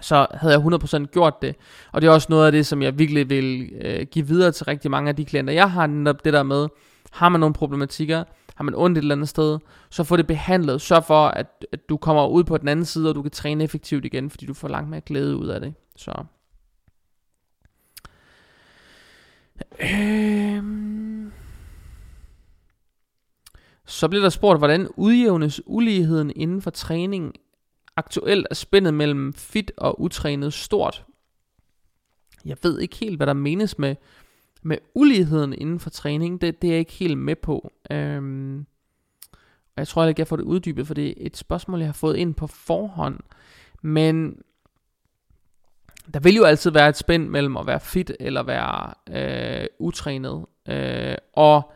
så 0.00 0.26
havde 0.34 0.54
jeg 0.54 0.62
100% 0.62 1.04
gjort 1.04 1.42
det. 1.42 1.56
Og 1.92 2.02
det 2.02 2.08
er 2.08 2.12
også 2.12 2.26
noget 2.30 2.46
af 2.46 2.52
det, 2.52 2.66
som 2.66 2.82
jeg 2.82 2.98
virkelig 2.98 3.30
vil 3.30 3.70
øh, 3.80 4.06
give 4.10 4.26
videre 4.26 4.52
til 4.52 4.64
rigtig 4.64 4.90
mange 4.90 5.08
af 5.08 5.16
de 5.16 5.24
klienter. 5.24 5.54
Jeg 5.54 5.70
har 5.70 5.86
netop 5.86 6.24
det 6.24 6.32
der 6.32 6.42
med, 6.42 6.68
har 7.10 7.28
man 7.28 7.40
nogle 7.40 7.54
problematikker, 7.54 8.24
har 8.54 8.64
man 8.64 8.74
ondt 8.74 8.98
et 8.98 9.02
eller 9.02 9.14
andet 9.14 9.28
sted, 9.28 9.58
så 9.90 10.04
få 10.04 10.16
det 10.16 10.26
behandlet. 10.26 10.80
Sørg 10.80 11.04
for, 11.04 11.26
at, 11.26 11.66
at 11.72 11.88
du 11.88 11.96
kommer 11.96 12.26
ud 12.26 12.44
på 12.44 12.58
den 12.58 12.68
anden 12.68 12.84
side, 12.84 13.08
og 13.08 13.14
du 13.14 13.22
kan 13.22 13.30
træne 13.30 13.64
effektivt 13.64 14.04
igen, 14.04 14.30
fordi 14.30 14.46
du 14.46 14.54
får 14.54 14.68
langt 14.68 14.90
mere 14.90 15.00
glæde 15.00 15.36
ud 15.36 15.46
af 15.46 15.60
det. 15.60 15.74
Så. 15.96 16.24
Øhm. 19.80 21.32
Så 23.86 24.08
bliver 24.08 24.22
der 24.22 24.28
spurgt, 24.28 24.60
hvordan 24.60 24.88
udjævnes 24.96 25.60
uligheden 25.66 26.32
inden 26.36 26.62
for 26.62 26.70
træning 26.70 27.34
Aktuelt 27.96 28.46
er 28.50 28.54
spændet 28.54 28.94
mellem 28.94 29.32
fit 29.32 29.72
og 29.76 30.00
utrænet 30.00 30.52
stort. 30.52 31.04
Jeg 32.44 32.56
ved 32.62 32.78
ikke 32.80 32.96
helt, 32.96 33.16
hvad 33.16 33.26
der 33.26 33.32
menes 33.32 33.78
med, 33.78 33.96
med 34.62 34.78
uligheden 34.94 35.52
inden 35.52 35.80
for 35.80 35.90
træning. 35.90 36.40
Det, 36.40 36.62
det 36.62 36.68
er 36.68 36.72
jeg 36.72 36.78
ikke 36.78 36.92
helt 36.92 37.18
med 37.18 37.36
på. 37.36 37.72
Øhm, 37.90 38.66
og 39.62 39.76
jeg 39.76 39.88
tror 39.88 40.04
ikke, 40.04 40.20
jeg 40.20 40.28
får 40.28 40.36
det 40.36 40.44
uddybet, 40.44 40.86
for 40.86 40.94
det 40.94 41.08
er 41.08 41.14
et 41.16 41.36
spørgsmål, 41.36 41.78
jeg 41.78 41.88
har 41.88 41.92
fået 41.92 42.16
ind 42.16 42.34
på 42.34 42.46
forhånd. 42.46 43.20
Men 43.82 44.38
der 46.14 46.20
vil 46.20 46.36
jo 46.36 46.44
altid 46.44 46.70
være 46.70 46.88
et 46.88 46.96
spænd 46.96 47.28
mellem 47.28 47.56
at 47.56 47.66
være 47.66 47.80
fit 47.80 48.12
eller 48.20 48.42
være 48.42 48.92
øh, 49.10 49.66
utrænet. 49.78 50.44
Øh, 50.68 51.14
og 51.32 51.72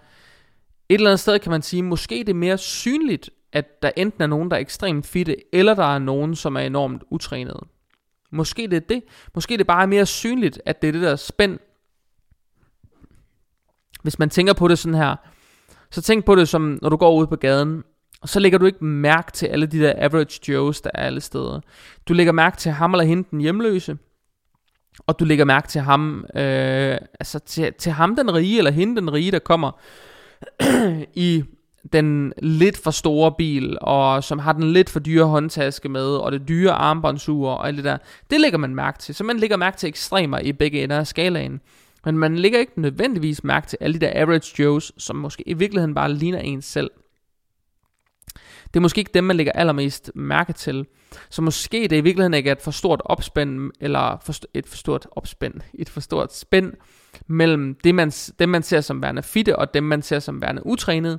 et 0.89 0.95
eller 0.95 1.11
andet 1.11 1.21
sted 1.21 1.39
kan 1.39 1.51
man 1.51 1.63
sige, 1.63 1.83
måske 1.83 2.15
det 2.15 2.29
er 2.29 2.35
mere 2.35 2.59
synligt 2.59 3.31
at 3.53 3.83
der 3.83 3.91
enten 3.97 4.23
er 4.23 4.27
nogen, 4.27 4.51
der 4.51 4.57
er 4.57 4.61
ekstremt 4.61 5.07
fitte, 5.07 5.55
eller 5.55 5.75
der 5.75 5.95
er 5.95 5.99
nogen, 5.99 6.35
som 6.35 6.57
er 6.57 6.61
enormt 6.61 7.03
utrænede. 7.11 7.61
Måske 8.33 8.63
det 8.63 8.77
er 8.77 8.81
det. 8.81 9.03
Måske 9.35 9.57
det 9.57 9.67
bare 9.67 9.83
er 9.83 9.87
mere 9.87 10.07
synligt, 10.07 10.61
at 10.67 10.83
det 10.83 10.89
er 10.89 10.93
det 10.93 11.03
der 11.03 11.17
spænd. 11.17 11.59
Hvis 14.03 14.19
man 14.19 14.31
tænker 14.31 14.53
på 14.53 14.69
det 14.69 14.79
sådan 14.79 14.95
her, 14.95 15.17
så 15.91 16.03
tænk 16.03 16.25
på 16.25 16.35
det 16.35 16.49
som, 16.49 16.79
når 16.83 16.89
du 16.89 16.97
går 16.97 17.15
ud 17.15 17.27
på 17.27 17.37
gaden, 17.37 17.85
Og 18.21 18.29
så 18.29 18.41
lægger 18.41 18.59
du 18.59 18.67
ikke 18.67 18.85
mærke 18.85 19.33
til 19.33 19.47
alle 19.47 19.67
de 19.67 19.79
der 19.79 19.95
average 19.97 20.53
Joes, 20.53 20.81
der 20.81 20.91
er 20.95 21.03
alle 21.03 21.21
steder. 21.21 21.61
Du 22.09 22.13
lægger 22.13 22.33
mærke 22.33 22.57
til 22.57 22.73
ham 22.73 22.95
eller 22.95 23.05
hende, 23.05 23.29
den 23.31 23.41
hjemløse. 23.41 23.99
Og 25.07 25.19
du 25.19 25.25
lægger 25.25 25.45
mærke 25.45 25.69
til 25.69 25.81
ham, 25.81 26.25
øh, 26.35 26.97
altså 27.21 27.39
til, 27.39 27.73
til 27.79 27.93
ham 27.93 28.17
den 28.17 28.35
rige, 28.35 28.59
eller 28.59 28.71
hende 28.71 29.01
den 29.01 29.13
rige, 29.13 29.31
der 29.31 29.39
kommer 29.39 29.81
i 31.15 31.45
den 31.93 32.33
lidt 32.43 32.79
for 32.83 32.91
store 32.91 33.33
bil, 33.39 33.79
og 33.81 34.25
som 34.25 34.39
har 34.39 34.53
den 34.53 34.73
lidt 34.73 34.91
for 34.91 35.01
dyre 35.01 35.25
håndtaske 35.25 35.89
med, 35.89 36.07
og 36.07 36.33
det 36.33 36.49
dyre 36.49 36.73
armbåndsur 36.73 37.51
og 37.51 37.69
alt 37.69 37.77
det 37.77 37.85
der. 37.85 37.99
Det 38.31 38.41
lægger 38.41 38.59
man 38.59 38.75
mærke 38.75 38.99
til. 38.99 39.15
Så 39.15 39.25
man 39.25 39.37
lægger 39.37 39.57
mærke 39.57 39.77
til 39.77 39.89
ekstremer 39.89 40.39
i 40.39 40.53
begge 40.53 40.83
ender 40.83 40.99
af 40.99 41.07
skalaen. 41.07 41.61
Men 42.05 42.19
man 42.19 42.37
lægger 42.37 42.59
ikke 42.59 42.81
nødvendigvis 42.81 43.45
mærke 43.45 43.67
til 43.67 43.79
alle 43.81 43.95
de 43.95 44.07
der 44.07 44.13
average 44.15 44.63
Joes, 44.63 44.93
som 44.99 45.17
måske 45.17 45.49
i 45.49 45.55
virkeligheden 45.55 45.95
bare 45.95 46.13
ligner 46.13 46.39
en 46.39 46.63
selv. 46.63 46.91
Det 48.65 48.77
er 48.77 48.81
måske 48.81 48.99
ikke 48.99 49.11
dem, 49.15 49.25
man 49.25 49.37
lægger 49.37 49.53
allermest 49.53 50.11
mærke 50.15 50.53
til. 50.53 50.87
Så 51.31 51.43
måske 51.43 51.89
det 51.91 51.97
i 51.97 52.01
virkeligheden 52.01 52.35
ikke 52.35 52.49
er 52.49 52.55
et 52.55 52.63
for 52.63 52.71
stort 52.71 53.03
opspænd, 53.05 53.71
eller 53.81 54.19
for, 54.23 54.35
et 54.55 54.67
for 54.67 54.77
stort 54.77 55.07
opspænd, 55.11 55.55
et 55.75 55.89
for 55.89 56.01
stort 56.01 56.35
spænd 56.35 56.73
mellem 57.27 57.75
det, 57.85 57.95
man, 57.95 58.11
dem, 58.11 58.49
man 58.49 58.63
ser 58.63 58.81
som 58.81 59.03
værende 59.03 59.23
fitte, 59.23 59.59
og 59.59 59.75
dem, 59.75 59.85
man 59.85 60.03
ser 60.03 60.19
som 60.19 60.43
værende 60.43 60.67
utrænet. 60.67 61.19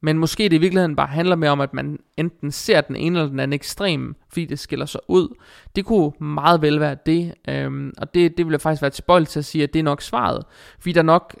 Men 0.00 0.18
måske 0.18 0.42
det 0.42 0.52
i 0.52 0.58
virkeligheden 0.58 0.96
bare 0.96 1.06
handler 1.06 1.36
mere 1.36 1.50
om, 1.50 1.60
at 1.60 1.74
man 1.74 1.98
enten 2.16 2.52
ser 2.52 2.80
den 2.80 2.96
ene 2.96 3.18
eller 3.18 3.30
den 3.30 3.40
anden 3.40 3.52
ekstrem, 3.52 4.16
fordi 4.28 4.44
det 4.44 4.58
skiller 4.58 4.86
sig 4.86 5.00
ud. 5.08 5.34
Det 5.76 5.84
kunne 5.84 6.12
meget 6.20 6.62
vel 6.62 6.80
være 6.80 6.96
det, 7.06 7.34
øhm, 7.48 7.92
og 7.98 8.14
det, 8.14 8.38
det 8.38 8.46
vil 8.46 8.52
jeg 8.52 8.60
faktisk 8.60 8.82
være 8.82 8.90
tilbøjelig 8.90 9.28
til 9.28 9.38
at 9.38 9.44
sige, 9.44 9.64
at 9.64 9.72
det 9.72 9.78
er 9.78 9.84
nok 9.84 10.02
svaret. 10.02 10.44
Fordi 10.78 10.92
der 10.92 11.00
er 11.00 11.04
nok, 11.04 11.36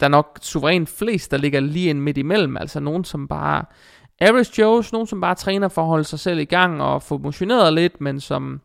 der 0.00 0.06
er 0.06 0.10
nok 0.10 0.38
suverænt 0.42 0.88
flest, 0.88 1.30
der 1.30 1.36
ligger 1.36 1.60
lige 1.60 1.90
ind 1.90 2.00
midt 2.00 2.18
imellem, 2.18 2.56
altså 2.56 2.80
nogen, 2.80 3.04
som 3.04 3.28
bare 3.28 3.64
average 4.20 4.62
Joes, 4.62 4.92
nogen 4.92 5.06
som 5.06 5.20
bare 5.20 5.34
træner 5.34 5.68
for 5.68 5.82
at 5.82 5.88
holde 5.88 6.04
sig 6.04 6.18
selv 6.18 6.38
i 6.38 6.44
gang 6.44 6.82
og 6.82 7.02
få 7.02 7.18
motioneret 7.18 7.72
lidt, 7.72 8.00
men 8.00 8.20
som 8.20 8.60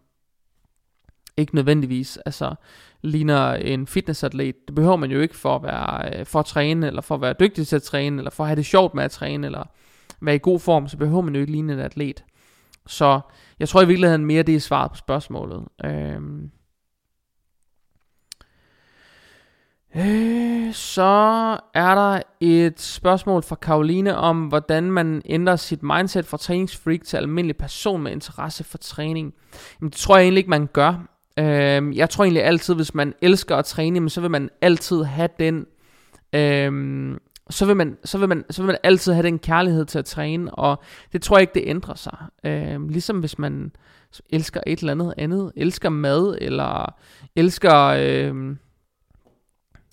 ikke 1.37 1.55
nødvendigvis 1.55 2.17
altså, 2.17 2.55
ligner 3.01 3.53
en 3.53 3.87
fitnessatlet. 3.87 4.55
Det 4.67 4.75
behøver 4.75 4.95
man 4.95 5.11
jo 5.11 5.19
ikke 5.19 5.35
for 5.35 5.55
at, 5.55 5.63
være, 5.63 6.19
øh, 6.19 6.25
for 6.25 6.39
at 6.39 6.45
træne, 6.45 6.87
eller 6.87 7.01
for 7.01 7.15
at 7.15 7.21
være 7.21 7.35
dygtig 7.39 7.67
til 7.67 7.75
at 7.75 7.83
træne, 7.83 8.17
eller 8.17 8.31
for 8.31 8.43
at 8.43 8.47
have 8.47 8.55
det 8.55 8.65
sjovt 8.65 8.93
med 8.93 9.03
at 9.03 9.11
træne, 9.11 9.47
eller 9.47 9.63
være 10.21 10.35
i 10.35 10.39
god 10.41 10.59
form, 10.59 10.87
så 10.87 10.97
behøver 10.97 11.21
man 11.21 11.35
jo 11.35 11.41
ikke 11.41 11.51
ligne 11.51 11.73
en 11.73 11.79
atlet. 11.79 12.23
Så 12.87 13.19
jeg 13.59 13.69
tror 13.69 13.81
i 13.81 13.87
virkeligheden 13.87 14.25
mere, 14.25 14.43
det 14.43 14.55
er 14.55 14.59
svaret 14.59 14.91
på 14.91 14.97
spørgsmålet. 14.97 15.65
Øhm. 15.85 16.51
Øh, 19.95 20.73
så 20.73 21.03
er 21.73 21.95
der 21.95 22.21
et 22.39 22.81
spørgsmål 22.81 23.43
fra 23.43 23.55
Karoline 23.55 24.17
om, 24.17 24.47
hvordan 24.47 24.91
man 24.91 25.21
ændrer 25.25 25.55
sit 25.55 25.83
mindset 25.83 26.25
fra 26.25 26.37
træningsfreak 26.37 27.03
til 27.03 27.17
almindelig 27.17 27.57
person 27.57 28.03
med 28.03 28.11
interesse 28.11 28.63
for 28.63 28.77
træning. 28.77 29.33
Jamen, 29.81 29.89
det 29.89 29.97
tror 29.97 30.17
jeg 30.17 30.23
egentlig 30.23 30.39
ikke, 30.39 30.49
man 30.49 30.67
gør. 30.73 31.07
Øh, 31.39 31.97
jeg 31.97 32.09
tror 32.09 32.23
egentlig 32.23 32.43
altid, 32.43 32.75
hvis 32.75 32.95
man 32.95 33.13
elsker 33.21 33.55
at 33.55 33.65
træne, 33.65 34.09
så 34.09 34.21
vil 34.21 34.31
man 34.31 34.49
altid 34.61 35.03
have 35.03 35.29
den... 35.39 35.65
Øh, 36.33 37.17
så 37.49 37.65
vil, 37.65 37.75
man, 37.75 37.97
så, 38.03 38.17
vil 38.17 38.29
man, 38.29 38.45
så 38.49 38.61
vil 38.61 38.67
man 38.67 38.77
altid 38.83 39.13
have 39.13 39.23
den 39.23 39.39
kærlighed 39.39 39.85
til 39.85 39.99
at 39.99 40.05
træne, 40.05 40.55
og 40.55 40.81
det 41.13 41.21
tror 41.21 41.37
jeg 41.37 41.41
ikke, 41.41 41.53
det 41.53 41.63
ændrer 41.65 41.95
sig. 41.95 42.17
Øh, 42.43 42.89
ligesom 42.89 43.19
hvis 43.19 43.39
man 43.39 43.71
elsker 44.29 44.61
et 44.67 44.79
eller 44.79 44.91
andet 44.91 45.13
andet, 45.17 45.51
elsker 45.55 45.89
mad, 45.89 46.37
eller 46.41 46.95
elsker, 47.35 47.83
øh, 47.83 48.55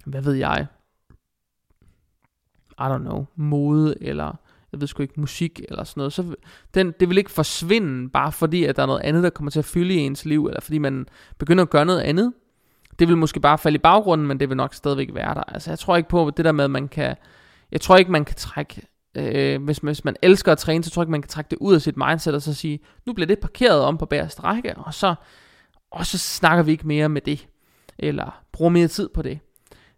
hvad 0.05 0.23
ved 0.23 0.33
jeg, 0.33 0.67
I 2.79 2.83
don't 2.83 2.99
know, 2.99 3.27
mode, 3.37 3.95
eller 4.01 4.37
jeg 4.73 4.81
ved 4.81 4.89
sgu 4.89 5.03
ikke, 5.03 5.21
musik 5.21 5.61
eller 5.69 5.85
sådan 5.85 6.01
noget, 6.01 6.13
så 6.13 6.35
den, 6.75 6.95
det 7.01 7.09
vil 7.09 7.19
ikke 7.19 7.31
forsvinde, 7.31 8.11
bare 8.11 8.33
fordi, 8.33 8.65
at 8.65 8.77
der 8.77 8.83
er 8.83 8.87
noget 8.87 9.01
andet, 9.01 9.23
der 9.23 9.31
kommer 9.31 9.51
til 9.51 9.59
at 9.59 9.65
fylde 9.65 9.95
i 9.95 9.99
ens 9.99 10.25
liv, 10.25 10.47
eller 10.47 10.61
fordi 10.61 10.79
man 10.79 11.07
begynder 11.39 11.63
at 11.63 11.71
gøre 11.71 11.85
noget 11.85 12.01
andet. 12.01 12.33
Det 12.99 13.09
vil 13.09 13.17
måske 13.17 13.41
bare 13.41 13.59
falde 13.59 13.75
i 13.75 13.79
baggrunden, 13.79 14.27
men 14.27 14.41
det 14.41 14.49
vil 14.49 14.57
nok 14.57 14.75
stadigvæk 14.75 15.15
være 15.15 15.35
der. 15.35 15.43
Altså, 15.43 15.71
jeg 15.71 15.79
tror 15.79 15.97
ikke 15.97 16.09
på 16.09 16.31
det 16.37 16.45
der 16.45 16.53
med, 16.53 16.65
at 16.65 16.71
man 16.71 16.89
kan, 16.89 17.17
jeg 17.73 17.81
tror 17.81 17.97
ikke, 17.97 18.11
man 18.11 18.25
kan 18.25 18.37
trække, 18.37 18.83
øh, 19.15 19.63
hvis, 19.63 19.79
hvis 19.79 20.05
man 20.05 20.17
elsker 20.23 20.53
at 20.53 20.59
træne, 20.59 20.85
så 20.85 20.91
tror 20.91 21.03
jeg 21.03 21.05
ikke, 21.05 21.11
man 21.11 21.23
kan 21.23 21.29
trække 21.29 21.51
det 21.51 21.59
ud 21.61 21.75
af 21.75 21.83
sit 21.83 21.97
mindset, 21.97 22.35
og 22.35 22.43
så 22.43 22.55
sige, 22.55 22.81
nu 23.07 23.13
bliver 23.13 23.27
det 23.27 23.39
parkeret 23.39 23.81
om 23.81 23.99
på 23.99 24.07
bagerste 24.07 24.43
række, 24.43 24.77
og 24.77 24.95
så, 24.95 25.15
og 25.91 26.07
så 26.07 26.19
snakker 26.19 26.63
vi 26.63 26.73
ikke 26.73 26.87
mere 26.87 27.09
med 27.09 27.21
det, 27.21 27.49
eller 27.99 28.43
bruger 28.53 28.71
mere 28.71 28.89
tid 28.89 29.09
på 29.09 29.23
det. 29.23 29.39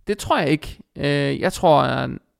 Det 0.06 0.18
tror 0.18 0.38
jeg 0.38 0.48
ikke. 0.48 0.78
Øh, 0.96 1.40
jeg 1.40 1.52
tror, 1.52 1.82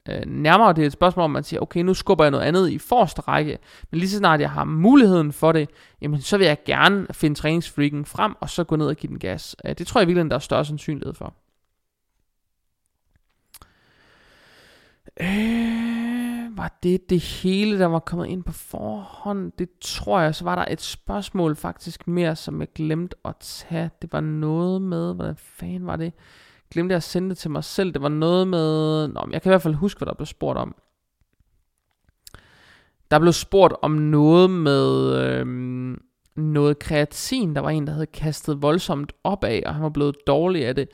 øh, 0.09 0.27
nærmere 0.27 0.73
det 0.73 0.83
er 0.83 0.87
et 0.87 0.93
spørgsmål, 0.93 1.25
om 1.25 1.31
man 1.31 1.45
siger, 1.45 1.61
okay, 1.61 1.81
nu 1.81 1.95
skubber 1.95 2.25
jeg 2.25 2.31
noget 2.31 2.45
andet 2.45 2.71
i 2.71 2.79
forreste 2.79 3.21
række, 3.21 3.59
men 3.91 3.99
lige 4.01 4.11
så 4.11 4.19
snart 4.19 4.41
jeg 4.41 4.51
har 4.51 4.65
muligheden 4.65 5.33
for 5.33 5.53
det, 5.53 5.71
jamen 6.01 6.21
så 6.21 6.39
vil 6.39 6.47
jeg 6.47 6.59
gerne 6.65 7.07
finde 7.13 7.37
træningsfreaken 7.37 8.05
frem, 8.05 8.35
og 8.41 8.51
så 8.51 8.65
gå 8.65 8.77
ned 8.77 8.87
og 8.87 8.97
give 8.97 9.11
den 9.11 9.19
gas. 9.19 9.57
Øh, 9.65 9.75
det 9.79 9.87
tror 9.87 10.01
jeg 10.01 10.09
virkelig, 10.09 10.31
der 10.31 10.37
er 10.37 10.41
større 10.41 10.65
sandsynlighed 10.65 11.15
for. 11.15 11.35
Øh, 15.21 16.57
var 16.57 16.79
det 16.83 17.11
det 17.11 17.21
hele, 17.21 17.79
der 17.79 17.87
var 17.87 17.99
kommet 17.99 18.27
ind 18.27 18.45
på 18.45 18.53
forhånd? 18.53 19.53
Det 19.59 19.69
tror 19.81 20.21
jeg. 20.21 20.35
Så 20.35 20.45
var 20.45 20.55
der 20.55 20.65
et 20.71 20.81
spørgsmål 20.81 21.57
faktisk 21.57 22.09
mere, 22.09 22.37
som 22.37 22.61
jeg 22.61 22.69
glemte 22.75 23.17
at 23.25 23.37
tage. 23.41 23.91
Det 24.03 24.13
var 24.13 24.21
noget 24.21 24.83
med, 24.83 25.15
hvordan 25.15 25.37
fanden 25.37 25.87
var 25.87 25.97
det? 25.97 26.13
Glemte 26.77 26.93
jeg 26.93 26.97
at 26.97 27.03
sende 27.03 27.29
det 27.29 27.39
til 27.39 27.51
mig 27.51 27.65
selv. 27.65 27.93
Det 27.93 28.03
var 28.03 28.09
noget 28.09 28.49
med... 28.49 29.09
Nå, 29.09 29.29
jeg 29.33 29.43
kan 29.43 29.51
i 29.51 29.53
hvert 29.53 29.63
fald 29.63 29.75
huske, 29.75 29.99
hvad 29.99 30.07
der 30.07 30.15
blev 30.15 30.27
spurgt 30.27 30.59
om. 30.59 30.75
Der 33.11 33.19
blev 33.19 33.33
spurgt 33.33 33.75
om 33.83 33.91
noget 33.91 34.51
med 34.51 35.15
øhm, 35.15 35.99
noget 36.37 36.79
kreatin. 36.79 37.55
Der 37.55 37.61
var 37.61 37.71
en, 37.71 37.87
der 37.87 37.93
havde 37.93 38.07
kastet 38.07 38.63
voldsomt 38.63 39.13
op 39.25 39.45
af, 39.45 39.63
og 39.67 39.75
han 39.75 39.83
var 39.83 39.89
blevet 39.89 40.17
dårlig 40.27 40.67
af 40.67 40.75
det. 40.75 40.89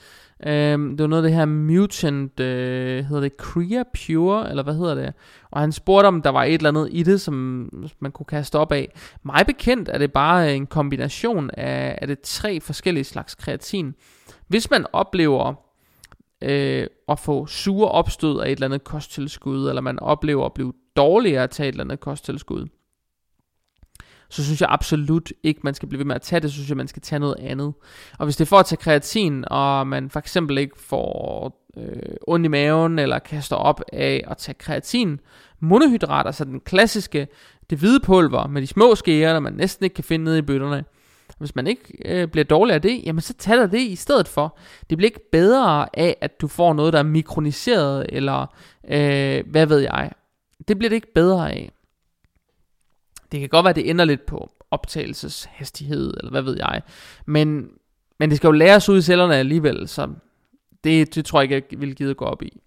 Øhm, 0.46 0.96
det 0.96 1.02
var 1.02 1.08
noget 1.08 1.22
af 1.22 1.28
det 1.28 1.36
her 1.36 1.44
mutant, 1.44 2.40
øh, 2.40 3.04
hedder 3.04 3.20
det 3.20 3.32
Crea 3.38 3.82
Pure, 3.94 4.50
eller 4.50 4.62
hvad 4.62 4.74
hedder 4.74 4.94
det? 4.94 5.14
Og 5.50 5.60
han 5.60 5.72
spurgte, 5.72 6.06
om 6.06 6.22
der 6.22 6.30
var 6.30 6.44
et 6.44 6.54
eller 6.54 6.68
andet 6.68 6.88
i 6.92 7.02
det, 7.02 7.20
som 7.20 7.68
man 8.00 8.12
kunne 8.12 8.26
kaste 8.26 8.58
op 8.58 8.72
af. 8.72 8.92
Mig 9.22 9.46
bekendt 9.46 9.88
er 9.88 9.98
det 9.98 10.12
bare 10.12 10.54
en 10.54 10.66
kombination 10.66 11.50
af, 11.50 11.98
af 12.02 12.06
det 12.06 12.20
tre 12.20 12.60
forskellige 12.60 13.04
slags 13.04 13.34
kreatin. 13.34 13.94
Hvis 14.48 14.70
man 14.70 14.86
oplever 14.92 15.54
øh, 16.42 16.86
at 17.08 17.18
få 17.18 17.46
sure 17.46 17.88
opstød 17.88 18.40
af 18.40 18.46
et 18.46 18.52
eller 18.52 18.66
andet 18.66 18.84
kosttilskud, 18.84 19.68
eller 19.68 19.82
man 19.82 19.98
oplever 19.98 20.46
at 20.46 20.52
blive 20.52 20.72
dårligere 20.96 21.42
at 21.42 21.50
tage 21.50 21.68
et 21.68 21.72
eller 21.72 21.84
andet 21.84 22.00
kosttilskud, 22.00 22.66
så 24.32 24.44
synes 24.44 24.60
jeg 24.60 24.68
absolut 24.70 25.32
ikke, 25.42 25.60
man 25.64 25.74
skal 25.74 25.88
blive 25.88 25.98
ved 25.98 26.04
med 26.04 26.14
at 26.14 26.22
tage 26.22 26.40
det, 26.40 26.50
så 26.50 26.54
synes 26.54 26.68
jeg, 26.68 26.76
man 26.76 26.88
skal 26.88 27.02
tage 27.02 27.20
noget 27.20 27.36
andet. 27.38 27.72
Og 28.18 28.26
hvis 28.26 28.36
det 28.36 28.44
er 28.44 28.48
for 28.48 28.58
at 28.58 28.66
tage 28.66 28.76
kreatin, 28.76 29.44
og 29.50 29.86
man 29.86 30.10
for 30.10 30.18
eksempel 30.18 30.58
ikke 30.58 30.78
får 30.78 31.62
øh, 31.76 32.16
ondt 32.26 32.46
i 32.46 32.48
maven, 32.48 32.98
eller 32.98 33.18
kaster 33.18 33.56
op 33.56 33.80
af 33.92 34.24
at 34.28 34.36
tage 34.36 34.54
kreatin, 34.58 35.20
monohydrat, 35.60 36.26
altså 36.26 36.44
den 36.44 36.60
klassiske, 36.60 37.28
det 37.70 37.78
hvide 37.78 38.00
pulver 38.00 38.46
med 38.46 38.62
de 38.62 38.66
små 38.66 38.94
skeer, 38.94 39.32
der 39.32 39.40
man 39.40 39.52
næsten 39.52 39.84
ikke 39.84 39.94
kan 39.94 40.04
finde 40.04 40.24
nede 40.24 40.38
i 40.38 40.42
bøtterne, 40.42 40.84
hvis 41.42 41.54
man 41.54 41.66
ikke 41.66 41.82
øh, 42.04 42.28
bliver 42.28 42.44
dårlig 42.44 42.74
af 42.74 42.82
det, 42.82 43.02
jamen 43.06 43.20
så 43.20 43.34
tag 43.34 43.56
dig 43.56 43.72
det 43.72 43.80
i 43.80 43.96
stedet 43.96 44.28
for. 44.28 44.58
Det 44.90 44.98
bliver 44.98 45.08
ikke 45.08 45.30
bedre 45.32 45.98
af, 45.98 46.16
at 46.20 46.40
du 46.40 46.48
får 46.48 46.72
noget, 46.72 46.92
der 46.92 46.98
er 46.98 47.02
mikroniseret, 47.02 48.06
eller 48.08 48.46
øh, 48.88 49.44
hvad 49.50 49.66
ved 49.66 49.78
jeg. 49.78 50.12
Det 50.68 50.78
bliver 50.78 50.88
det 50.88 50.96
ikke 50.96 51.12
bedre 51.14 51.52
af. 51.52 51.70
Det 53.32 53.40
kan 53.40 53.48
godt 53.48 53.64
være, 53.64 53.72
det 53.72 53.90
ender 53.90 54.04
lidt 54.04 54.26
på 54.26 54.50
optagelseshastighed, 54.70 56.14
eller 56.16 56.30
hvad 56.30 56.42
ved 56.42 56.56
jeg. 56.56 56.82
Men, 57.26 57.70
men 58.18 58.30
det 58.30 58.36
skal 58.36 58.48
jo 58.48 58.52
læres 58.52 58.88
ud 58.88 58.98
i 58.98 59.02
cellerne 59.02 59.36
alligevel, 59.36 59.88
så 59.88 60.08
det, 60.84 61.14
det 61.14 61.24
tror 61.24 61.40
jeg 61.40 61.50
ikke, 61.50 61.68
jeg 61.70 61.80
vil 61.80 61.94
give 61.94 62.14
gå 62.14 62.24
op 62.24 62.42
i. 62.42 62.61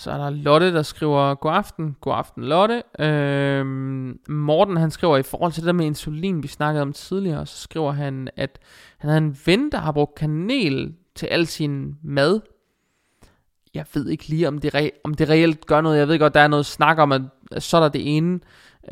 Så 0.00 0.10
er 0.10 0.18
der 0.18 0.30
Lotte, 0.30 0.72
der 0.72 0.82
skriver, 0.82 1.34
god 1.34 1.52
aften, 1.52 1.96
god 2.00 2.14
aften 2.16 2.44
Lotte. 2.44 2.82
Øhm, 3.00 4.20
Morten, 4.28 4.76
han 4.76 4.90
skriver, 4.90 5.16
i 5.16 5.22
forhold 5.22 5.52
til 5.52 5.62
det 5.62 5.66
der 5.66 5.72
med 5.72 5.86
insulin, 5.86 6.42
vi 6.42 6.48
snakkede 6.48 6.82
om 6.82 6.92
tidligere, 6.92 7.46
så 7.46 7.58
skriver 7.58 7.92
han, 7.92 8.28
at 8.36 8.58
han 8.98 9.10
havde 9.10 9.18
en 9.24 9.38
ven, 9.46 9.72
der 9.72 9.78
har 9.78 9.92
brugt 9.92 10.14
kanel 10.14 10.94
til 11.14 11.26
al 11.26 11.46
sin 11.46 11.96
mad. 12.02 12.40
Jeg 13.74 13.84
ved 13.94 14.08
ikke 14.08 14.28
lige, 14.28 14.48
om 14.48 14.58
det, 14.58 14.74
re- 14.74 15.00
om 15.04 15.14
det 15.14 15.28
reelt 15.28 15.66
gør 15.66 15.80
noget. 15.80 15.98
Jeg 15.98 16.08
ved 16.08 16.18
godt, 16.18 16.34
der 16.34 16.40
er 16.40 16.48
noget 16.48 16.66
snak 16.66 16.98
om, 16.98 17.12
at 17.12 17.22
så 17.58 17.76
er 17.76 17.80
der 17.80 17.88
det 17.88 18.16
ene 18.16 18.40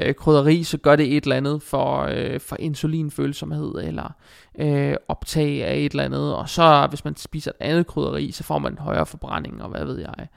øh, 0.01 0.15
krydderi, 0.15 0.63
så 0.63 0.79
gør 0.79 0.97
det 0.97 1.17
et 1.17 1.25
eller 1.25 1.37
andet 1.37 1.63
for, 1.63 2.03
øh, 2.03 2.41
for 2.41 2.57
insulinfølsomhed, 2.59 3.75
eller 3.75 4.13
øh, 4.59 4.95
optag 5.09 5.65
af 5.65 5.77
et 5.77 5.93
eller 5.93 6.05
andet, 6.05 6.35
og 6.35 6.49
så 6.49 6.87
hvis 6.89 7.05
man 7.05 7.17
spiser 7.17 7.51
et 7.51 7.57
andet 7.61 7.87
krydderi, 7.87 8.31
så 8.31 8.45
får 8.45 8.59
man 8.59 8.73
en 8.73 8.79
højere 8.79 9.07
forbrænding, 9.07 9.63
og 9.63 9.69
hvad 9.69 9.85
ved 9.85 9.99
jeg. 9.99 10.29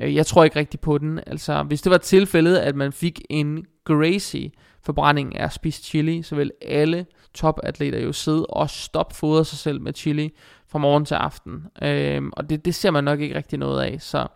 Øh, 0.00 0.14
jeg 0.14 0.26
tror 0.26 0.44
ikke 0.44 0.58
rigtig 0.58 0.80
på 0.80 0.98
den. 0.98 1.20
Altså, 1.26 1.62
hvis 1.62 1.82
det 1.82 1.90
var 1.90 1.98
tilfældet, 1.98 2.56
at 2.56 2.76
man 2.76 2.92
fik 2.92 3.20
en 3.30 3.66
Gracie 3.84 4.50
forbrænding 4.82 5.38
af 5.38 5.44
at 5.44 5.52
spise 5.52 5.82
chili, 5.82 6.22
så 6.22 6.34
vil 6.34 6.52
alle 6.62 7.06
topatleter 7.34 8.00
jo 8.00 8.12
sidde 8.12 8.46
og 8.46 8.70
stopfodre 8.70 9.44
sig 9.44 9.58
selv 9.58 9.80
med 9.80 9.92
chili 9.94 10.30
fra 10.68 10.78
morgen 10.78 11.04
til 11.04 11.14
aften. 11.14 11.66
Øh, 11.82 12.22
og 12.32 12.50
det, 12.50 12.64
det 12.64 12.74
ser 12.74 12.90
man 12.90 13.04
nok 13.04 13.20
ikke 13.20 13.34
rigtig 13.34 13.58
noget 13.58 13.82
af, 13.82 13.96
så 14.00 14.26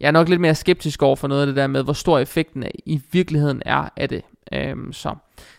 jeg 0.00 0.06
er 0.06 0.10
nok 0.10 0.28
lidt 0.28 0.40
mere 0.40 0.54
skeptisk 0.54 1.02
over 1.02 1.16
for 1.16 1.28
noget 1.28 1.40
af 1.40 1.46
det 1.46 1.56
der 1.56 1.66
med, 1.66 1.84
hvor 1.84 1.92
stor 1.92 2.18
effekten 2.18 2.62
er, 2.62 2.70
i 2.86 3.02
virkeligheden 3.12 3.62
er 3.66 3.88
af 3.96 4.08
det. 4.08 4.22
Øhm, 4.52 4.92
så 4.92 5.14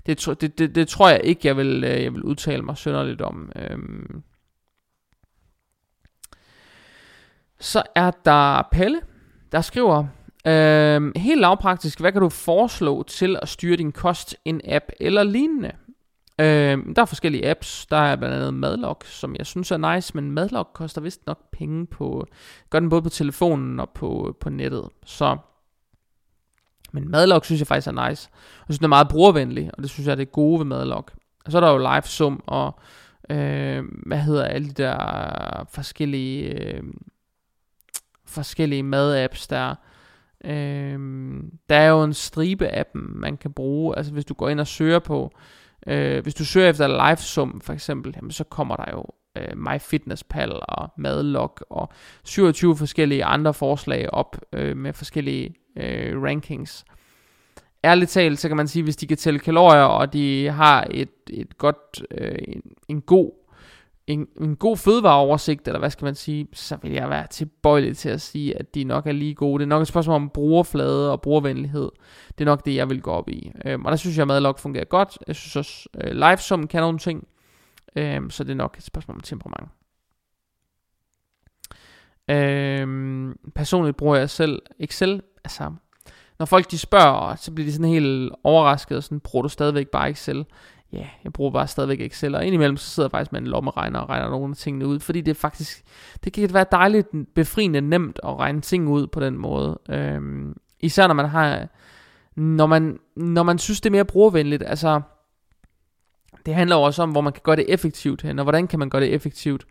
det, 0.05 0.41
det, 0.41 0.59
det, 0.59 0.75
det 0.75 0.87
tror 0.87 1.09
jeg 1.09 1.21
ikke, 1.23 1.47
jeg 1.47 1.57
vil, 1.57 1.83
øh, 1.83 2.03
jeg 2.03 2.13
vil 2.13 2.23
udtale 2.23 2.61
mig 2.61 2.77
sønderligt 2.77 3.21
om. 3.21 3.51
Øhm. 3.55 4.23
Så 7.59 7.83
er 7.95 8.11
der 8.25 8.67
Pelle, 8.71 8.99
der 9.51 9.61
skriver, 9.61 10.07
øhm, 10.47 11.11
helt 11.15 11.41
lavpraktisk, 11.41 11.99
hvad 11.99 12.11
kan 12.11 12.21
du 12.21 12.29
foreslå 12.29 13.03
til 13.03 13.37
at 13.41 13.49
styre 13.49 13.77
din 13.77 13.91
kost, 13.91 14.35
en 14.45 14.61
app 14.65 14.85
eller 14.99 15.23
lignende? 15.23 15.71
Øh, 16.39 16.95
der 16.95 17.01
er 17.01 17.05
forskellige 17.05 17.49
apps. 17.49 17.85
Der 17.85 17.97
er 17.97 18.15
blandt 18.15 18.35
andet 18.35 18.53
Madlock, 18.53 19.05
som 19.05 19.35
jeg 19.35 19.45
synes 19.45 19.71
er 19.71 19.95
nice, 19.95 20.15
men 20.15 20.31
Madlock 20.31 20.69
koster 20.73 21.01
vist 21.01 21.27
nok 21.27 21.39
penge 21.51 21.85
på... 21.85 22.27
Gør 22.69 22.79
den 22.79 22.89
både 22.89 23.01
på 23.01 23.09
telefonen 23.09 23.79
og 23.79 23.89
på, 23.89 24.37
på 24.39 24.49
nettet. 24.49 24.89
Så... 25.05 25.37
Men 26.91 27.11
Madlock 27.11 27.45
synes 27.45 27.61
jeg 27.61 27.67
faktisk 27.67 27.87
er 27.87 28.09
nice. 28.09 28.29
Jeg 28.33 28.65
synes, 28.65 28.77
den 28.77 28.85
er 28.85 28.89
meget 28.89 29.07
brugervenlig, 29.09 29.69
og 29.73 29.83
det 29.83 29.89
synes 29.89 30.07
jeg 30.07 30.11
er 30.11 30.15
det 30.15 30.31
gode 30.31 30.59
ved 30.59 30.65
Madlock. 30.65 31.13
Og 31.45 31.51
så 31.51 31.57
er 31.57 31.61
der 31.61 31.71
jo 31.71 31.77
LiveSum 31.77 32.43
og... 32.45 32.79
Øh, 33.29 33.83
hvad 34.05 34.17
hedder 34.17 34.43
alle 34.43 34.67
de 34.67 34.83
der 34.83 35.67
forskellige... 35.69 36.63
Øh, 36.63 36.83
forskellige 38.25 38.83
mad-apps 38.83 39.47
der... 39.49 39.75
Øh, 40.45 40.99
der 41.69 41.75
er 41.75 41.89
jo 41.89 42.03
en 42.03 42.13
stribe 42.13 42.69
dem, 42.93 43.11
man 43.15 43.37
kan 43.37 43.53
bruge. 43.53 43.97
Altså 43.97 44.13
hvis 44.13 44.25
du 44.25 44.33
går 44.33 44.49
ind 44.49 44.59
og 44.59 44.67
søger 44.67 44.99
på 44.99 45.31
Øh, 45.87 46.23
hvis 46.23 46.35
du 46.35 46.45
søger 46.45 46.69
efter 46.69 46.87
LiveSum 46.87 47.61
for 47.61 47.73
eksempel, 47.73 48.13
jamen, 48.15 48.31
så 48.31 48.43
kommer 48.43 48.75
der 48.75 48.85
jo 48.91 49.05
øh, 49.37 49.57
MyFitnessPal 49.57 50.59
og 50.61 50.89
Madlog 50.97 51.57
og 51.69 51.89
27 52.23 52.77
forskellige 52.77 53.25
andre 53.25 53.53
forslag 53.53 54.13
op 54.13 54.37
øh, 54.53 54.77
med 54.77 54.93
forskellige 54.93 55.55
øh, 55.77 56.23
rankings. 56.23 56.85
Ærligt 57.83 58.11
talt, 58.11 58.39
så 58.39 58.47
kan 58.47 58.57
man 58.57 58.67
sige, 58.67 58.83
hvis 58.83 58.95
de 58.95 59.07
kan 59.07 59.17
tælle 59.17 59.39
kalorier, 59.39 59.83
og 59.83 60.13
de 60.13 60.49
har 60.49 60.87
et, 60.91 61.09
et 61.29 61.57
godt, 61.57 62.03
øh, 62.11 62.37
en, 62.47 62.61
en 62.87 63.01
god 63.01 63.31
en, 64.07 64.27
en 64.41 64.55
god 64.55 64.77
fødevareoversigt, 64.77 65.67
eller 65.67 65.79
hvad 65.79 65.89
skal 65.89 66.05
man 66.05 66.15
sige, 66.15 66.47
så 66.53 66.77
vil 66.81 66.91
jeg 66.91 67.09
være 67.09 67.27
tilbøjelig 67.27 67.97
til 67.97 68.09
at 68.09 68.21
sige, 68.21 68.59
at 68.59 68.75
de 68.75 68.83
nok 68.83 69.07
er 69.07 69.11
lige 69.11 69.35
gode. 69.35 69.59
Det 69.59 69.65
er 69.65 69.69
nok 69.69 69.81
et 69.81 69.87
spørgsmål 69.87 70.15
om 70.15 70.29
brugerflade 70.29 71.11
og 71.11 71.21
brugervenlighed. 71.21 71.89
Det 72.27 72.41
er 72.41 72.45
nok 72.45 72.65
det, 72.65 72.75
jeg 72.75 72.89
vil 72.89 73.01
gå 73.01 73.11
op 73.11 73.29
i. 73.29 73.51
Øhm, 73.65 73.85
og 73.85 73.91
der 73.91 73.97
synes 73.97 74.17
jeg, 74.17 74.21
at 74.21 74.27
Madlog 74.27 74.59
fungerer 74.59 74.85
godt. 74.85 75.17
Jeg 75.27 75.35
synes 75.35 75.55
også, 75.55 75.89
øh, 76.03 76.11
Livesum 76.11 76.67
kan 76.67 76.81
nogle 76.81 76.99
ting. 76.99 77.27
Øhm, 77.95 78.29
så 78.29 78.43
det 78.43 78.51
er 78.51 78.55
nok 78.55 78.77
et 78.77 78.83
spørgsmål 78.83 79.15
om 79.15 79.21
temperament. 79.21 79.69
Øhm, 82.29 83.35
personligt 83.55 83.97
bruger 83.97 84.15
jeg 84.15 84.29
selv 84.29 84.61
Excel. 84.79 85.21
Altså, 85.43 85.71
når 86.39 86.45
folk 86.45 86.71
de 86.71 86.77
spørger, 86.77 87.35
så 87.35 87.51
bliver 87.51 87.67
de 87.67 87.73
sådan 87.73 87.91
helt 87.91 88.33
overrasket, 88.43 88.97
og 88.97 89.03
sådan, 89.03 89.19
bruger 89.19 89.43
du 89.43 89.49
stadigvæk 89.49 89.87
bare 89.87 90.09
Excel? 90.09 90.45
Ja, 90.93 91.07
jeg 91.23 91.33
bruger 91.33 91.51
bare 91.51 91.67
stadigvæk 91.67 92.01
Excel, 92.01 92.35
og 92.35 92.45
indimellem 92.45 92.77
så 92.77 92.89
sidder 92.89 93.07
jeg 93.07 93.11
faktisk 93.11 93.31
med 93.31 93.41
en 93.41 93.47
lommeregner 93.47 93.99
og 93.99 94.09
regner 94.09 94.29
nogle 94.29 94.51
af 94.51 94.55
tingene 94.55 94.87
ud, 94.87 94.99
fordi 94.99 95.21
det 95.21 95.31
er 95.31 95.35
faktisk, 95.35 95.83
det 96.23 96.33
kan 96.33 96.53
være 96.53 96.65
dejligt 96.71 97.07
befriende 97.35 97.81
nemt 97.81 98.19
at 98.23 98.39
regne 98.39 98.61
ting 98.61 98.87
ud 98.89 99.07
på 99.07 99.19
den 99.19 99.37
måde. 99.37 99.79
Øhm, 99.89 100.55
især 100.79 101.07
når 101.07 101.13
man 101.13 101.29
har, 101.29 101.67
når 102.35 102.65
man, 102.65 102.99
når 103.15 103.43
man 103.43 103.57
synes 103.57 103.81
det 103.81 103.89
er 103.89 103.91
mere 103.91 104.05
brugervenligt, 104.05 104.63
altså, 104.63 105.01
det 106.45 106.55
handler 106.55 106.75
også 106.75 107.03
om, 107.03 107.11
hvor 107.11 107.21
man 107.21 107.33
kan 107.33 107.41
gøre 107.43 107.55
det 107.55 107.65
effektivt 107.67 108.21
hen, 108.21 108.39
og 108.39 108.43
hvordan 108.43 108.67
kan 108.67 108.79
man 108.79 108.89
gøre 108.89 109.01
det 109.01 109.13
effektivt. 109.13 109.65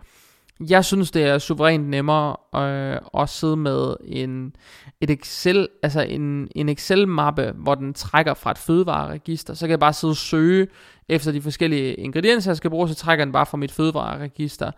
Jeg 0.60 0.84
synes, 0.84 1.10
det 1.10 1.22
er 1.22 1.38
suverænt 1.38 1.88
nemmere 1.88 2.36
øh, 2.54 3.22
at 3.22 3.28
sidde 3.28 3.56
med 3.56 3.96
en, 4.04 4.56
et 5.00 5.10
Excel, 5.10 5.68
altså 5.82 6.00
en, 6.00 6.48
en 6.54 6.68
Excel-mappe, 6.68 7.52
hvor 7.54 7.74
den 7.74 7.94
trækker 7.94 8.34
fra 8.34 8.50
et 8.50 8.58
fødevareregister. 8.58 9.54
Så 9.54 9.66
kan 9.66 9.70
jeg 9.70 9.80
bare 9.80 9.92
sidde 9.92 10.12
og 10.12 10.16
søge 10.16 10.66
efter 11.08 11.32
de 11.32 11.42
forskellige 11.42 11.94
ingredienser, 11.94 12.50
jeg 12.50 12.56
skal 12.56 12.70
bruge, 12.70 12.88
så 12.88 12.94
trækker 12.94 13.24
den 13.24 13.32
bare 13.32 13.46
fra 13.46 13.56
mit 13.56 13.72
fødevareregister. 13.72 14.70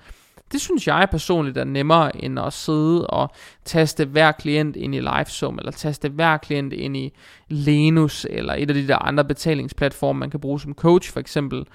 Det 0.52 0.60
synes 0.60 0.86
jeg 0.86 1.08
personligt 1.10 1.58
er 1.58 1.64
nemmere 1.64 2.24
end 2.24 2.38
at 2.38 2.52
sidde 2.52 3.06
og 3.06 3.30
taste 3.64 4.04
hver 4.04 4.32
klient 4.32 4.76
ind 4.76 4.94
i 4.94 5.00
LiveSum, 5.00 5.58
eller 5.58 5.72
taste 5.72 6.08
hver 6.08 6.36
klient 6.36 6.72
ind 6.72 6.96
i 6.96 7.14
Lenus, 7.48 8.26
eller 8.30 8.54
et 8.54 8.70
af 8.70 8.74
de 8.74 8.88
der 8.88 8.96
andre 8.96 9.24
betalingsplatforme, 9.24 10.18
man 10.18 10.30
kan 10.30 10.40
bruge 10.40 10.60
som 10.60 10.74
coach 10.74 11.12
for 11.12 11.20
eksempel. 11.20 11.66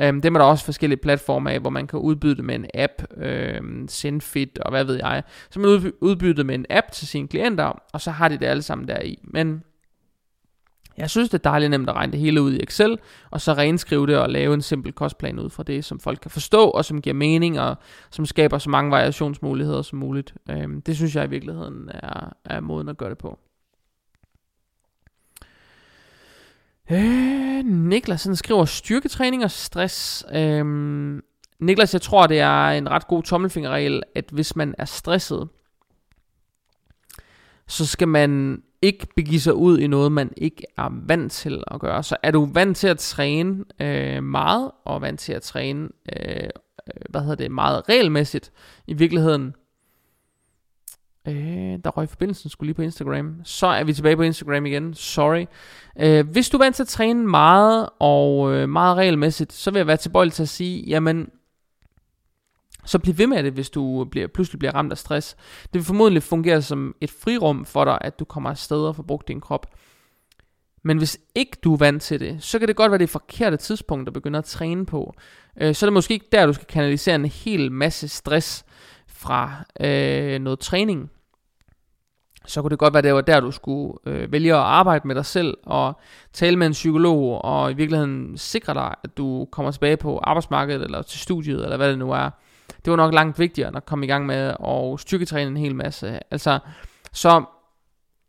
Øhm, 0.00 0.20
dem 0.20 0.34
er 0.34 0.38
der 0.38 0.46
også 0.46 0.64
forskellige 0.64 1.00
platforme 1.00 1.52
af, 1.52 1.60
hvor 1.60 1.70
man 1.70 1.86
kan 1.86 1.98
udbyde 1.98 2.36
det 2.36 2.44
med 2.44 2.54
en 2.54 2.66
app, 2.74 2.92
øhm, 3.16 3.88
Sendfit 3.88 4.58
og 4.58 4.70
hvad 4.70 4.84
ved 4.84 4.94
jeg. 4.94 5.22
Så 5.50 5.60
man 5.60 5.92
udbyder 6.00 6.34
det 6.34 6.46
med 6.46 6.54
en 6.54 6.66
app 6.70 6.92
til 6.92 7.08
sine 7.08 7.28
klienter, 7.28 7.82
og 7.92 8.00
så 8.00 8.10
har 8.10 8.28
de 8.28 8.38
det 8.38 8.46
alle 8.46 8.62
sammen 8.62 8.88
der 8.88 9.00
i. 9.00 9.18
Men 9.24 9.62
jeg 10.96 11.10
synes, 11.10 11.28
det 11.28 11.38
er 11.38 11.50
dejligt 11.50 11.70
nemt 11.70 11.88
at 11.88 11.94
regne 11.94 12.12
det 12.12 12.20
hele 12.20 12.42
ud 12.42 12.52
i 12.52 12.62
Excel, 12.62 12.98
og 13.30 13.40
så 13.40 13.52
renskrive 13.52 14.06
det 14.06 14.18
og 14.18 14.30
lave 14.30 14.54
en 14.54 14.62
simpel 14.62 14.92
kostplan 14.92 15.38
ud 15.38 15.50
fra 15.50 15.62
det, 15.62 15.84
som 15.84 16.00
folk 16.00 16.18
kan 16.22 16.30
forstå, 16.30 16.64
og 16.64 16.84
som 16.84 17.02
giver 17.02 17.14
mening, 17.14 17.60
og 17.60 17.76
som 18.10 18.26
skaber 18.26 18.58
så 18.58 18.70
mange 18.70 18.90
variationsmuligheder 18.90 19.82
som 19.82 19.98
muligt. 19.98 20.34
Øhm, 20.50 20.82
det 20.82 20.96
synes 20.96 21.16
jeg 21.16 21.24
i 21.24 21.30
virkeligheden 21.30 21.90
er, 21.94 22.32
er 22.44 22.60
måden 22.60 22.88
at 22.88 22.96
gøre 22.96 23.10
det 23.10 23.18
på. 23.18 23.38
Øh, 26.90 27.64
Niklas 27.64 28.24
han 28.24 28.36
skriver 28.36 28.64
styrketræning 28.64 29.44
og 29.44 29.50
stress. 29.50 30.24
Øhm, 30.34 31.20
Niklas, 31.60 31.92
jeg 31.92 32.02
tror, 32.02 32.26
det 32.26 32.40
er 32.40 32.68
en 32.68 32.90
ret 32.90 33.08
god 33.08 33.22
tommelfingerregel, 33.22 34.02
at 34.14 34.24
hvis 34.32 34.56
man 34.56 34.74
er 34.78 34.84
stresset, 34.84 35.48
så 37.66 37.86
skal 37.86 38.08
man 38.08 38.62
ikke 38.82 39.06
begive 39.16 39.40
sig 39.40 39.54
ud 39.54 39.78
i 39.78 39.86
noget, 39.86 40.12
man 40.12 40.32
ikke 40.36 40.62
er 40.78 41.06
vant 41.06 41.32
til 41.32 41.64
at 41.66 41.80
gøre. 41.80 42.02
Så 42.02 42.16
er 42.22 42.30
du 42.30 42.44
vant 42.44 42.76
til 42.76 42.88
at 42.88 42.98
træne 42.98 43.64
øh, 43.80 44.22
meget, 44.22 44.70
og 44.84 45.00
vant 45.00 45.20
til 45.20 45.32
at 45.32 45.42
træne 45.42 45.88
øh, 46.16 46.42
øh 46.42 46.50
hvad 47.10 47.20
hedder 47.20 47.34
det, 47.34 47.50
meget 47.50 47.88
regelmæssigt 47.88 48.52
i 48.86 48.92
virkeligheden, 48.92 49.54
Øh, 51.28 51.78
der 51.84 51.90
røg 51.90 52.08
forbindelsen 52.08 52.50
skulle 52.50 52.68
lige 52.68 52.74
på 52.74 52.82
Instagram. 52.82 53.40
Så 53.44 53.66
er 53.66 53.84
vi 53.84 53.92
tilbage 53.92 54.16
på 54.16 54.22
Instagram 54.22 54.66
igen. 54.66 54.94
Sorry. 54.94 55.46
Øh, 56.00 56.28
hvis 56.28 56.48
du 56.48 56.56
er 56.56 56.64
vant 56.64 56.76
til 56.76 56.82
at 56.82 56.88
træne 56.88 57.26
meget 57.26 57.88
og 57.98 58.54
øh, 58.54 58.68
meget 58.68 58.96
regelmæssigt, 58.96 59.52
så 59.52 59.70
vil 59.70 59.78
jeg 59.78 59.86
være 59.86 59.96
tilbøjelig 59.96 60.32
til 60.32 60.42
at 60.42 60.48
sige, 60.48 60.84
jamen, 60.86 61.28
så 62.84 62.98
bliv 62.98 63.18
ved 63.18 63.26
med 63.26 63.42
det, 63.42 63.52
hvis 63.52 63.70
du 63.70 64.04
bliver, 64.04 64.26
pludselig 64.26 64.58
bliver 64.58 64.74
ramt 64.74 64.92
af 64.92 64.98
stress. 64.98 65.36
Det 65.62 65.74
vil 65.74 65.84
formodentlig 65.84 66.22
fungere 66.22 66.62
som 66.62 66.94
et 67.00 67.10
frirum 67.10 67.64
for 67.64 67.84
dig, 67.84 67.98
at 68.00 68.18
du 68.18 68.24
kommer 68.24 68.50
afsted 68.50 68.78
og 68.78 68.96
får 68.96 69.02
brugt 69.02 69.28
din 69.28 69.40
krop. 69.40 69.66
Men 70.84 70.98
hvis 70.98 71.18
ikke 71.34 71.58
du 71.64 71.72
er 71.72 71.78
vant 71.78 72.02
til 72.02 72.20
det, 72.20 72.42
så 72.42 72.58
kan 72.58 72.68
det 72.68 72.76
godt 72.76 72.92
være 72.92 72.98
det 72.98 73.10
forkerte 73.10 73.56
tidspunkt 73.56 74.08
at 74.08 74.12
begynde 74.12 74.38
at 74.38 74.44
træne 74.44 74.86
på. 74.86 75.14
Øh, 75.60 75.74
så 75.74 75.86
er 75.86 75.88
det 75.88 75.92
måske 75.94 76.14
ikke 76.14 76.28
der, 76.32 76.46
du 76.46 76.52
skal 76.52 76.66
kanalisere 76.66 77.14
en 77.14 77.24
hel 77.24 77.72
masse 77.72 78.08
stress 78.08 78.64
fra 79.22 79.64
øh, 79.80 80.38
noget 80.38 80.58
træning, 80.58 81.10
så 82.46 82.62
kunne 82.62 82.70
det 82.70 82.78
godt 82.78 82.94
være, 82.94 83.02
det 83.02 83.14
var 83.14 83.20
der, 83.20 83.40
du 83.40 83.50
skulle 83.50 83.94
øh, 84.06 84.32
vælge 84.32 84.54
at 84.54 84.60
arbejde 84.60 85.08
med 85.08 85.14
dig 85.14 85.26
selv 85.26 85.56
og 85.62 86.00
tale 86.32 86.56
med 86.56 86.66
en 86.66 86.72
psykolog 86.72 87.44
og 87.44 87.70
i 87.70 87.74
virkeligheden 87.74 88.38
sikre 88.38 88.74
dig, 88.74 88.94
at 89.04 89.16
du 89.16 89.48
kommer 89.50 89.72
tilbage 89.72 89.96
på 89.96 90.18
arbejdsmarkedet 90.18 90.82
eller 90.82 91.02
til 91.02 91.20
studiet 91.20 91.64
eller 91.64 91.76
hvad 91.76 91.88
det 91.88 91.98
nu 91.98 92.10
er. 92.10 92.30
Det 92.84 92.90
var 92.90 92.96
nok 92.96 93.14
langt 93.14 93.38
vigtigere 93.38 93.68
end 93.68 93.76
at 93.76 93.86
komme 93.86 94.06
i 94.06 94.08
gang 94.08 94.26
med 94.26 94.54
at 94.66 95.00
styrketræne 95.00 95.50
en 95.50 95.56
hel 95.56 95.74
masse. 95.74 96.18
Altså, 96.30 96.58
så 97.12 97.44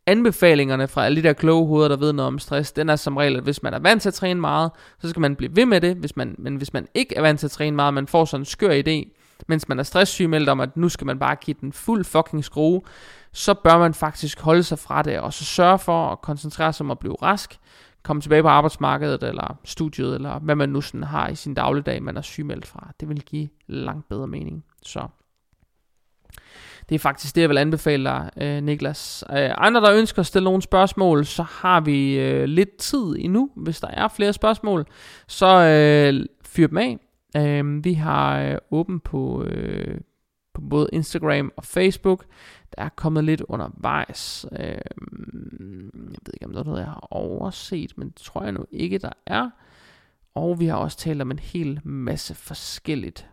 anbefalingerne 0.07 0.87
fra 0.87 1.05
alle 1.05 1.15
de 1.15 1.27
der 1.27 1.33
kloge 1.33 1.67
hoveder, 1.67 1.87
der 1.87 1.97
ved 1.97 2.13
noget 2.13 2.27
om 2.27 2.39
stress, 2.39 2.71
den 2.71 2.89
er 2.89 2.95
som 2.95 3.17
regel, 3.17 3.37
at 3.37 3.43
hvis 3.43 3.63
man 3.63 3.73
er 3.73 3.79
vant 3.79 4.01
til 4.01 4.09
at 4.09 4.13
træne 4.13 4.41
meget, 4.41 4.71
så 5.01 5.09
skal 5.09 5.19
man 5.19 5.35
blive 5.35 5.55
ved 5.55 5.65
med 5.65 5.81
det. 5.81 5.95
Hvis 5.95 6.15
man, 6.15 6.35
men 6.37 6.55
hvis 6.55 6.73
man 6.73 6.87
ikke 6.93 7.15
er 7.15 7.21
vant 7.21 7.39
til 7.39 7.47
at 7.47 7.51
træne 7.51 7.75
meget, 7.75 7.93
man 7.93 8.07
får 8.07 8.25
sådan 8.25 8.41
en 8.41 8.45
skør 8.45 8.81
idé, 8.81 9.22
mens 9.47 9.69
man 9.69 9.79
er 9.79 9.83
stresssygemeldt 9.83 10.49
om, 10.49 10.59
at 10.59 10.77
nu 10.77 10.89
skal 10.89 11.07
man 11.07 11.19
bare 11.19 11.35
give 11.35 11.55
den 11.61 11.73
fuld 11.73 12.05
fucking 12.05 12.45
skrue, 12.45 12.81
så 13.31 13.53
bør 13.53 13.77
man 13.77 13.93
faktisk 13.93 14.39
holde 14.41 14.63
sig 14.63 14.79
fra 14.79 15.01
det, 15.01 15.19
og 15.19 15.33
så 15.33 15.45
sørge 15.45 15.79
for 15.79 16.09
at 16.09 16.21
koncentrere 16.21 16.73
sig 16.73 16.83
om 16.83 16.91
at 16.91 16.99
blive 16.99 17.15
rask, 17.21 17.59
komme 18.03 18.21
tilbage 18.21 18.41
på 18.41 18.47
arbejdsmarkedet, 18.47 19.23
eller 19.23 19.57
studiet, 19.65 20.15
eller 20.15 20.39
hvad 20.39 20.55
man 20.55 20.69
nu 20.69 20.81
sådan 20.81 21.03
har 21.03 21.27
i 21.27 21.35
sin 21.35 21.53
dagligdag, 21.53 22.03
man 22.03 22.17
er 22.17 22.21
sygemeldt 22.21 22.67
fra. 22.67 22.91
Det 22.99 23.09
vil 23.09 23.21
give 23.21 23.49
langt 23.67 24.09
bedre 24.09 24.27
mening. 24.27 24.63
Så 24.81 25.07
Det 26.89 26.95
er 26.95 26.99
faktisk 26.99 27.35
det, 27.35 27.41
jeg 27.41 27.49
vil 27.49 27.57
anbefale 27.57 28.03
dig, 28.03 28.29
øh, 28.37 28.63
Niklas. 28.63 29.23
Øh, 29.29 29.49
andre, 29.57 29.81
der 29.81 29.93
ønsker 29.93 30.19
at 30.19 30.25
stille 30.25 30.43
nogle 30.43 30.61
spørgsmål, 30.61 31.25
så 31.25 31.43
har 31.43 31.79
vi 31.81 32.19
øh, 32.19 32.43
lidt 32.43 32.77
tid 32.77 33.15
endnu. 33.19 33.49
Hvis 33.55 33.79
der 33.79 33.87
er 33.87 34.07
flere 34.07 34.33
spørgsmål, 34.33 34.85
så 35.27 35.47
øh, 35.47 36.25
fyr 36.45 36.67
dem 36.67 36.77
af. 36.77 36.99
Øh, 37.37 37.83
vi 37.83 37.93
har 37.93 38.41
øh, 38.41 38.57
åben 38.71 38.99
på, 38.99 39.43
øh, 39.43 40.01
på 40.53 40.61
både 40.61 40.89
Instagram 40.93 41.51
og 41.57 41.65
Facebook. 41.65 42.25
Der 42.77 42.83
er 42.83 42.89
kommet 42.89 43.23
lidt 43.23 43.41
undervejs. 43.41 44.45
Øh, 44.51 44.59
jeg 44.59 46.19
ved 46.25 46.33
ikke, 46.33 46.45
om 46.45 46.53
der 46.53 46.59
er 46.59 46.63
noget, 46.63 46.79
jeg 46.79 46.87
har 46.87 47.07
overset, 47.11 47.97
men 47.97 48.07
det 48.07 48.15
tror 48.15 48.43
jeg 48.43 48.51
nu 48.51 48.65
ikke, 48.71 48.97
der 48.97 49.13
er. 49.25 49.49
Og 50.35 50.59
vi 50.59 50.65
har 50.65 50.75
også 50.75 50.97
talt 50.97 51.21
om 51.21 51.31
en 51.31 51.39
hel 51.39 51.79
masse 51.83 52.35
forskelligt. 52.35 53.27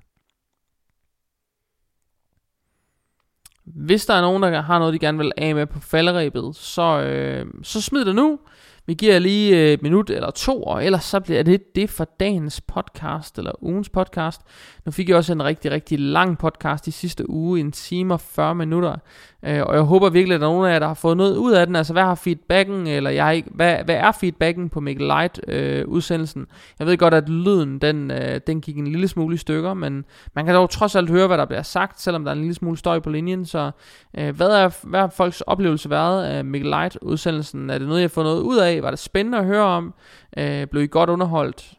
Hvis 3.65 4.07
der 4.07 4.15
er 4.15 4.21
nogen, 4.21 4.43
der 4.43 4.61
har 4.61 4.79
noget, 4.79 4.95
de 4.95 4.99
gerne 4.99 5.19
vil 5.19 5.33
af 5.37 5.55
med 5.55 5.67
på 5.67 5.81
falderæbet, 5.81 6.57
så, 6.57 7.01
øh, 7.01 7.47
så 7.63 7.81
smid 7.81 8.05
det 8.05 8.15
nu. 8.15 8.39
Vi 8.87 8.95
giver 8.95 9.19
lige 9.19 9.57
øh, 9.57 9.73
et 9.73 9.83
minut 9.83 10.11
eller 10.11 10.31
to, 10.31 10.63
og 10.63 10.85
ellers 10.85 11.05
så 11.05 11.21
bliver 11.21 11.43
det 11.43 11.75
det 11.75 11.91
for 11.91 12.05
dagens 12.21 12.61
podcast, 12.61 13.39
eller 13.39 13.53
ugens 13.61 13.89
podcast. 13.89 14.41
Nu 14.87 14.93
fik 14.93 15.09
jeg 15.09 15.17
også 15.17 15.33
en 15.33 15.45
rigtig, 15.45 15.71
rigtig 15.71 15.99
lang 16.01 16.39
podcast 16.39 16.87
i 16.87 16.91
sidste 16.91 17.31
uge, 17.31 17.61
en 17.61 17.73
time 17.73 18.15
og 18.15 18.21
40 18.21 18.55
minutter. 18.55 18.97
Øh, 19.43 19.63
og 19.63 19.75
jeg 19.75 19.83
håber 19.83 20.11
virkelig, 20.11 20.35
at 20.35 20.41
der 20.41 20.47
er 20.47 20.51
nogen 20.51 20.69
af 20.69 20.73
jer, 20.73 20.79
der 20.79 20.87
har 20.87 20.95
fået 20.95 21.17
noget 21.17 21.37
ud 21.37 21.53
af 21.53 21.67
den. 21.67 21.77
Altså, 21.77 21.93
hvad 21.93 22.03
har 22.03 22.15
feedbacken, 22.15 22.87
eller 22.87 23.11
jeg, 23.11 23.45
hvad, 23.47 23.77
hvad 23.85 23.95
er 23.95 24.13
feedbacken 24.13 24.69
på 24.69 24.81
Mikkel 24.81 25.07
Light 25.07 25.41
øh, 25.49 25.89
udsendelsen? 25.89 26.47
Jeg 26.79 26.87
ved 26.87 26.97
godt, 26.97 27.15
at 27.15 27.29
lyden, 27.29 27.79
den, 27.79 28.11
øh, 28.11 28.41
den 28.47 28.61
gik 28.61 28.79
en 28.79 28.87
lille 28.87 29.09
smule 29.09 29.35
i 29.35 29.39
stykker, 29.39 29.75
men 29.75 30.05
man 30.35 30.47
kan 30.47 30.55
dog 30.55 30.71
trods 30.71 30.97
alt 30.97 31.11
høre, 31.11 31.27
hvad 31.27 31.39
der 31.39 31.45
bliver 31.45 31.63
sagt, 31.63 32.01
selvom 32.01 32.25
der 32.25 32.31
er 32.31 32.35
en 32.35 32.41
lille 32.41 32.55
smule 32.55 32.77
støj 32.77 32.99
på 32.99 33.11
linjen. 33.11 33.47
Så 33.47 33.71
øh, 34.19 34.37
hvad, 34.37 34.51
er, 34.51 34.71
hvad 34.83 35.01
har 35.01 35.09
folks 35.09 35.41
oplevelse 35.41 35.91
været 35.91 36.25
af 36.25 36.45
Mikkel 36.45 36.71
Light 36.71 36.99
udsendelsen? 37.03 37.71
Er 37.71 37.79
det 37.79 37.87
noget, 37.87 38.01
jeg 38.01 38.05
har 38.05 38.09
fået 38.09 38.25
noget 38.25 38.41
ud 38.41 38.59
af? 38.59 38.70
Var 38.79 38.91
det 38.91 38.99
spændende 38.99 39.39
at 39.39 39.45
høre 39.45 39.65
om? 39.65 39.95
Øh, 40.37 40.67
blev 40.67 40.83
I 40.83 40.87
godt 40.87 41.11
underholdt? 41.11 41.75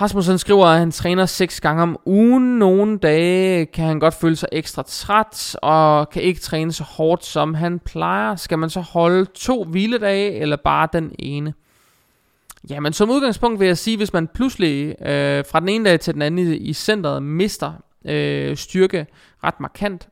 Rasmussen 0.00 0.38
skriver, 0.38 0.66
at 0.66 0.78
han 0.78 0.90
træner 0.90 1.26
6 1.26 1.60
gange 1.60 1.82
om 1.82 1.98
ugen. 2.06 2.58
Nogle 2.58 2.98
dage 2.98 3.66
kan 3.66 3.84
han 3.84 4.00
godt 4.00 4.14
føle 4.14 4.36
sig 4.36 4.48
ekstra 4.52 4.82
træt, 4.82 5.56
og 5.62 6.10
kan 6.10 6.22
ikke 6.22 6.40
træne 6.40 6.72
så 6.72 6.84
hårdt, 6.84 7.24
som 7.24 7.54
han 7.54 7.78
plejer. 7.78 8.36
Skal 8.36 8.58
man 8.58 8.70
så 8.70 8.80
holde 8.80 9.24
to 9.24 9.64
hviledage, 9.64 10.32
eller 10.32 10.56
bare 10.56 10.88
den 10.92 11.14
ene? 11.18 11.54
Jamen, 12.70 12.92
som 12.92 13.10
udgangspunkt 13.10 13.60
vil 13.60 13.66
jeg 13.66 13.78
sige, 13.78 13.96
hvis 13.96 14.12
man 14.12 14.28
pludselig 14.28 15.02
øh, 15.02 15.44
fra 15.50 15.60
den 15.60 15.68
ene 15.68 15.90
dag 15.90 16.00
til 16.00 16.14
den 16.14 16.22
anden 16.22 16.52
i, 16.52 16.56
i 16.56 16.72
centret 16.72 17.22
mister 17.22 17.72
øh, 18.04 18.56
styrke 18.56 19.06
ret 19.44 19.60
markant, 19.60 20.08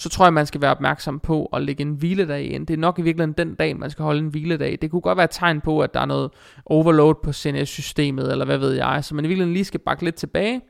så 0.00 0.08
tror 0.08 0.24
jeg, 0.24 0.32
man 0.32 0.46
skal 0.46 0.60
være 0.60 0.70
opmærksom 0.70 1.20
på 1.20 1.44
at 1.44 1.62
lægge 1.62 1.82
en 1.82 1.92
hviledag 1.92 2.44
ind. 2.44 2.66
Det 2.66 2.74
er 2.74 2.78
nok 2.78 2.98
i 2.98 3.02
virkeligheden 3.02 3.48
den 3.48 3.54
dag, 3.54 3.76
man 3.76 3.90
skal 3.90 4.02
holde 4.02 4.18
en 4.18 4.28
hviledag. 4.28 4.78
Det 4.82 4.90
kunne 4.90 5.00
godt 5.00 5.16
være 5.16 5.24
et 5.24 5.30
tegn 5.30 5.60
på, 5.60 5.80
at 5.80 5.94
der 5.94 6.00
er 6.00 6.06
noget 6.06 6.30
overload 6.66 7.14
på 7.24 7.32
CNS-systemet, 7.32 8.32
eller 8.32 8.44
hvad 8.44 8.58
ved 8.58 8.72
jeg, 8.72 9.04
så 9.04 9.14
man 9.14 9.24
i 9.24 9.28
virkeligheden 9.28 9.54
lige 9.54 9.64
skal 9.64 9.80
bakke 9.80 10.04
lidt 10.04 10.14
tilbage, 10.14 10.60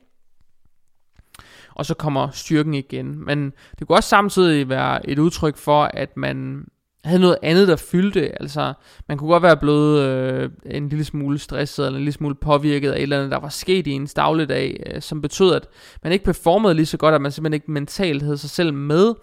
og 1.75 1.87
så 1.87 1.95
kommer 1.95 2.31
styrken 2.31 2.75
igen. 2.75 3.25
Men 3.25 3.53
det 3.79 3.87
kunne 3.87 3.99
også 3.99 4.09
samtidig 4.09 4.69
være 4.69 5.11
et 5.11 5.19
udtryk 5.19 5.57
for, 5.57 5.91
at 5.95 6.17
man 6.17 6.65
havde 7.05 7.21
noget 7.21 7.39
andet, 7.43 7.69
der 7.69 7.77
fyldte. 7.77 8.43
Altså, 8.43 8.73
man 9.09 9.19
kunne 9.19 9.31
godt 9.31 9.43
være 9.43 9.57
blevet 9.57 10.01
øh, 10.01 10.51
en 10.65 10.89
lille 10.89 11.05
smule 11.05 11.39
stresset, 11.39 11.87
eller 11.87 11.97
en 11.97 12.05
lille 12.05 12.13
smule 12.13 12.35
påvirket 12.35 12.91
af 12.91 12.97
et 12.97 13.03
eller 13.03 13.17
andet, 13.17 13.31
der 13.31 13.39
var 13.39 13.49
sket 13.49 13.87
i 13.87 13.91
en 13.91 14.07
dagligdag, 14.07 14.83
øh, 14.87 15.03
som 15.03 15.23
betød, 15.23 15.55
at 15.55 15.69
man 16.03 16.13
ikke 16.13 16.25
performede 16.25 16.75
lige 16.75 16.87
så 16.87 16.97
godt, 16.97 17.15
at 17.15 17.21
man 17.21 17.33
simpelthen 17.33 17.55
ikke 17.55 17.71
mentalt 17.71 18.23
havde 18.23 18.39
sig 18.39 18.51
selv 18.51 18.75
med, 18.75 19.15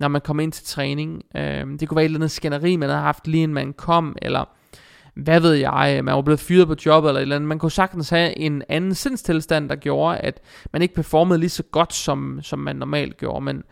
når 0.00 0.08
man 0.08 0.20
kom 0.20 0.40
ind 0.40 0.52
til 0.52 0.66
træning. 0.66 1.22
Øh, 1.36 1.66
det 1.80 1.88
kunne 1.88 1.96
være 1.96 2.04
et 2.04 2.08
eller 2.08 2.18
andet 2.18 2.30
skænderi, 2.30 2.76
man 2.76 2.88
havde 2.88 3.02
haft 3.02 3.26
lige 3.26 3.42
inden 3.42 3.54
man 3.54 3.72
kom, 3.72 4.16
eller 4.22 4.44
hvad 5.14 5.40
ved 5.40 5.52
jeg, 5.52 5.94
øh, 5.98 6.04
man 6.04 6.14
var 6.14 6.22
blevet 6.22 6.40
fyret 6.40 6.66
på 6.66 6.74
jobbet 6.86 7.08
eller 7.08 7.18
et 7.18 7.22
eller 7.22 7.36
andet. 7.36 7.48
Man 7.48 7.58
kunne 7.58 7.70
sagtens 7.70 8.10
have 8.10 8.38
en 8.38 8.62
anden 8.68 8.94
sindstilstand, 8.94 9.68
der 9.68 9.76
gjorde, 9.76 10.18
at 10.18 10.40
man 10.72 10.82
ikke 10.82 10.94
performede 10.94 11.38
lige 11.38 11.50
så 11.50 11.62
godt, 11.62 11.94
som, 11.94 12.38
som 12.42 12.58
man 12.58 12.76
normalt 12.76 13.16
gjorde. 13.16 13.44
Men 13.44 13.62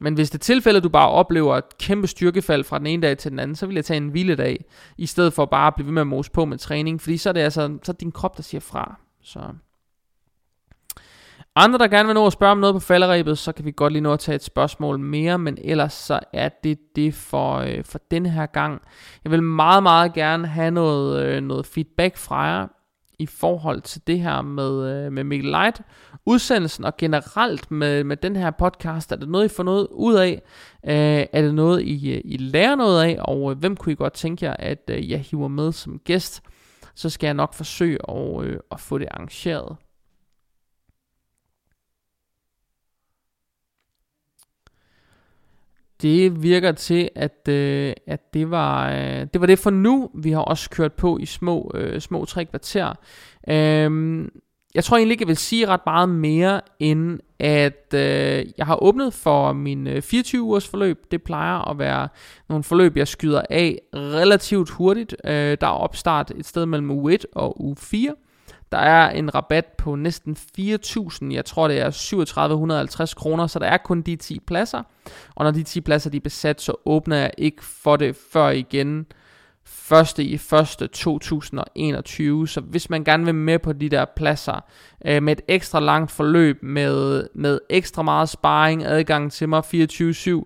men 0.00 0.14
hvis 0.14 0.30
det 0.30 0.38
er 0.38 0.42
tilfælde, 0.42 0.80
du 0.80 0.88
bare 0.88 1.10
oplever 1.10 1.56
et 1.56 1.78
kæmpe 1.78 2.06
styrkefald 2.06 2.64
fra 2.64 2.78
den 2.78 2.86
ene 2.86 3.02
dag 3.02 3.18
til 3.18 3.30
den 3.30 3.38
anden, 3.38 3.56
så 3.56 3.66
vil 3.66 3.74
jeg 3.74 3.84
tage 3.84 3.96
en 3.96 4.08
hviledag, 4.08 4.64
i 4.98 5.06
stedet 5.06 5.32
for 5.32 5.44
bare 5.44 5.66
at 5.66 5.74
blive 5.74 5.86
ved 5.86 5.92
med 5.92 6.00
at 6.00 6.06
mose 6.06 6.30
på 6.30 6.44
med 6.44 6.58
træning, 6.58 7.00
fordi 7.00 7.16
så 7.16 7.28
er 7.28 7.32
det 7.32 7.40
altså 7.40 7.78
så 7.82 7.92
er 7.92 7.92
det 7.92 8.00
din 8.00 8.12
krop, 8.12 8.36
der 8.36 8.42
siger 8.42 8.60
fra. 8.60 9.00
Så. 9.22 9.40
Andre, 11.58 11.78
der 11.78 11.88
gerne 11.88 12.06
vil 12.06 12.14
nå 12.14 12.26
at 12.26 12.32
spørge 12.32 12.52
om 12.52 12.58
noget 12.58 12.74
på 12.74 12.80
falderæbet, 12.80 13.38
så 13.38 13.52
kan 13.52 13.64
vi 13.64 13.72
godt 13.76 13.92
lige 13.92 14.02
nå 14.02 14.12
at 14.12 14.18
tage 14.18 14.36
et 14.36 14.44
spørgsmål 14.44 14.98
mere, 14.98 15.38
men 15.38 15.58
ellers 15.64 15.92
så 15.92 16.20
er 16.32 16.48
det 16.64 16.78
det 16.96 17.14
for, 17.14 17.56
øh, 17.56 17.84
for 17.84 18.00
denne 18.10 18.30
her 18.30 18.46
gang. 18.46 18.82
Jeg 19.24 19.32
vil 19.32 19.42
meget, 19.42 19.82
meget 19.82 20.12
gerne 20.12 20.46
have 20.46 20.70
noget, 20.70 21.26
øh, 21.26 21.42
noget 21.42 21.66
feedback 21.66 22.16
fra 22.16 22.42
jer 22.42 22.66
i 23.18 23.26
forhold 23.26 23.80
til 23.80 24.00
det 24.06 24.20
her 24.20 24.42
med, 24.42 25.04
øh, 25.06 25.12
med 25.12 25.24
Mikkel 25.24 25.50
Light, 25.50 25.80
udsendelsen 26.26 26.84
og 26.84 26.96
generelt 26.96 27.70
med, 27.70 28.04
med 28.04 28.16
den 28.16 28.36
her 28.36 28.50
podcast? 28.50 29.12
Er 29.12 29.16
det 29.16 29.28
noget, 29.28 29.44
I 29.44 29.54
får 29.54 29.62
noget 29.62 29.88
ud 29.90 30.14
af? 30.14 30.42
Øh, 30.86 31.26
er 31.32 31.42
det 31.42 31.54
noget, 31.54 31.82
I, 31.82 32.12
øh, 32.12 32.20
I 32.24 32.36
lærer 32.36 32.74
noget 32.74 33.02
af? 33.02 33.16
Og 33.20 33.50
øh, 33.50 33.58
hvem 33.58 33.76
kunne 33.76 33.92
I 33.92 33.96
godt 33.96 34.12
tænke 34.12 34.44
jer, 34.44 34.56
at 34.58 34.90
øh, 34.90 35.10
jeg 35.10 35.20
hiver 35.20 35.48
med 35.48 35.72
som 35.72 35.98
gæst? 35.98 36.42
Så 36.94 37.10
skal 37.10 37.26
jeg 37.26 37.34
nok 37.34 37.54
forsøge 37.54 37.98
at, 38.08 38.44
øh, 38.44 38.58
at 38.70 38.80
få 38.80 38.98
det 38.98 39.08
arrangeret. 39.10 39.76
Det 46.02 46.42
virker 46.42 46.72
til, 46.72 47.08
at, 47.14 47.48
øh, 47.48 47.92
at 48.06 48.34
det, 48.34 48.50
var, 48.50 48.90
øh, 48.90 49.26
det 49.32 49.40
var 49.40 49.46
det 49.46 49.58
for 49.58 49.70
nu. 49.70 50.10
Vi 50.14 50.30
har 50.30 50.40
også 50.40 50.70
kørt 50.70 50.92
på 50.92 51.18
i 51.18 51.26
små, 51.26 51.70
øh, 51.74 52.00
små 52.00 52.24
tre 52.24 52.44
kvarter. 52.44 52.94
Øh, 53.48 54.28
jeg 54.74 54.84
tror 54.84 54.96
egentlig 54.96 55.12
ikke, 55.12 55.22
jeg 55.22 55.28
vil 55.28 55.36
sige 55.36 55.66
ret 55.66 55.80
meget 55.86 56.08
mere, 56.08 56.60
end 56.78 57.20
at 57.40 57.94
øh, 57.94 58.46
jeg 58.58 58.66
har 58.66 58.82
åbnet 58.82 59.14
for 59.14 59.52
min 59.52 59.86
øh, 59.86 60.02
24 60.02 60.42
ugers 60.42 60.68
forløb. 60.68 60.98
Det 61.10 61.22
plejer 61.22 61.70
at 61.70 61.78
være 61.78 62.08
nogle 62.48 62.64
forløb, 62.64 62.96
jeg 62.96 63.08
skyder 63.08 63.42
af 63.50 63.78
relativt 63.94 64.70
hurtigt. 64.70 65.16
Øh, 65.24 65.56
der 65.60 65.66
er 65.66 65.70
opstart 65.70 66.32
et 66.36 66.46
sted 66.46 66.66
mellem 66.66 66.90
uge 66.90 67.14
1 67.14 67.26
og 67.32 67.64
uge 67.64 67.76
4. 67.76 68.14
Der 68.72 68.78
er 68.78 69.10
en 69.10 69.34
rabat 69.34 69.66
på 69.78 69.94
næsten 69.94 70.36
4.000, 70.58 71.32
jeg 71.32 71.44
tror 71.44 71.68
det 71.68 71.80
er 71.80 71.90
3750 71.90 73.14
kroner, 73.14 73.46
så 73.46 73.58
der 73.58 73.66
er 73.66 73.76
kun 73.76 74.02
de 74.02 74.16
10 74.16 74.40
pladser. 74.46 74.82
Og 75.34 75.44
når 75.44 75.50
de 75.50 75.62
10 75.62 75.80
pladser 75.80 76.10
de 76.10 76.16
er 76.16 76.20
besat, 76.20 76.60
så 76.60 76.74
åbner 76.84 77.16
jeg 77.16 77.30
ikke 77.38 77.64
for 77.64 77.96
det 77.96 78.16
før 78.32 78.50
igen 78.50 79.06
første 79.66 80.24
i 80.24 80.38
første 80.38 80.86
2021. 80.86 82.48
Så 82.48 82.60
hvis 82.60 82.90
man 82.90 83.04
gerne 83.04 83.24
vil 83.24 83.34
med 83.34 83.58
på 83.58 83.72
de 83.72 83.88
der 83.88 84.04
pladser 84.16 84.64
øh, 85.06 85.22
med 85.22 85.32
et 85.32 85.42
ekstra 85.48 85.80
langt 85.80 86.10
forløb, 86.10 86.62
med, 86.62 87.26
med 87.34 87.58
ekstra 87.70 88.02
meget 88.02 88.28
sparring, 88.28 88.84
adgang 88.84 89.32
til 89.32 89.48
mig 89.48 89.62
24-7 89.74 90.42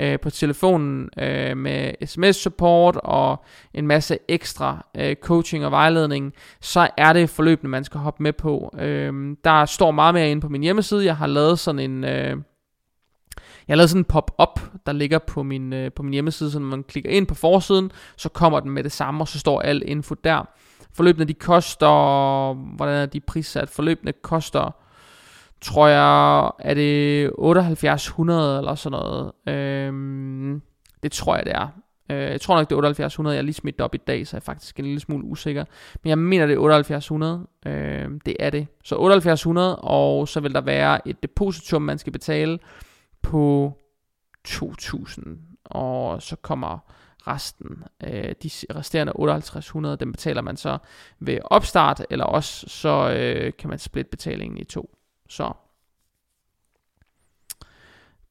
øh, 0.00 0.20
på 0.20 0.30
telefonen 0.30 1.10
øh, 1.18 1.56
med 1.56 2.06
sms-support 2.06 2.96
og 2.96 3.44
en 3.74 3.86
masse 3.86 4.18
ekstra 4.28 4.86
øh, 4.96 5.16
coaching 5.16 5.64
og 5.64 5.70
vejledning, 5.70 6.32
så 6.60 6.88
er 6.96 7.12
det 7.12 7.30
forløbene, 7.30 7.70
man 7.70 7.84
skal 7.84 8.00
hoppe 8.00 8.22
med 8.22 8.32
på. 8.32 8.74
Øh, 8.78 9.36
der 9.44 9.64
står 9.64 9.90
meget 9.90 10.14
mere 10.14 10.30
inde 10.30 10.40
på 10.40 10.48
min 10.48 10.62
hjemmeside. 10.62 11.04
Jeg 11.04 11.16
har 11.16 11.26
lavet 11.26 11.58
sådan 11.58 11.90
en... 11.90 12.04
Øh, 12.04 12.36
jeg 13.68 13.74
har 13.74 13.76
lavet 13.76 13.90
sådan 13.90 14.00
en 14.00 14.04
pop-up, 14.04 14.60
der 14.86 14.92
ligger 14.92 15.18
på 15.18 15.42
min, 15.42 15.72
øh, 15.72 15.92
på 15.92 16.02
min 16.02 16.12
hjemmeside, 16.12 16.50
så 16.50 16.58
når 16.58 16.66
man 16.66 16.82
klikker 16.82 17.10
ind 17.10 17.26
på 17.26 17.34
forsiden, 17.34 17.90
så 18.16 18.28
kommer 18.28 18.60
den 18.60 18.70
med 18.70 18.84
det 18.84 18.92
samme, 18.92 19.22
og 19.22 19.28
så 19.28 19.38
står 19.38 19.60
al 19.60 19.82
info 19.86 20.14
der. 20.24 20.48
Forløbene 20.94 21.24
de 21.24 21.34
koster, 21.34 22.54
hvordan 22.54 22.94
er 22.94 23.06
de 23.06 23.20
prissat? 23.20 23.70
Forløbene 23.70 24.12
koster, 24.22 24.70
tror 25.64 25.88
jeg, 25.88 26.50
er 26.58 26.74
det 26.74 27.30
7800 27.38 28.58
eller 28.58 28.74
sådan 28.74 28.98
noget. 28.98 29.32
Øhm, 29.48 30.62
det 31.02 31.12
tror 31.12 31.36
jeg, 31.36 31.46
det 31.46 31.54
er. 31.54 31.68
Øh, 32.10 32.30
jeg 32.30 32.40
tror 32.40 32.56
nok, 32.56 32.70
det 32.70 32.74
er 32.74 32.76
7800. 32.76 33.34
Jeg 33.34 33.38
har 33.38 33.44
lige 33.44 33.54
smidt 33.54 33.80
op 33.80 33.94
i 33.94 33.98
dag, 33.98 34.26
så 34.26 34.36
jeg 34.36 34.40
er 34.40 34.44
faktisk 34.44 34.78
en 34.78 34.84
lille 34.84 35.00
smule 35.00 35.24
usikker. 35.24 35.64
Men 36.02 36.08
jeg 36.08 36.18
mener, 36.18 36.46
det 36.46 36.54
er 36.54 36.82
7800. 36.82 37.46
Øh, 37.66 38.10
det 38.26 38.36
er 38.40 38.50
det. 38.50 38.66
Så 38.84 38.94
7800, 38.94 39.76
og 39.76 40.28
så 40.28 40.40
vil 40.40 40.54
der 40.54 40.60
være 40.60 41.08
et 41.08 41.22
depositum, 41.22 41.82
man 41.82 41.98
skal 41.98 42.12
betale 42.12 42.58
på 43.22 43.72
2000, 44.44 45.38
og 45.64 46.22
så 46.22 46.36
kommer 46.36 46.78
resten, 47.26 47.84
øh, 48.02 48.34
de 48.42 48.50
resterende 48.74 49.12
5800, 49.16 49.96
dem 49.96 50.12
betaler 50.12 50.42
man 50.42 50.56
så 50.56 50.78
ved 51.18 51.38
opstart, 51.44 52.06
eller 52.10 52.24
også 52.24 52.68
så 52.68 53.14
øh, 53.18 53.52
kan 53.58 53.70
man 53.70 53.78
splitte 53.78 54.10
betalingen 54.10 54.58
i 54.58 54.64
to. 54.64 54.93
Så 55.28 55.52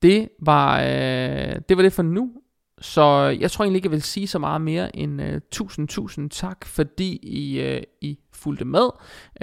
det 0.01 0.29
var, 0.39 0.79
øh, 0.79 1.61
det 1.69 1.77
var 1.77 1.83
det 1.83 1.93
for 1.93 2.03
nu. 2.03 2.42
Så 2.83 3.37
jeg 3.39 3.51
tror 3.51 3.63
egentlig 3.63 3.77
ikke, 3.77 3.85
jeg 3.85 3.91
vil 3.91 4.01
sige 4.01 4.27
så 4.27 4.39
meget 4.39 4.61
mere 4.61 4.95
end 4.95 5.21
uh, 5.21 5.27
tusind, 5.51 5.87
tusind 5.87 6.29
tak, 6.29 6.65
fordi 6.65 7.19
I, 7.23 7.75
uh, 7.75 7.81
I 8.01 8.19
fulgte 8.33 8.65
med. 8.65 8.89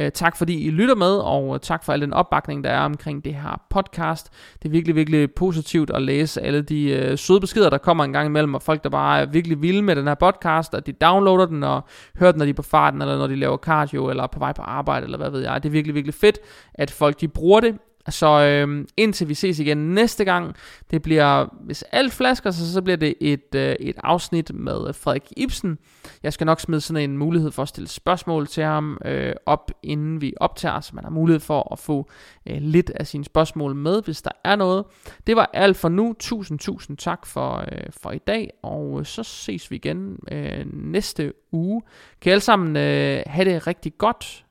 Uh, 0.00 0.08
tak 0.14 0.36
fordi 0.36 0.66
I 0.66 0.70
lytter 0.70 0.94
med, 0.94 1.16
og 1.16 1.48
uh, 1.48 1.58
tak 1.62 1.84
for 1.84 1.92
al 1.92 2.00
den 2.00 2.12
opbakning, 2.12 2.64
der 2.64 2.70
er 2.70 2.80
omkring 2.80 3.24
det 3.24 3.34
her 3.34 3.62
podcast. 3.70 4.30
Det 4.62 4.68
er 4.68 4.72
virkelig, 4.72 4.96
virkelig 4.96 5.32
positivt 5.32 5.90
at 5.90 6.02
læse 6.02 6.40
alle 6.42 6.62
de 6.62 7.08
uh, 7.12 7.18
søde 7.18 7.40
beskeder, 7.40 7.70
der 7.70 7.78
kommer 7.78 8.04
en 8.04 8.12
gang 8.12 8.26
imellem, 8.26 8.54
og 8.54 8.62
folk, 8.62 8.84
der 8.84 8.90
bare 8.90 9.20
er 9.20 9.26
virkelig 9.26 9.62
vilde 9.62 9.82
med 9.82 9.96
den 9.96 10.06
her 10.06 10.14
podcast, 10.14 10.74
og 10.74 10.86
de 10.86 10.92
downloader 10.92 11.46
den 11.46 11.62
og 11.62 11.84
hører 12.18 12.32
den, 12.32 12.38
når 12.38 12.44
de 12.44 12.50
er 12.50 12.54
på 12.54 12.62
farten, 12.62 13.02
eller 13.02 13.18
når 13.18 13.26
de 13.26 13.36
laver 13.36 13.56
cardio, 13.56 14.10
eller 14.10 14.26
på 14.26 14.38
vej 14.38 14.52
på 14.52 14.62
arbejde, 14.62 15.04
eller 15.04 15.18
hvad 15.18 15.30
ved 15.30 15.40
jeg. 15.40 15.62
Det 15.62 15.68
er 15.68 15.72
virkelig, 15.72 15.94
virkelig 15.94 16.14
fedt, 16.14 16.38
at 16.74 16.90
folk 16.90 17.20
de 17.20 17.28
bruger 17.28 17.60
det, 17.60 17.78
så 18.08 18.26
øh, 18.26 18.86
indtil 18.96 19.28
vi 19.28 19.34
ses 19.34 19.58
igen 19.58 19.94
næste 19.94 20.24
gang, 20.24 20.54
det 20.90 21.02
bliver, 21.02 21.46
hvis 21.64 21.82
alt 21.82 22.12
flasker 22.12 22.50
sig, 22.50 22.66
så 22.66 22.82
bliver 22.82 22.96
det 22.96 23.14
et, 23.20 23.54
øh, 23.54 23.76
et 23.80 23.96
afsnit 24.04 24.54
med 24.54 24.92
Frederik 24.92 25.32
Ibsen. 25.36 25.78
Jeg 26.22 26.32
skal 26.32 26.44
nok 26.44 26.60
smide 26.60 26.80
sådan 26.80 27.10
en 27.10 27.18
mulighed 27.18 27.50
for 27.50 27.62
at 27.62 27.68
stille 27.68 27.88
spørgsmål 27.88 28.46
til 28.46 28.64
ham 28.64 28.98
øh, 29.04 29.32
op, 29.46 29.70
inden 29.82 30.20
vi 30.20 30.34
optager, 30.40 30.80
så 30.80 30.94
man 30.94 31.04
har 31.04 31.10
mulighed 31.10 31.40
for 31.40 31.72
at 31.72 31.78
få 31.78 32.10
øh, 32.46 32.58
lidt 32.60 32.90
af 32.90 33.06
sine 33.06 33.24
spørgsmål 33.24 33.74
med, 33.74 34.02
hvis 34.04 34.22
der 34.22 34.30
er 34.44 34.56
noget. 34.56 34.84
Det 35.26 35.36
var 35.36 35.50
alt 35.52 35.76
for 35.76 35.88
nu. 35.88 36.14
Tusind, 36.18 36.58
tusind 36.58 36.96
tak 36.96 37.26
for, 37.26 37.56
øh, 37.72 37.82
for 37.90 38.10
i 38.10 38.18
dag, 38.18 38.50
og 38.62 39.06
så 39.06 39.22
ses 39.22 39.70
vi 39.70 39.76
igen 39.76 40.18
øh, 40.32 40.66
næste 40.72 41.32
uge. 41.52 41.82
Kan 42.20 42.30
I 42.30 42.32
alle 42.32 42.40
sammen 42.40 42.76
øh, 42.76 43.22
have 43.26 43.44
det 43.44 43.66
rigtig 43.66 43.98
godt. 43.98 44.44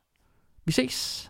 Vi 0.65 0.71
ses. 0.71 1.28